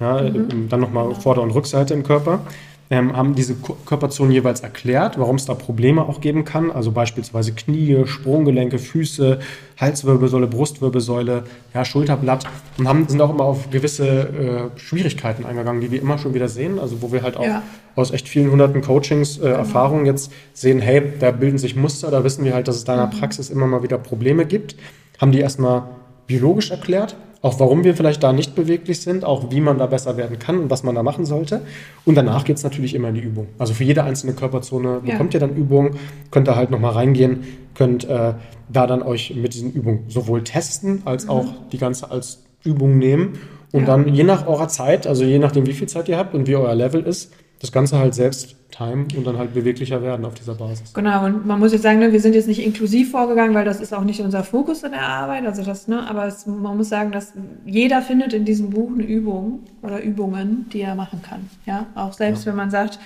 ja, 0.00 0.20
mhm. 0.22 0.68
dann 0.68 0.80
nochmal 0.80 1.08
genau. 1.08 1.20
Vorder- 1.20 1.42
und 1.42 1.52
Rückseite 1.52 1.94
im 1.94 2.02
Körper 2.02 2.40
ähm, 2.90 3.16
haben 3.16 3.34
diese 3.34 3.54
Körperzonen 3.54 4.32
jeweils 4.32 4.60
erklärt, 4.60 5.18
warum 5.18 5.36
es 5.36 5.46
da 5.46 5.54
Probleme 5.54 6.02
auch 6.02 6.20
geben 6.20 6.44
kann. 6.44 6.70
Also 6.70 6.92
beispielsweise 6.92 7.52
Knie, 7.52 8.06
Sprunggelenke, 8.06 8.78
Füße, 8.78 9.38
Halswirbelsäule, 9.80 10.46
Brustwirbelsäule, 10.46 11.44
ja, 11.72 11.84
Schulterblatt 11.84 12.46
und 12.78 12.86
haben, 12.86 13.08
sind 13.08 13.20
auch 13.20 13.30
immer 13.30 13.44
auf 13.44 13.70
gewisse 13.70 14.70
äh, 14.74 14.78
Schwierigkeiten 14.78 15.44
eingegangen, 15.44 15.80
die 15.80 15.90
wir 15.90 16.00
immer 16.00 16.18
schon 16.18 16.34
wieder 16.34 16.48
sehen. 16.48 16.78
Also 16.78 17.00
wo 17.00 17.10
wir 17.10 17.22
halt 17.22 17.36
auch 17.36 17.46
ja. 17.46 17.62
aus 17.96 18.10
echt 18.10 18.28
vielen 18.28 18.50
hunderten 18.50 18.82
Coachings, 18.82 19.38
äh, 19.38 19.42
genau. 19.42 19.56
Erfahrungen 19.56 20.06
jetzt 20.06 20.30
sehen, 20.52 20.80
hey, 20.80 21.02
da 21.18 21.30
bilden 21.30 21.58
sich 21.58 21.76
Muster, 21.76 22.10
da 22.10 22.22
wissen 22.22 22.44
wir 22.44 22.54
halt, 22.54 22.68
dass 22.68 22.76
es 22.76 22.84
da 22.84 22.94
in 22.94 22.98
der 22.98 23.06
mhm. 23.06 23.20
Praxis 23.20 23.50
immer 23.50 23.66
mal 23.66 23.82
wieder 23.82 23.98
Probleme 23.98 24.44
gibt. 24.44 24.76
Haben 25.20 25.32
die 25.32 25.40
erstmal 25.40 25.84
biologisch 26.26 26.70
erklärt, 26.70 27.16
auch 27.44 27.60
warum 27.60 27.84
wir 27.84 27.94
vielleicht 27.94 28.22
da 28.22 28.32
nicht 28.32 28.54
beweglich 28.54 29.02
sind, 29.02 29.22
auch 29.22 29.50
wie 29.50 29.60
man 29.60 29.76
da 29.76 29.84
besser 29.84 30.16
werden 30.16 30.38
kann 30.38 30.58
und 30.58 30.70
was 30.70 30.82
man 30.82 30.94
da 30.94 31.02
machen 31.02 31.26
sollte. 31.26 31.60
Und 32.06 32.14
danach 32.14 32.46
geht 32.46 32.56
es 32.56 32.62
natürlich 32.62 32.94
immer 32.94 33.10
in 33.10 33.16
die 33.16 33.20
Übung. 33.20 33.48
Also 33.58 33.74
für 33.74 33.84
jede 33.84 34.02
einzelne 34.02 34.32
Körperzone 34.32 35.02
ja. 35.04 35.12
bekommt 35.12 35.34
ihr 35.34 35.40
dann 35.40 35.54
Übungen, 35.54 35.96
könnt 36.30 36.48
ihr 36.48 36.56
halt 36.56 36.70
nochmal 36.70 36.92
reingehen, 36.92 37.44
könnt 37.74 38.08
äh, 38.08 38.32
da 38.72 38.86
dann 38.86 39.02
euch 39.02 39.34
mit 39.36 39.52
diesen 39.52 39.74
Übungen 39.74 40.04
sowohl 40.08 40.42
testen, 40.42 41.02
als 41.04 41.24
mhm. 41.24 41.30
auch 41.30 41.44
die 41.70 41.76
ganze 41.76 42.10
als 42.10 42.44
Übung 42.64 42.96
nehmen. 42.96 43.34
Und 43.72 43.80
ja. 43.80 43.86
dann 43.88 44.14
je 44.14 44.24
nach 44.24 44.46
eurer 44.46 44.68
Zeit, 44.68 45.06
also 45.06 45.22
je 45.22 45.38
nachdem, 45.38 45.66
wie 45.66 45.74
viel 45.74 45.86
Zeit 45.86 46.08
ihr 46.08 46.16
habt 46.16 46.34
und 46.34 46.46
wie 46.46 46.56
euer 46.56 46.74
Level 46.74 47.02
ist, 47.02 47.34
das 47.64 47.72
Ganze 47.72 47.98
halt 47.98 48.14
selbst 48.14 48.56
timen 48.70 49.08
und 49.16 49.26
dann 49.26 49.38
halt 49.38 49.54
beweglicher 49.54 50.02
werden 50.02 50.26
auf 50.26 50.34
dieser 50.34 50.54
Basis. 50.54 50.92
Genau, 50.92 51.24
und 51.24 51.46
man 51.46 51.58
muss 51.58 51.72
jetzt 51.72 51.80
sagen, 51.80 51.98
ne, 51.98 52.12
wir 52.12 52.20
sind 52.20 52.34
jetzt 52.34 52.46
nicht 52.46 52.62
inklusiv 52.62 53.10
vorgegangen, 53.10 53.54
weil 53.54 53.64
das 53.64 53.80
ist 53.80 53.94
auch 53.94 54.04
nicht 54.04 54.20
unser 54.20 54.44
Fokus 54.44 54.82
in 54.82 54.90
der 54.90 55.00
Arbeit. 55.00 55.46
Also 55.46 55.62
das, 55.62 55.88
ne, 55.88 56.06
aber 56.06 56.26
es, 56.26 56.46
man 56.46 56.76
muss 56.76 56.90
sagen, 56.90 57.10
dass 57.10 57.32
jeder 57.64 58.02
findet 58.02 58.34
in 58.34 58.44
diesem 58.44 58.68
Buch 58.68 58.90
eine 58.92 59.04
Übung 59.04 59.60
oder 59.80 60.02
Übungen, 60.02 60.66
die 60.74 60.82
er 60.82 60.94
machen 60.94 61.22
kann. 61.22 61.48
Ja, 61.64 61.86
auch 61.94 62.12
selbst 62.12 62.44
ja. 62.44 62.50
wenn 62.50 62.56
man 62.56 62.70
sagt, 62.70 62.98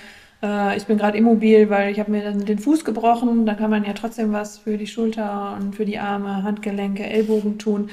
äh, 0.43 0.75
ich 0.75 0.85
bin 0.85 0.97
gerade 0.97 1.17
immobil, 1.17 1.69
weil 1.69 1.91
ich 1.91 1.99
habe 2.01 2.11
mir 2.11 2.23
dann 2.23 2.43
den 2.43 2.59
Fuß 2.59 2.83
gebrochen, 2.83 3.45
dann 3.45 3.55
kann 3.55 3.69
man 3.69 3.85
ja 3.85 3.93
trotzdem 3.93 4.33
was 4.33 4.57
für 4.57 4.77
die 4.77 4.87
Schulter 4.87 5.57
und 5.57 5.73
für 5.73 5.85
die 5.85 5.99
Arme, 5.99 6.43
Handgelenke, 6.43 7.05
Ellbogen 7.05 7.57
tun 7.59 7.89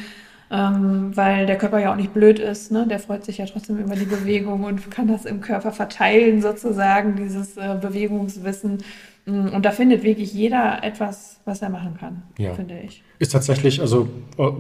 ähm, 0.50 1.16
weil 1.16 1.46
der 1.46 1.58
Körper 1.58 1.78
ja 1.80 1.92
auch 1.92 1.96
nicht 1.96 2.14
blöd 2.14 2.38
ist. 2.38 2.70
Ne? 2.70 2.86
Der 2.86 2.98
freut 2.98 3.24
sich 3.24 3.38
ja 3.38 3.46
trotzdem 3.46 3.78
über 3.78 3.96
die 3.96 4.04
Bewegung 4.04 4.64
und 4.64 4.90
kann 4.90 5.08
das 5.08 5.24
im 5.24 5.40
Körper 5.40 5.72
verteilen, 5.72 6.40
sozusagen, 6.40 7.16
dieses 7.16 7.56
äh, 7.56 7.76
Bewegungswissen. 7.80 8.78
Mm, 9.26 9.48
und 9.48 9.64
da 9.64 9.72
findet 9.72 10.02
wirklich 10.02 10.32
jeder 10.32 10.84
etwas, 10.84 11.40
was 11.44 11.62
er 11.62 11.70
machen 11.70 11.96
kann, 11.98 12.22
ja. 12.38 12.54
finde 12.54 12.78
ich. 12.78 13.02
Ist 13.18 13.32
tatsächlich, 13.32 13.80
also 13.80 14.08
äh, 14.38 14.50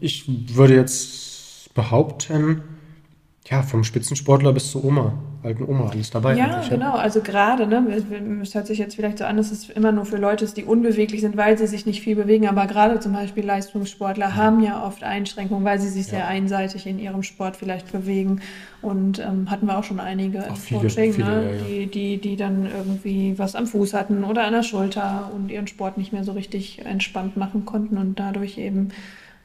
ich 0.00 0.56
würde 0.56 0.74
jetzt 0.74 1.74
behaupten, 1.74 2.62
ja, 3.46 3.62
vom 3.62 3.84
Spitzensportler 3.84 4.54
bis 4.54 4.70
zur 4.70 4.82
Oma, 4.84 5.12
alten 5.42 5.64
Oma, 5.64 5.90
alles 5.90 6.10
dabei. 6.10 6.34
Ja, 6.34 6.62
genau. 6.66 6.94
Also 6.94 7.20
gerade, 7.20 7.66
ne, 7.66 8.02
es 8.40 8.54
hört 8.54 8.66
sich 8.66 8.78
jetzt 8.78 8.96
vielleicht 8.96 9.18
so 9.18 9.24
an, 9.24 9.36
dass 9.36 9.52
es 9.52 9.68
immer 9.68 9.92
nur 9.92 10.06
für 10.06 10.16
Leute 10.16 10.46
ist, 10.46 10.56
die 10.56 10.64
unbeweglich 10.64 11.20
sind, 11.20 11.36
weil 11.36 11.58
sie 11.58 11.66
sich 11.66 11.84
nicht 11.84 12.00
viel 12.00 12.16
bewegen. 12.16 12.48
Aber 12.48 12.66
gerade 12.66 13.00
zum 13.00 13.12
Beispiel 13.12 13.44
Leistungssportler 13.44 14.28
ja. 14.28 14.34
haben 14.36 14.62
ja 14.62 14.86
oft 14.86 15.02
Einschränkungen, 15.02 15.62
weil 15.62 15.78
sie 15.78 15.90
sich 15.90 16.06
ja. 16.06 16.12
sehr 16.12 16.28
einseitig 16.28 16.86
in 16.86 16.98
ihrem 16.98 17.22
Sport 17.22 17.58
vielleicht 17.58 17.92
bewegen. 17.92 18.40
Und 18.80 19.18
ähm, 19.18 19.50
hatten 19.50 19.66
wir 19.66 19.78
auch 19.78 19.84
schon 19.84 20.00
einige 20.00 20.50
auch 20.50 20.56
viele, 20.56 20.80
Coaching, 20.80 21.12
viele, 21.12 21.28
ne, 21.28 21.56
ja, 21.56 21.64
die, 21.64 21.86
die, 21.86 22.16
die 22.18 22.36
dann 22.36 22.66
irgendwie 22.66 23.38
was 23.38 23.54
am 23.54 23.66
Fuß 23.66 23.92
hatten 23.92 24.24
oder 24.24 24.44
an 24.44 24.54
der 24.54 24.62
Schulter 24.62 25.30
und 25.34 25.50
ihren 25.50 25.66
Sport 25.66 25.98
nicht 25.98 26.14
mehr 26.14 26.24
so 26.24 26.32
richtig 26.32 26.86
entspannt 26.86 27.36
machen 27.36 27.66
konnten 27.66 27.98
und 27.98 28.18
dadurch 28.18 28.56
eben 28.56 28.88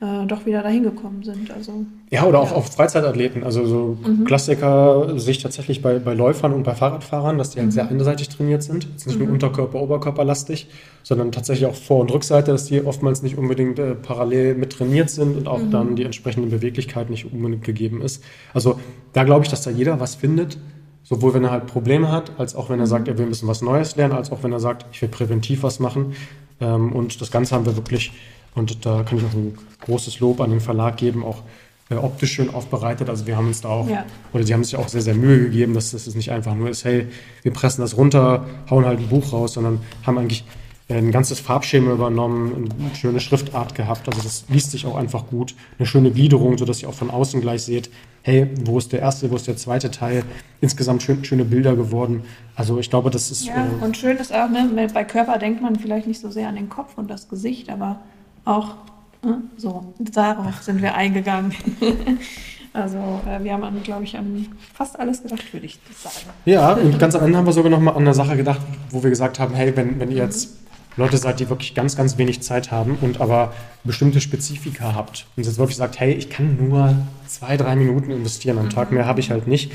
äh, 0.02 0.26
doch 0.28 0.46
wieder 0.46 0.64
dahin 0.64 0.84
gekommen 0.84 1.24
sind. 1.24 1.52
Also, 1.52 1.86
ja, 2.10 2.24
oder 2.24 2.40
auch, 2.40 2.54
auch 2.54 2.64
Freizeitathleten. 2.64 3.44
Also 3.44 3.66
so 3.66 3.98
mhm. 4.06 4.24
Klassiker 4.24 5.20
sich 5.20 5.40
tatsächlich 5.40 5.82
bei, 5.82 6.00
bei 6.00 6.14
Läufern 6.14 6.54
und 6.54 6.64
bei 6.64 6.74
Fahrradfahrern, 6.74 7.38
dass 7.38 7.50
die 7.50 7.60
halt 7.60 7.68
mhm. 7.68 7.72
sehr 7.72 7.90
einseitig 7.90 8.30
trainiert 8.30 8.64
sind. 8.64 8.86
Jetzt 8.86 9.08
nicht 9.08 9.20
mhm. 9.20 9.26
nur 9.26 9.34
Unterkörper, 9.34 9.82
Oberkörperlastig, 9.82 10.68
sondern 11.04 11.34
tatsächlich 11.34 11.68
auch 11.68 11.76
Vor- 11.76 12.00
und 12.00 12.12
Rückseite, 12.14 12.52
dass 12.52 12.66
die 12.66 12.82
oftmals 12.82 13.24
nicht 13.24 13.38
unbedingt 13.38 13.78
äh, 13.78 13.94
parallel 13.96 14.56
mit 14.56 14.72
trainiert 14.72 15.10
sind 15.10 15.36
und 15.36 15.48
auch 15.50 15.60
mhm. 15.60 15.72
dann 15.72 15.96
die 15.98 16.06
entsprechende 16.06 16.48
Beweglichkeit 16.48 17.10
nicht 17.10 17.34
unbedingt 17.34 17.66
gegeben 17.66 18.02
ist. 18.02 18.24
Also 18.54 18.80
da 19.12 19.26
glaube 19.26 19.44
ich, 19.44 19.52
dass 19.52 19.64
da 19.64 19.70
jeder 19.70 20.00
was 20.00 20.16
findet. 20.16 20.58
Sowohl 21.04 21.34
wenn 21.34 21.44
er 21.44 21.52
halt 21.52 21.66
Probleme 21.66 22.12
hat, 22.12 22.34
als 22.38 22.56
auch 22.56 22.70
wenn 22.70 22.80
er 22.80 22.86
mhm. 22.86 22.90
sagt, 22.90 23.08
er 23.08 23.18
will 23.18 23.26
ein 23.26 23.30
bisschen 23.30 23.48
was 23.48 23.62
Neues 23.62 23.96
lernen, 23.96 24.14
als 24.14 24.32
auch 24.32 24.44
wenn 24.44 24.52
er 24.54 24.60
sagt, 24.60 24.86
ich 24.94 25.02
will 25.02 25.10
präventiv 25.10 25.64
was 25.64 25.80
machen. 25.80 26.14
Ähm, 26.62 26.94
und 26.94 27.20
das 27.20 27.32
Ganze 27.32 27.56
haben 27.56 27.66
wir 27.66 27.76
wirklich 27.76 28.14
und 28.60 28.86
da 28.86 29.04
kann 29.04 29.18
ich 29.18 29.24
auch 29.24 29.34
ein 29.34 29.58
großes 29.82 30.20
Lob 30.20 30.42
an 30.42 30.52
den 30.52 30.60
Verlag 30.60 30.98
geben, 30.98 31.24
auch 31.24 31.44
äh, 31.90 31.96
optisch 31.96 32.34
schön 32.34 32.54
aufbereitet. 32.54 33.10
Also 33.10 33.26
wir 33.26 33.36
haben 33.36 33.48
uns 33.48 33.62
da 33.62 33.70
auch, 33.70 33.90
ja. 33.90 34.06
oder 34.34 34.44
die 34.44 34.54
haben 34.54 34.64
sich 34.64 34.76
auch 34.76 34.88
sehr, 34.88 35.02
sehr 35.02 35.16
Mühe 35.16 35.40
gegeben, 35.40 35.74
dass 35.74 35.92
das 35.92 36.14
nicht 36.14 36.32
einfach 36.32 36.54
nur 36.54 36.70
ist, 36.70 36.86
hey, 36.86 37.08
wir 37.42 37.52
pressen 37.52 37.82
das 37.82 37.98
runter, 37.98 38.46
hauen 38.70 38.86
halt 38.86 39.00
ein 39.00 39.08
Buch 39.08 39.34
raus, 39.34 39.54
sondern 39.54 39.80
haben 40.06 40.18
eigentlich 40.18 40.46
ein 40.90 41.12
ganzes 41.12 41.40
Farbschema 41.40 41.92
übernommen, 41.92 42.70
eine 42.80 42.96
schöne 42.96 43.20
Schriftart 43.20 43.76
gehabt. 43.76 44.08
Also 44.08 44.22
das 44.24 44.46
liest 44.50 44.72
sich 44.72 44.88
auch 44.88 44.96
einfach 44.96 45.28
gut. 45.28 45.56
Eine 45.78 45.86
schöne 45.86 46.10
Gliederung, 46.10 46.58
sodass 46.58 46.82
ihr 46.82 46.90
auch 46.90 46.96
von 46.96 47.12
außen 47.12 47.42
gleich 47.42 47.62
seht, 47.64 47.92
hey, 48.24 48.50
wo 48.66 48.78
ist 48.80 48.92
der 48.92 49.00
erste, 49.00 49.30
wo 49.30 49.36
ist 49.36 49.48
der 49.48 49.56
zweite 49.56 49.92
Teil? 49.92 50.24
Insgesamt 50.62 51.04
schön, 51.04 51.24
schöne 51.24 51.46
Bilder 51.46 51.76
geworden. 51.76 52.24
Also 52.56 52.80
ich 52.80 52.90
glaube, 52.90 53.12
das 53.12 53.30
ist. 53.30 53.46
Ja, 53.46 53.68
äh, 53.68 53.86
und 53.86 53.98
schön 53.98 54.18
ist 54.18 54.34
auch, 54.34 54.50
ne, 54.50 54.88
bei 54.92 55.04
Körper 55.04 55.38
denkt 55.38 55.62
man 55.62 55.76
vielleicht 55.76 56.08
nicht 56.08 56.20
so 56.20 56.32
sehr 56.32 56.48
an 56.48 56.56
den 56.56 56.70
Kopf 56.70 56.98
und 56.98 57.08
das 57.08 57.30
Gesicht, 57.30 57.70
aber 57.70 58.00
auch 58.46 58.76
ne, 59.24 59.42
so, 59.58 59.94
darauf 60.00 60.62
sind 60.62 60.82
wir 60.82 60.96
eingegangen. 60.96 61.54
also 62.74 62.98
äh, 63.28 63.44
wir 63.44 63.54
haben, 63.54 63.84
glaube 63.84 64.04
ich, 64.04 64.18
an 64.18 64.48
fast 64.74 65.00
alles 65.00 65.24
gedacht, 65.24 65.54
würde 65.54 65.66
ich 65.66 65.80
sagen. 65.96 66.16
Ja, 66.46 66.74
und 66.74 67.00
ganz 67.00 67.16
am 67.16 67.26
Ende 67.26 67.38
haben 67.38 67.46
wir 67.46 67.54
sogar 67.54 67.70
noch 67.70 67.80
mal 67.80 67.92
an 67.92 68.02
eine 68.02 68.14
Sache 68.14 68.38
gedacht, 68.38 68.62
wo 68.92 69.04
wir 69.04 69.10
gesagt 69.10 69.40
haben, 69.40 69.54
hey, 69.54 69.76
wenn, 69.76 70.00
wenn 70.00 70.12
ihr 70.12 70.18
jetzt 70.18 70.58
Leute 70.98 71.18
seid, 71.18 71.40
die 71.40 71.50
wirklich 71.50 71.76
ganz, 71.76 71.96
ganz 71.96 72.18
wenig 72.18 72.42
Zeit 72.42 72.72
haben 72.72 72.98
und 73.02 73.22
aber 73.22 73.54
bestimmte 73.84 74.20
Spezifika 74.20 74.96
habt 74.96 75.28
und 75.38 75.46
jetzt 75.46 75.58
wirklich 75.58 75.78
sagt, 75.78 76.00
hey, 76.00 76.14
ich 76.14 76.30
kann 76.30 76.58
nur 76.58 76.96
zwei, 77.26 77.58
drei 77.58 77.76
Minuten 77.76 78.12
investieren 78.12 78.58
am 78.58 78.70
Tag, 78.70 78.92
mehr 78.92 79.06
habe 79.06 79.20
ich 79.20 79.32
halt 79.32 79.48
nicht, 79.48 79.72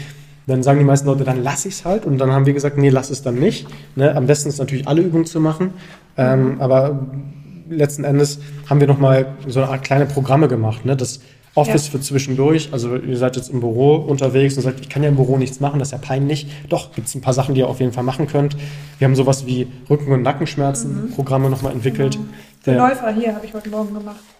dann 0.47 0.63
sagen 0.63 0.79
die 0.79 0.85
meisten 0.85 1.07
Leute, 1.07 1.25
dann 1.25 1.43
lasse 1.43 1.69
ich 1.69 1.75
es 1.75 1.85
halt. 1.85 2.05
Und 2.05 2.19
dann 2.19 2.31
haben 2.31 2.47
wir 2.47 2.53
gesagt, 2.53 2.77
nee, 2.77 2.91
lass 2.91 3.11
es 3.11 3.23
dann 3.23 3.37
nicht. 3.37 3.67
Ne? 3.97 4.15
Am 4.15 4.27
besten 4.27 4.51
ist 4.51 4.59
natürlich 4.59 4.87
alle 4.87 5.01
Übungen 5.01 5.25
zu 5.25 5.41
machen. 5.41 5.73
Ähm, 6.17 6.61
aber 6.61 7.07
letzten 7.69 8.05
Endes 8.05 8.39
haben 8.69 8.81
wir 8.81 8.87
nochmal 8.87 9.35
so 9.47 9.61
eine 9.63 9.71
Art 9.71 9.85
kleine 9.85 10.07
Programme 10.07 10.49
gemacht. 10.49 10.85
Ne? 10.85 10.97
Das 10.97 11.21
Office 11.55 11.87
ja. 11.87 11.93
für 11.93 12.01
zwischendurch. 12.01 12.71
Also 12.73 12.97
ihr 12.97 13.17
seid 13.17 13.37
jetzt 13.37 13.51
im 13.51 13.61
Büro 13.61 13.95
unterwegs 13.97 14.57
und 14.57 14.63
sagt, 14.63 14.81
ich 14.81 14.89
kann 14.89 15.03
ja 15.03 15.09
im 15.09 15.17
Büro 15.17 15.37
nichts 15.39 15.61
machen, 15.61 15.79
das 15.79 15.89
ist 15.89 15.93
ja 15.93 15.99
peinlich. 15.99 16.49
Doch, 16.69 16.93
gibt 16.93 17.07
es 17.07 17.15
ein 17.15 17.21
paar 17.21 17.35
Sachen, 17.35 17.55
die 17.55 17.61
ihr 17.61 17.69
auf 17.69 17.81
jeden 17.81 17.93
Fall 17.93 18.05
machen 18.05 18.27
könnt. 18.27 18.57
Wir 18.99 19.07
haben 19.07 19.15
sowas 19.15 19.47
wie 19.47 19.69
Rücken- 19.89 20.13
und 20.13 20.23
Nackenschmerzen-Programme 20.23 21.47
mhm. 21.47 21.51
nochmal 21.53 21.73
entwickelt. 21.73 22.19
Genau. 22.65 22.87
Der 22.87 22.89
Läufer 22.89 23.13
hier 23.15 23.35
habe 23.35 23.47
ich 23.47 23.55
heute 23.55 23.69
Morgen 23.69 23.95
gemacht. 23.95 24.34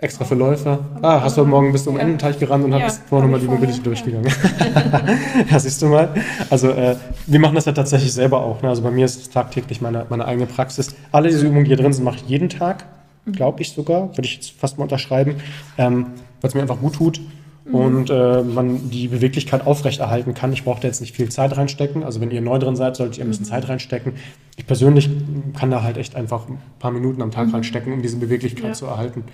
Extra 0.00 0.24
für 0.24 0.34
Läufer. 0.34 0.78
Ah, 1.02 1.20
hast 1.20 1.36
du 1.36 1.42
heute 1.42 1.50
Morgen 1.50 1.72
bis 1.72 1.84
zum 1.84 1.96
ja. 1.96 2.00
Endenteich 2.00 2.38
gerannt 2.38 2.64
und 2.64 2.72
ja, 2.72 2.80
hast 2.80 3.02
vorher 3.06 3.28
nochmal 3.28 3.40
die 3.40 3.46
Mobility 3.46 3.82
durchgegangen. 3.82 4.32
Ja. 5.50 5.58
siehst 5.58 5.82
du 5.82 5.88
mal. 5.88 6.14
Also 6.48 6.70
äh, 6.70 6.96
wir 7.26 7.38
machen 7.38 7.54
das 7.54 7.66
ja 7.66 7.72
tatsächlich 7.72 8.12
selber 8.12 8.42
auch. 8.42 8.62
Ne? 8.62 8.70
Also 8.70 8.80
bei 8.80 8.90
mir 8.90 9.04
ist 9.04 9.20
es 9.20 9.28
tagtäglich 9.28 9.82
meine, 9.82 10.06
meine 10.08 10.24
eigene 10.24 10.46
Praxis. 10.46 10.94
Alle 11.12 11.28
diese 11.28 11.46
Übungen, 11.46 11.64
die 11.64 11.68
hier 11.68 11.76
drin 11.76 11.92
sind, 11.92 12.04
mache 12.04 12.16
ich 12.16 12.28
jeden 12.30 12.48
Tag. 12.48 12.86
Mhm. 13.26 13.32
Glaube 13.32 13.60
ich 13.60 13.72
sogar. 13.72 14.08
Würde 14.16 14.24
ich 14.24 14.36
jetzt 14.36 14.52
fast 14.52 14.78
mal 14.78 14.84
unterschreiben. 14.84 15.36
Ähm, 15.76 16.06
Weil 16.40 16.48
es 16.48 16.54
mir 16.54 16.62
einfach 16.62 16.80
gut 16.80 16.94
tut. 16.94 17.20
Mhm. 17.66 17.74
Und 17.74 18.10
äh, 18.10 18.42
man 18.42 18.88
die 18.88 19.08
Beweglichkeit 19.08 19.66
aufrechterhalten 19.66 20.32
kann. 20.32 20.50
Ich 20.54 20.64
brauche 20.64 20.80
da 20.80 20.88
jetzt 20.88 21.02
nicht 21.02 21.14
viel 21.14 21.28
Zeit 21.28 21.58
reinstecken. 21.58 22.04
Also 22.04 22.22
wenn 22.22 22.30
ihr 22.30 22.40
neu 22.40 22.58
drin 22.58 22.74
seid, 22.74 22.96
solltet 22.96 23.18
ihr 23.18 23.24
ein 23.24 23.28
bisschen 23.28 23.44
mhm. 23.44 23.50
Zeit 23.50 23.68
reinstecken. 23.68 24.14
Ich 24.56 24.66
persönlich 24.66 25.10
kann 25.58 25.70
da 25.70 25.82
halt 25.82 25.98
echt 25.98 26.16
einfach 26.16 26.48
ein 26.48 26.58
paar 26.78 26.90
Minuten 26.90 27.20
am 27.20 27.32
Tag 27.32 27.52
reinstecken, 27.52 27.92
um 27.92 28.00
diese 28.00 28.16
Beweglichkeit 28.16 28.76
zu 28.76 28.86
erhalten 28.86 29.24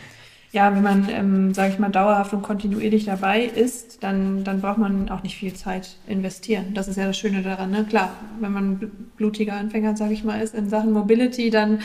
ja, 0.53 0.75
wenn 0.75 0.83
man, 0.83 1.09
ähm, 1.11 1.55
sage 1.55 1.73
ich 1.73 1.79
mal, 1.79 1.91
dauerhaft 1.91 2.33
und 2.33 2.43
kontinuierlich 2.43 3.05
dabei 3.05 3.45
ist, 3.45 4.03
dann, 4.03 4.45
dann 4.45 4.61
braucht 4.61 4.79
man 4.79 5.09
auch 5.09 5.23
nicht 5.23 5.37
viel 5.37 5.55
Zeit 5.55 5.97
investieren. 6.07 6.73
Das 6.75 6.89
ist 6.89 6.97
ja 6.97 7.07
das 7.07 7.19
Schöne 7.19 7.43
daran. 7.43 7.71
Ne? 7.71 7.85
Klar, 7.85 8.11
wenn 8.41 8.53
man 8.53 8.91
blutiger 9.17 9.55
Anfänger, 9.55 9.97
sage 9.97 10.13
ich 10.15 10.25
mal, 10.25 10.41
ist 10.41 10.55
in 10.55 10.69
Sachen 10.69 10.93
Mobility, 10.93 11.51
dann 11.51 11.81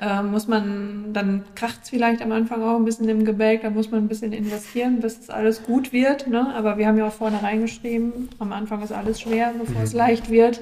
äh, 0.00 0.22
muss 0.22 0.48
man, 0.48 1.12
dann 1.12 1.44
kracht 1.54 1.80
es 1.82 1.90
vielleicht 1.90 2.22
am 2.22 2.32
Anfang 2.32 2.62
auch 2.62 2.76
ein 2.76 2.84
bisschen 2.84 3.08
im 3.08 3.24
Gebälk, 3.24 3.62
da 3.62 3.70
muss 3.70 3.90
man 3.90 4.04
ein 4.04 4.08
bisschen 4.08 4.32
investieren, 4.32 5.00
bis 5.00 5.18
es 5.20 5.30
alles 5.30 5.62
gut 5.62 5.92
wird. 5.92 6.26
Ne? 6.26 6.54
Aber 6.54 6.78
wir 6.78 6.86
haben 6.86 6.98
ja 6.98 7.06
auch 7.08 7.12
vorne 7.12 7.42
reingeschrieben, 7.42 8.28
am 8.38 8.52
Anfang 8.52 8.82
ist 8.82 8.92
alles 8.92 9.20
schwer, 9.20 9.52
bevor 9.58 9.80
mhm. 9.80 9.84
es 9.84 9.92
leicht 9.92 10.30
wird. 10.30 10.60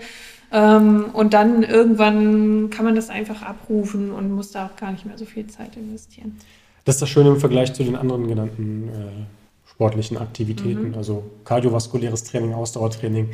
Ähm, 0.52 1.06
und 1.12 1.32
dann 1.32 1.62
irgendwann 1.62 2.68
kann 2.70 2.84
man 2.84 2.94
das 2.94 3.08
einfach 3.08 3.42
abrufen 3.42 4.10
und 4.10 4.32
muss 4.32 4.50
da 4.50 4.66
auch 4.66 4.76
gar 4.76 4.92
nicht 4.92 5.06
mehr 5.06 5.16
so 5.16 5.24
viel 5.24 5.46
Zeit 5.46 5.76
investieren. 5.76 6.38
Das 6.84 6.96
ist 6.96 7.02
das 7.02 7.08
Schöne 7.08 7.30
im 7.30 7.40
Vergleich 7.40 7.72
zu 7.72 7.84
den 7.84 7.96
anderen 7.96 8.26
genannten 8.26 8.88
äh, 8.88 9.70
sportlichen 9.70 10.16
Aktivitäten, 10.16 10.90
mhm. 10.90 10.94
also 10.94 11.24
kardiovaskuläres 11.44 12.24
Training, 12.24 12.54
Ausdauertraining. 12.54 13.30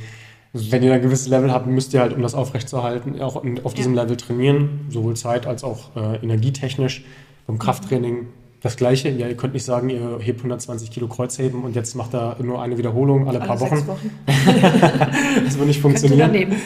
Wenn 0.53 0.83
ihr 0.83 0.95
ein 0.95 1.03
gewisses 1.03 1.29
Level 1.29 1.53
habt, 1.53 1.67
müsst 1.67 1.93
ihr 1.93 2.01
halt, 2.01 2.15
um 2.15 2.23
das 2.23 2.35
aufrechtzuerhalten, 2.35 3.21
auch 3.21 3.43
auf 3.65 3.75
diesem 3.75 3.95
ja. 3.95 4.03
Level 4.03 4.17
trainieren, 4.17 4.87
sowohl 4.89 5.15
zeit- 5.15 5.47
als 5.47 5.63
auch 5.63 5.95
äh, 5.95 6.17
energietechnisch. 6.23 7.05
Beim 7.47 7.59
Krafttraining 7.59 8.29
das 8.61 8.77
Gleiche. 8.77 9.09
Ja, 9.11 9.29
ihr 9.29 9.37
könnt 9.37 9.55
nicht 9.55 9.65
sagen, 9.65 9.89
ihr 9.89 10.19
hebt 10.21 10.41
120 10.41 10.91
Kilo 10.91 11.07
Kreuzheben 11.07 11.63
und 11.63 11.77
jetzt 11.77 11.95
macht 11.95 12.15
er 12.15 12.37
nur 12.43 12.61
eine 12.61 12.77
Wiederholung 12.77 13.29
alle, 13.29 13.41
alle 13.41 13.47
paar 13.49 13.61
Wochen. 13.61 13.87
Wochen. 13.87 14.11
das 15.45 15.57
wird 15.59 15.69
nicht 15.69 15.81
funktionieren. 15.81 16.57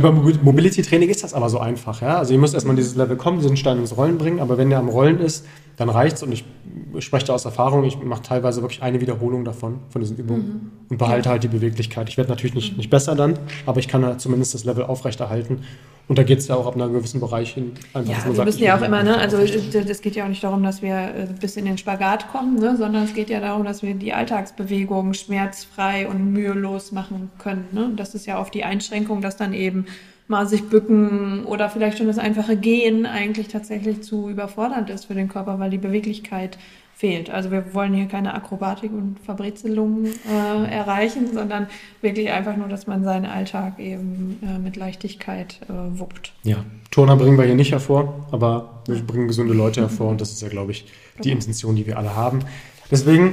Beim 0.00 0.38
Mobility 0.42 0.82
Training 0.82 1.08
ist 1.08 1.24
das 1.24 1.34
aber 1.34 1.48
so 1.50 1.58
einfach. 1.58 2.02
Ja? 2.02 2.18
Also 2.18 2.32
ihr 2.32 2.38
müsst 2.38 2.54
erstmal 2.54 2.76
dieses 2.76 2.94
Level 2.94 3.16
kommen, 3.16 3.40
diesen 3.40 3.56
Stein 3.56 3.78
ins 3.78 3.96
Rollen 3.96 4.18
bringen, 4.18 4.40
aber 4.40 4.58
wenn 4.58 4.70
der 4.70 4.78
am 4.78 4.88
Rollen 4.88 5.18
ist, 5.18 5.44
dann 5.76 5.88
reicht 5.88 6.16
es 6.16 6.22
und 6.22 6.32
ich 6.32 6.44
spreche 6.98 7.26
da 7.26 7.32
aus 7.32 7.44
Erfahrung, 7.44 7.84
ich 7.84 7.98
mache 8.02 8.22
teilweise 8.22 8.60
wirklich 8.60 8.82
eine 8.82 9.00
Wiederholung 9.00 9.44
davon, 9.44 9.78
von 9.88 10.02
diesen 10.02 10.18
Übungen 10.18 10.42
mhm. 10.42 10.70
und 10.90 10.98
behalte 10.98 11.26
ja. 11.26 11.32
halt 11.32 11.42
die 11.42 11.48
Beweglichkeit. 11.48 12.08
Ich 12.08 12.16
werde 12.16 12.30
natürlich 12.30 12.54
nicht, 12.54 12.76
nicht 12.76 12.90
besser 12.90 13.14
dann, 13.14 13.38
aber 13.66 13.80
ich 13.80 13.88
kann 13.88 14.04
halt 14.04 14.20
zumindest 14.20 14.54
das 14.54 14.64
Level 14.64 14.84
aufrechterhalten 14.84 15.60
und 16.10 16.18
da 16.18 16.24
geht 16.24 16.40
es 16.40 16.48
ja 16.48 16.56
auch 16.56 16.66
ab 16.66 16.74
einem 16.74 16.92
gewissen 16.92 17.20
Bereich 17.20 17.54
hin. 17.54 17.70
Einfach, 17.94 18.10
ja, 18.10 18.24
wir 18.26 18.34
sagt, 18.34 18.46
müssen 18.46 18.64
ja 18.64 18.76
auch 18.76 18.82
immer, 18.82 19.04
ne? 19.04 19.16
also 19.16 19.36
es 19.36 20.02
geht 20.02 20.16
ja 20.16 20.24
auch 20.24 20.28
nicht 20.28 20.42
darum, 20.42 20.64
dass 20.64 20.82
wir 20.82 20.96
äh, 20.96 21.28
bis 21.40 21.56
in 21.56 21.66
den 21.66 21.78
Spagat 21.78 22.32
kommen, 22.32 22.58
ne? 22.58 22.76
sondern 22.76 23.04
es 23.04 23.14
geht 23.14 23.30
ja 23.30 23.38
darum, 23.38 23.62
dass 23.62 23.84
wir 23.84 23.94
die 23.94 24.12
Alltagsbewegung 24.12 25.14
schmerzfrei 25.14 26.08
und 26.08 26.32
mühelos 26.32 26.90
machen 26.90 27.30
können. 27.38 27.68
Ne? 27.70 27.92
Das 27.94 28.16
ist 28.16 28.26
ja 28.26 28.40
oft 28.40 28.52
die 28.54 28.64
Einschränkung, 28.64 29.20
dass 29.20 29.36
dann 29.36 29.54
eben 29.54 29.86
mal 30.26 30.48
sich 30.48 30.64
bücken 30.64 31.44
oder 31.44 31.70
vielleicht 31.70 31.98
schon 31.98 32.08
das 32.08 32.18
einfache 32.18 32.56
Gehen 32.56 33.06
eigentlich 33.06 33.46
tatsächlich 33.46 34.02
zu 34.02 34.28
überfordernd 34.28 34.90
ist 34.90 35.04
für 35.04 35.14
den 35.14 35.28
Körper, 35.28 35.60
weil 35.60 35.70
die 35.70 35.78
Beweglichkeit 35.78 36.58
fehlt. 37.00 37.30
Also 37.30 37.50
wir 37.50 37.72
wollen 37.72 37.94
hier 37.94 38.04
keine 38.06 38.34
Akrobatik 38.34 38.92
und 38.92 39.18
Verbrezelung 39.24 40.04
äh, 40.04 40.70
erreichen, 40.70 41.32
sondern 41.32 41.66
wirklich 42.02 42.30
einfach 42.30 42.58
nur, 42.58 42.68
dass 42.68 42.86
man 42.86 43.02
seinen 43.04 43.24
Alltag 43.24 43.78
eben 43.78 44.38
äh, 44.42 44.58
mit 44.58 44.76
Leichtigkeit 44.76 45.60
äh, 45.62 45.98
wuppt. 45.98 46.34
Ja, 46.42 46.58
Turner 46.90 47.16
bringen 47.16 47.38
wir 47.38 47.46
hier 47.46 47.54
nicht 47.54 47.72
hervor, 47.72 48.26
aber 48.32 48.82
wir 48.86 49.00
bringen 49.00 49.28
gesunde 49.28 49.54
Leute 49.54 49.80
hervor 49.80 50.10
und 50.10 50.20
das 50.20 50.30
ist 50.30 50.42
ja, 50.42 50.48
glaube 50.48 50.72
ich, 50.72 50.84
die 51.16 51.22
genau. 51.22 51.36
Intention, 51.36 51.74
die 51.74 51.86
wir 51.86 51.96
alle 51.96 52.14
haben. 52.14 52.40
Deswegen 52.90 53.32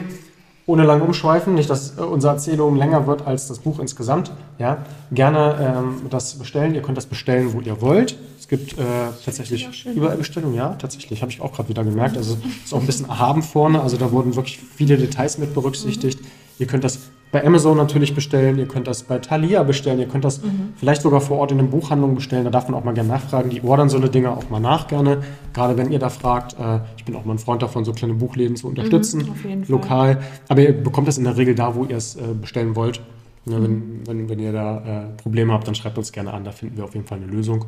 ohne 0.66 0.84
lang 0.84 1.02
umschweifen, 1.02 1.56
nicht, 1.56 1.70
dass 1.70 1.98
äh, 1.98 2.02
unsere 2.02 2.34
Erzählung 2.34 2.78
länger 2.78 3.06
wird 3.06 3.28
als 3.28 3.50
das 3.50 3.60
Buch 3.60 3.80
insgesamt. 3.80 4.32
Ja, 4.60 4.86
gerne 5.12 5.76
ähm, 5.78 6.10
das 6.10 6.36
bestellen. 6.36 6.74
Ihr 6.74 6.82
könnt 6.82 6.98
das 6.98 7.06
bestellen, 7.06 7.52
wo 7.54 7.60
ihr 7.60 7.82
wollt. 7.82 8.18
Es 8.50 8.58
gibt 8.58 8.80
äh, 8.80 8.84
tatsächlich 9.26 9.68
überall 9.94 10.16
Bestellungen, 10.16 10.56
ja, 10.56 10.76
tatsächlich, 10.76 11.22
habe 11.22 11.30
ich 11.30 11.42
auch 11.42 11.52
gerade 11.52 11.68
wieder 11.68 11.84
gemerkt. 11.84 12.16
Also 12.16 12.38
ist 12.64 12.74
auch 12.74 12.80
ein 12.80 12.86
bisschen 12.86 13.10
erhaben 13.10 13.44
vorne, 13.44 13.82
also 13.82 13.98
da 13.98 14.10
wurden 14.14 14.38
wirklich 14.38 14.58
viele 14.58 14.98
Details 14.98 15.38
mit 15.38 15.54
berücksichtigt. 15.54 16.22
Mhm. 16.22 16.28
Ihr 16.60 16.68
könnt 16.68 16.86
das 16.86 17.00
bei 17.30 17.46
Amazon 17.46 17.76
natürlich 17.76 18.16
bestellen, 18.16 18.58
ihr 18.58 18.68
könnt 18.70 18.88
das 18.88 19.04
bei 19.04 19.20
Thalia 19.20 19.64
bestellen, 19.64 20.00
ihr 20.00 20.08
könnt 20.08 20.24
das 20.24 20.42
mhm. 20.42 20.74
vielleicht 20.78 21.02
sogar 21.02 21.20
vor 21.20 21.40
Ort 21.40 21.52
in 21.52 21.60
einer 21.60 21.68
Buchhandlung 21.68 22.16
bestellen. 22.16 22.46
Da 22.46 22.50
darf 22.50 22.70
man 22.70 22.80
auch 22.80 22.86
mal 22.86 22.94
gerne 22.94 23.10
nachfragen. 23.10 23.50
Die 23.50 23.62
ordern 23.62 23.90
so 23.90 23.98
eine 23.98 24.10
Dinge 24.10 24.32
auch 24.32 24.50
mal 24.50 24.62
nach 24.62 24.88
gerne. 24.88 25.24
Gerade 25.54 25.76
wenn 25.76 25.92
ihr 25.92 26.00
da 26.00 26.08
fragt. 26.08 26.54
Äh, 26.58 26.80
ich 26.96 27.04
bin 27.04 27.18
auch 27.18 27.26
mal 27.26 27.34
ein 27.34 27.40
Freund 27.40 27.62
davon, 27.62 27.84
so 27.84 27.92
kleine 27.92 28.14
Buchläden 28.14 28.56
zu 28.56 28.68
unterstützen, 28.68 29.30
mhm, 29.44 29.66
lokal. 29.68 30.16
Fall. 30.16 30.24
Aber 30.48 30.62
ihr 30.62 30.72
bekommt 30.72 31.10
das 31.10 31.18
in 31.18 31.26
der 31.26 31.36
Regel 31.36 31.54
da, 31.54 31.76
wo 31.76 31.84
ihr 31.84 31.98
es 31.98 32.16
äh, 32.16 32.22
bestellen 32.40 32.78
wollt. 32.78 33.02
Ja, 33.46 33.62
wenn, 33.62 33.72
mhm. 33.72 34.08
wenn, 34.08 34.30
wenn 34.30 34.40
ihr 34.40 34.54
da 34.54 34.78
äh, 34.78 35.22
Probleme 35.22 35.52
habt, 35.52 35.68
dann 35.68 35.76
schreibt 35.76 35.98
uns 35.98 36.14
gerne 36.14 36.32
an. 36.32 36.46
Da 36.46 36.54
finden 36.54 36.78
wir 36.78 36.86
auf 36.86 36.94
jeden 36.96 37.06
Fall 37.06 37.18
eine 37.18 37.28
Lösung. 37.28 37.66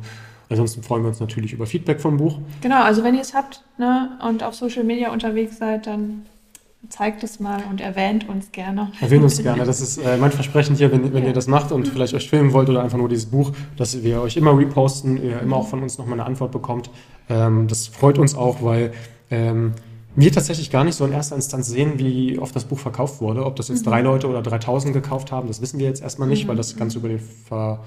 Ansonsten 0.50 0.82
freuen 0.82 1.02
wir 1.04 1.08
uns 1.08 1.20
natürlich 1.20 1.52
über 1.52 1.64
Feedback 1.64 2.00
vom 2.00 2.16
Buch. 2.16 2.38
Genau, 2.60 2.82
also 2.82 3.04
wenn 3.04 3.14
ihr 3.14 3.20
es 3.20 3.34
habt 3.34 3.62
ne, 3.78 4.18
und 4.28 4.42
auf 4.42 4.54
Social 4.54 4.84
Media 4.84 5.12
unterwegs 5.12 5.58
seid, 5.58 5.86
dann 5.86 6.26
zeigt 6.88 7.22
es 7.22 7.38
mal 7.40 7.62
und 7.70 7.80
erwähnt 7.80 8.28
uns 8.28 8.50
gerne. 8.52 8.90
Erwähnt 9.00 9.22
uns 9.22 9.40
gerne. 9.40 9.64
Das 9.64 9.80
ist 9.80 9.98
äh, 9.98 10.16
mein 10.16 10.32
Versprechen 10.32 10.74
hier, 10.74 10.90
wenn, 10.90 11.12
wenn 11.12 11.22
ja. 11.22 11.28
ihr 11.28 11.34
das 11.34 11.46
macht 11.46 11.72
und 11.72 11.86
vielleicht 11.86 12.14
euch 12.14 12.28
filmen 12.28 12.52
wollt 12.52 12.68
oder 12.68 12.82
einfach 12.82 12.98
nur 12.98 13.08
dieses 13.08 13.26
Buch, 13.26 13.52
dass 13.76 14.02
wir 14.02 14.22
euch 14.22 14.36
immer 14.36 14.56
reposten, 14.58 15.22
ihr 15.22 15.40
immer 15.40 15.56
auch 15.56 15.68
von 15.68 15.82
uns 15.82 15.98
nochmal 15.98 16.14
eine 16.14 16.26
Antwort 16.26 16.52
bekommt. 16.52 16.90
Ähm, 17.28 17.68
das 17.68 17.86
freut 17.86 18.18
uns 18.18 18.34
auch, 18.34 18.62
weil 18.62 18.92
ähm, 19.30 19.74
wir 20.16 20.32
tatsächlich 20.32 20.70
gar 20.70 20.84
nicht 20.84 20.96
so 20.96 21.04
in 21.04 21.12
erster 21.12 21.36
Instanz 21.36 21.68
sehen, 21.68 21.98
wie 21.98 22.38
oft 22.38 22.56
das 22.56 22.64
Buch 22.64 22.78
verkauft 22.78 23.20
wurde. 23.20 23.44
Ob 23.44 23.56
das 23.56 23.68
jetzt 23.68 23.84
mhm. 23.86 23.90
drei 23.90 24.00
Leute 24.00 24.26
oder 24.26 24.42
3000 24.42 24.92
gekauft 24.92 25.30
haben, 25.30 25.48
das 25.48 25.60
wissen 25.60 25.78
wir 25.78 25.86
jetzt 25.86 26.02
erstmal 26.02 26.28
nicht, 26.28 26.44
mhm. 26.44 26.48
weil 26.48 26.56
das 26.56 26.76
Ganze 26.76 26.98
über 26.98 27.08
den 27.08 27.20
Ver, 27.20 27.84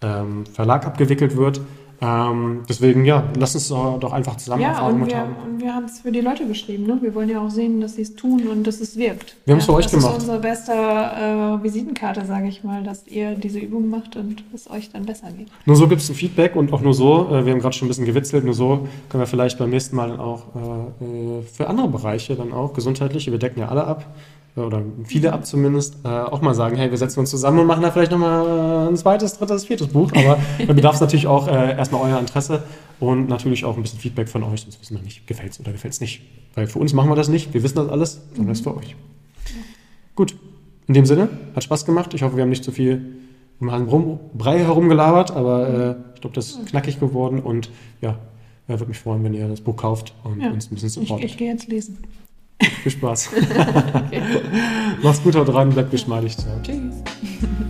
ähm, 0.00 0.46
Verlag 0.46 0.86
abgewickelt 0.86 1.36
wird. 1.36 1.60
Ähm, 2.00 2.62
deswegen, 2.68 3.04
ja, 3.04 3.24
lass 3.36 3.54
uns 3.56 3.68
doch 3.68 4.12
einfach 4.12 4.36
zusammen 4.36 4.62
ja, 4.62 4.68
Erfahrungen 4.68 5.02
und 5.02 5.10
wir, 5.10 5.18
haben. 5.18 5.36
Und 5.44 5.60
wir 5.60 5.74
haben 5.74 5.84
es 5.86 6.00
für 6.00 6.12
die 6.12 6.20
Leute 6.20 6.46
geschrieben. 6.46 6.86
Ne? 6.86 6.98
Wir 7.00 7.14
wollen 7.14 7.28
ja 7.28 7.40
auch 7.40 7.50
sehen, 7.50 7.80
dass 7.80 7.96
sie 7.96 8.02
es 8.02 8.14
tun 8.14 8.46
und 8.46 8.64
dass 8.66 8.80
es 8.80 8.96
wirkt. 8.96 9.36
Wir 9.44 9.54
haben 9.54 9.58
es 9.58 9.66
für 9.66 9.74
euch 9.74 9.90
gemacht. 9.90 10.06
Das 10.06 10.12
ist 10.12 10.20
unsere 10.20 10.38
beste 10.38 10.72
äh, 10.72 11.62
Visitenkarte, 11.62 12.24
sage 12.24 12.46
ich 12.46 12.62
mal, 12.62 12.84
dass 12.84 13.06
ihr 13.08 13.34
diese 13.34 13.58
Übung 13.58 13.90
macht 13.90 14.14
und 14.14 14.44
es 14.54 14.70
euch 14.70 14.90
dann 14.90 15.06
besser 15.06 15.32
geht. 15.32 15.48
Nur 15.66 15.74
so 15.74 15.88
gibt 15.88 16.00
es 16.00 16.08
ein 16.08 16.14
Feedback 16.14 16.54
und 16.54 16.72
auch 16.72 16.82
nur 16.82 16.94
so, 16.94 17.28
äh, 17.30 17.44
wir 17.44 17.52
haben 17.52 17.60
gerade 17.60 17.74
schon 17.74 17.86
ein 17.86 17.88
bisschen 17.88 18.06
gewitzelt, 18.06 18.44
nur 18.44 18.54
so 18.54 18.86
können 19.08 19.22
wir 19.22 19.26
vielleicht 19.26 19.58
beim 19.58 19.70
nächsten 19.70 19.96
Mal 19.96 20.10
dann 20.10 20.20
auch 20.20 20.42
äh, 20.54 21.04
äh 21.04 21.42
für 21.42 21.68
andere 21.68 21.88
Bereiche 21.88 22.36
dann 22.36 22.52
auch, 22.52 22.74
gesundheitliche, 22.74 23.32
wir 23.32 23.38
decken 23.38 23.60
ja 23.60 23.68
alle 23.68 23.84
ab, 23.84 24.06
oder 24.66 24.82
viele 25.04 25.32
ab 25.32 25.46
zumindest, 25.46 25.96
äh, 26.04 26.08
auch 26.08 26.40
mal 26.40 26.54
sagen, 26.54 26.76
hey, 26.76 26.90
wir 26.90 26.98
setzen 26.98 27.20
uns 27.20 27.30
zusammen 27.30 27.60
und 27.60 27.66
machen 27.66 27.82
da 27.82 27.90
vielleicht 27.90 28.10
nochmal 28.10 28.88
ein 28.88 28.96
zweites, 28.96 29.38
drittes, 29.38 29.64
viertes 29.64 29.88
Buch. 29.88 30.12
Aber 30.12 30.38
da 30.66 30.72
bedarf 30.72 30.94
es 30.96 31.00
natürlich 31.00 31.26
auch 31.26 31.48
äh, 31.48 31.76
erstmal 31.76 32.10
euer 32.10 32.18
Interesse 32.18 32.62
und 33.00 33.28
natürlich 33.28 33.64
auch 33.64 33.76
ein 33.76 33.82
bisschen 33.82 33.98
Feedback 33.98 34.28
von 34.28 34.42
euch, 34.42 34.62
sonst 34.62 34.80
wissen 34.80 34.96
wir 34.96 35.02
nicht, 35.02 35.26
gefällt 35.26 35.52
es 35.52 35.60
oder 35.60 35.72
gefällt 35.72 35.94
es 35.94 36.00
nicht. 36.00 36.22
Weil 36.54 36.66
für 36.66 36.78
uns 36.78 36.92
machen 36.92 37.10
wir 37.10 37.16
das 37.16 37.28
nicht, 37.28 37.54
wir 37.54 37.62
wissen 37.62 37.76
das 37.76 37.88
alles, 37.88 38.20
sondern 38.28 38.44
mhm. 38.44 38.48
das 38.48 38.58
ist 38.58 38.64
für 38.64 38.76
euch. 38.76 38.96
Gut, 40.14 40.36
in 40.86 40.94
dem 40.94 41.06
Sinne, 41.06 41.28
hat 41.54 41.64
Spaß 41.64 41.84
gemacht. 41.84 42.14
Ich 42.14 42.22
hoffe, 42.22 42.36
wir 42.36 42.42
haben 42.42 42.50
nicht 42.50 42.64
zu 42.64 42.72
viel 42.72 43.18
um 43.60 43.72
Hang 43.72 44.18
Brei 44.34 44.58
herumgelabert, 44.58 45.32
aber 45.32 45.68
äh, 45.68 46.14
ich 46.14 46.20
glaube, 46.20 46.34
das 46.34 46.50
ist 46.50 46.66
knackig 46.66 47.00
geworden 47.00 47.40
und 47.40 47.70
ja, 48.00 48.18
ja, 48.68 48.78
würde 48.78 48.86
mich 48.86 48.98
freuen, 48.98 49.24
wenn 49.24 49.34
ihr 49.34 49.48
das 49.48 49.60
Buch 49.60 49.76
kauft 49.76 50.14
und 50.24 50.40
ja. 50.40 50.50
uns 50.50 50.70
ein 50.70 50.74
bisschen 50.74 50.90
supportet. 50.90 51.24
Ich, 51.24 51.32
ich 51.32 51.38
gehe 51.38 51.50
jetzt 51.50 51.68
lesen. 51.68 51.98
Viel 52.60 52.92
Spaß. 52.92 53.30
okay. 53.94 54.22
Mach's 55.02 55.22
gut, 55.22 55.36
haut 55.36 55.52
rein, 55.54 55.70
bleibt 55.70 55.90
geschmeidig. 55.90 56.36
Tschüss. 56.62 57.02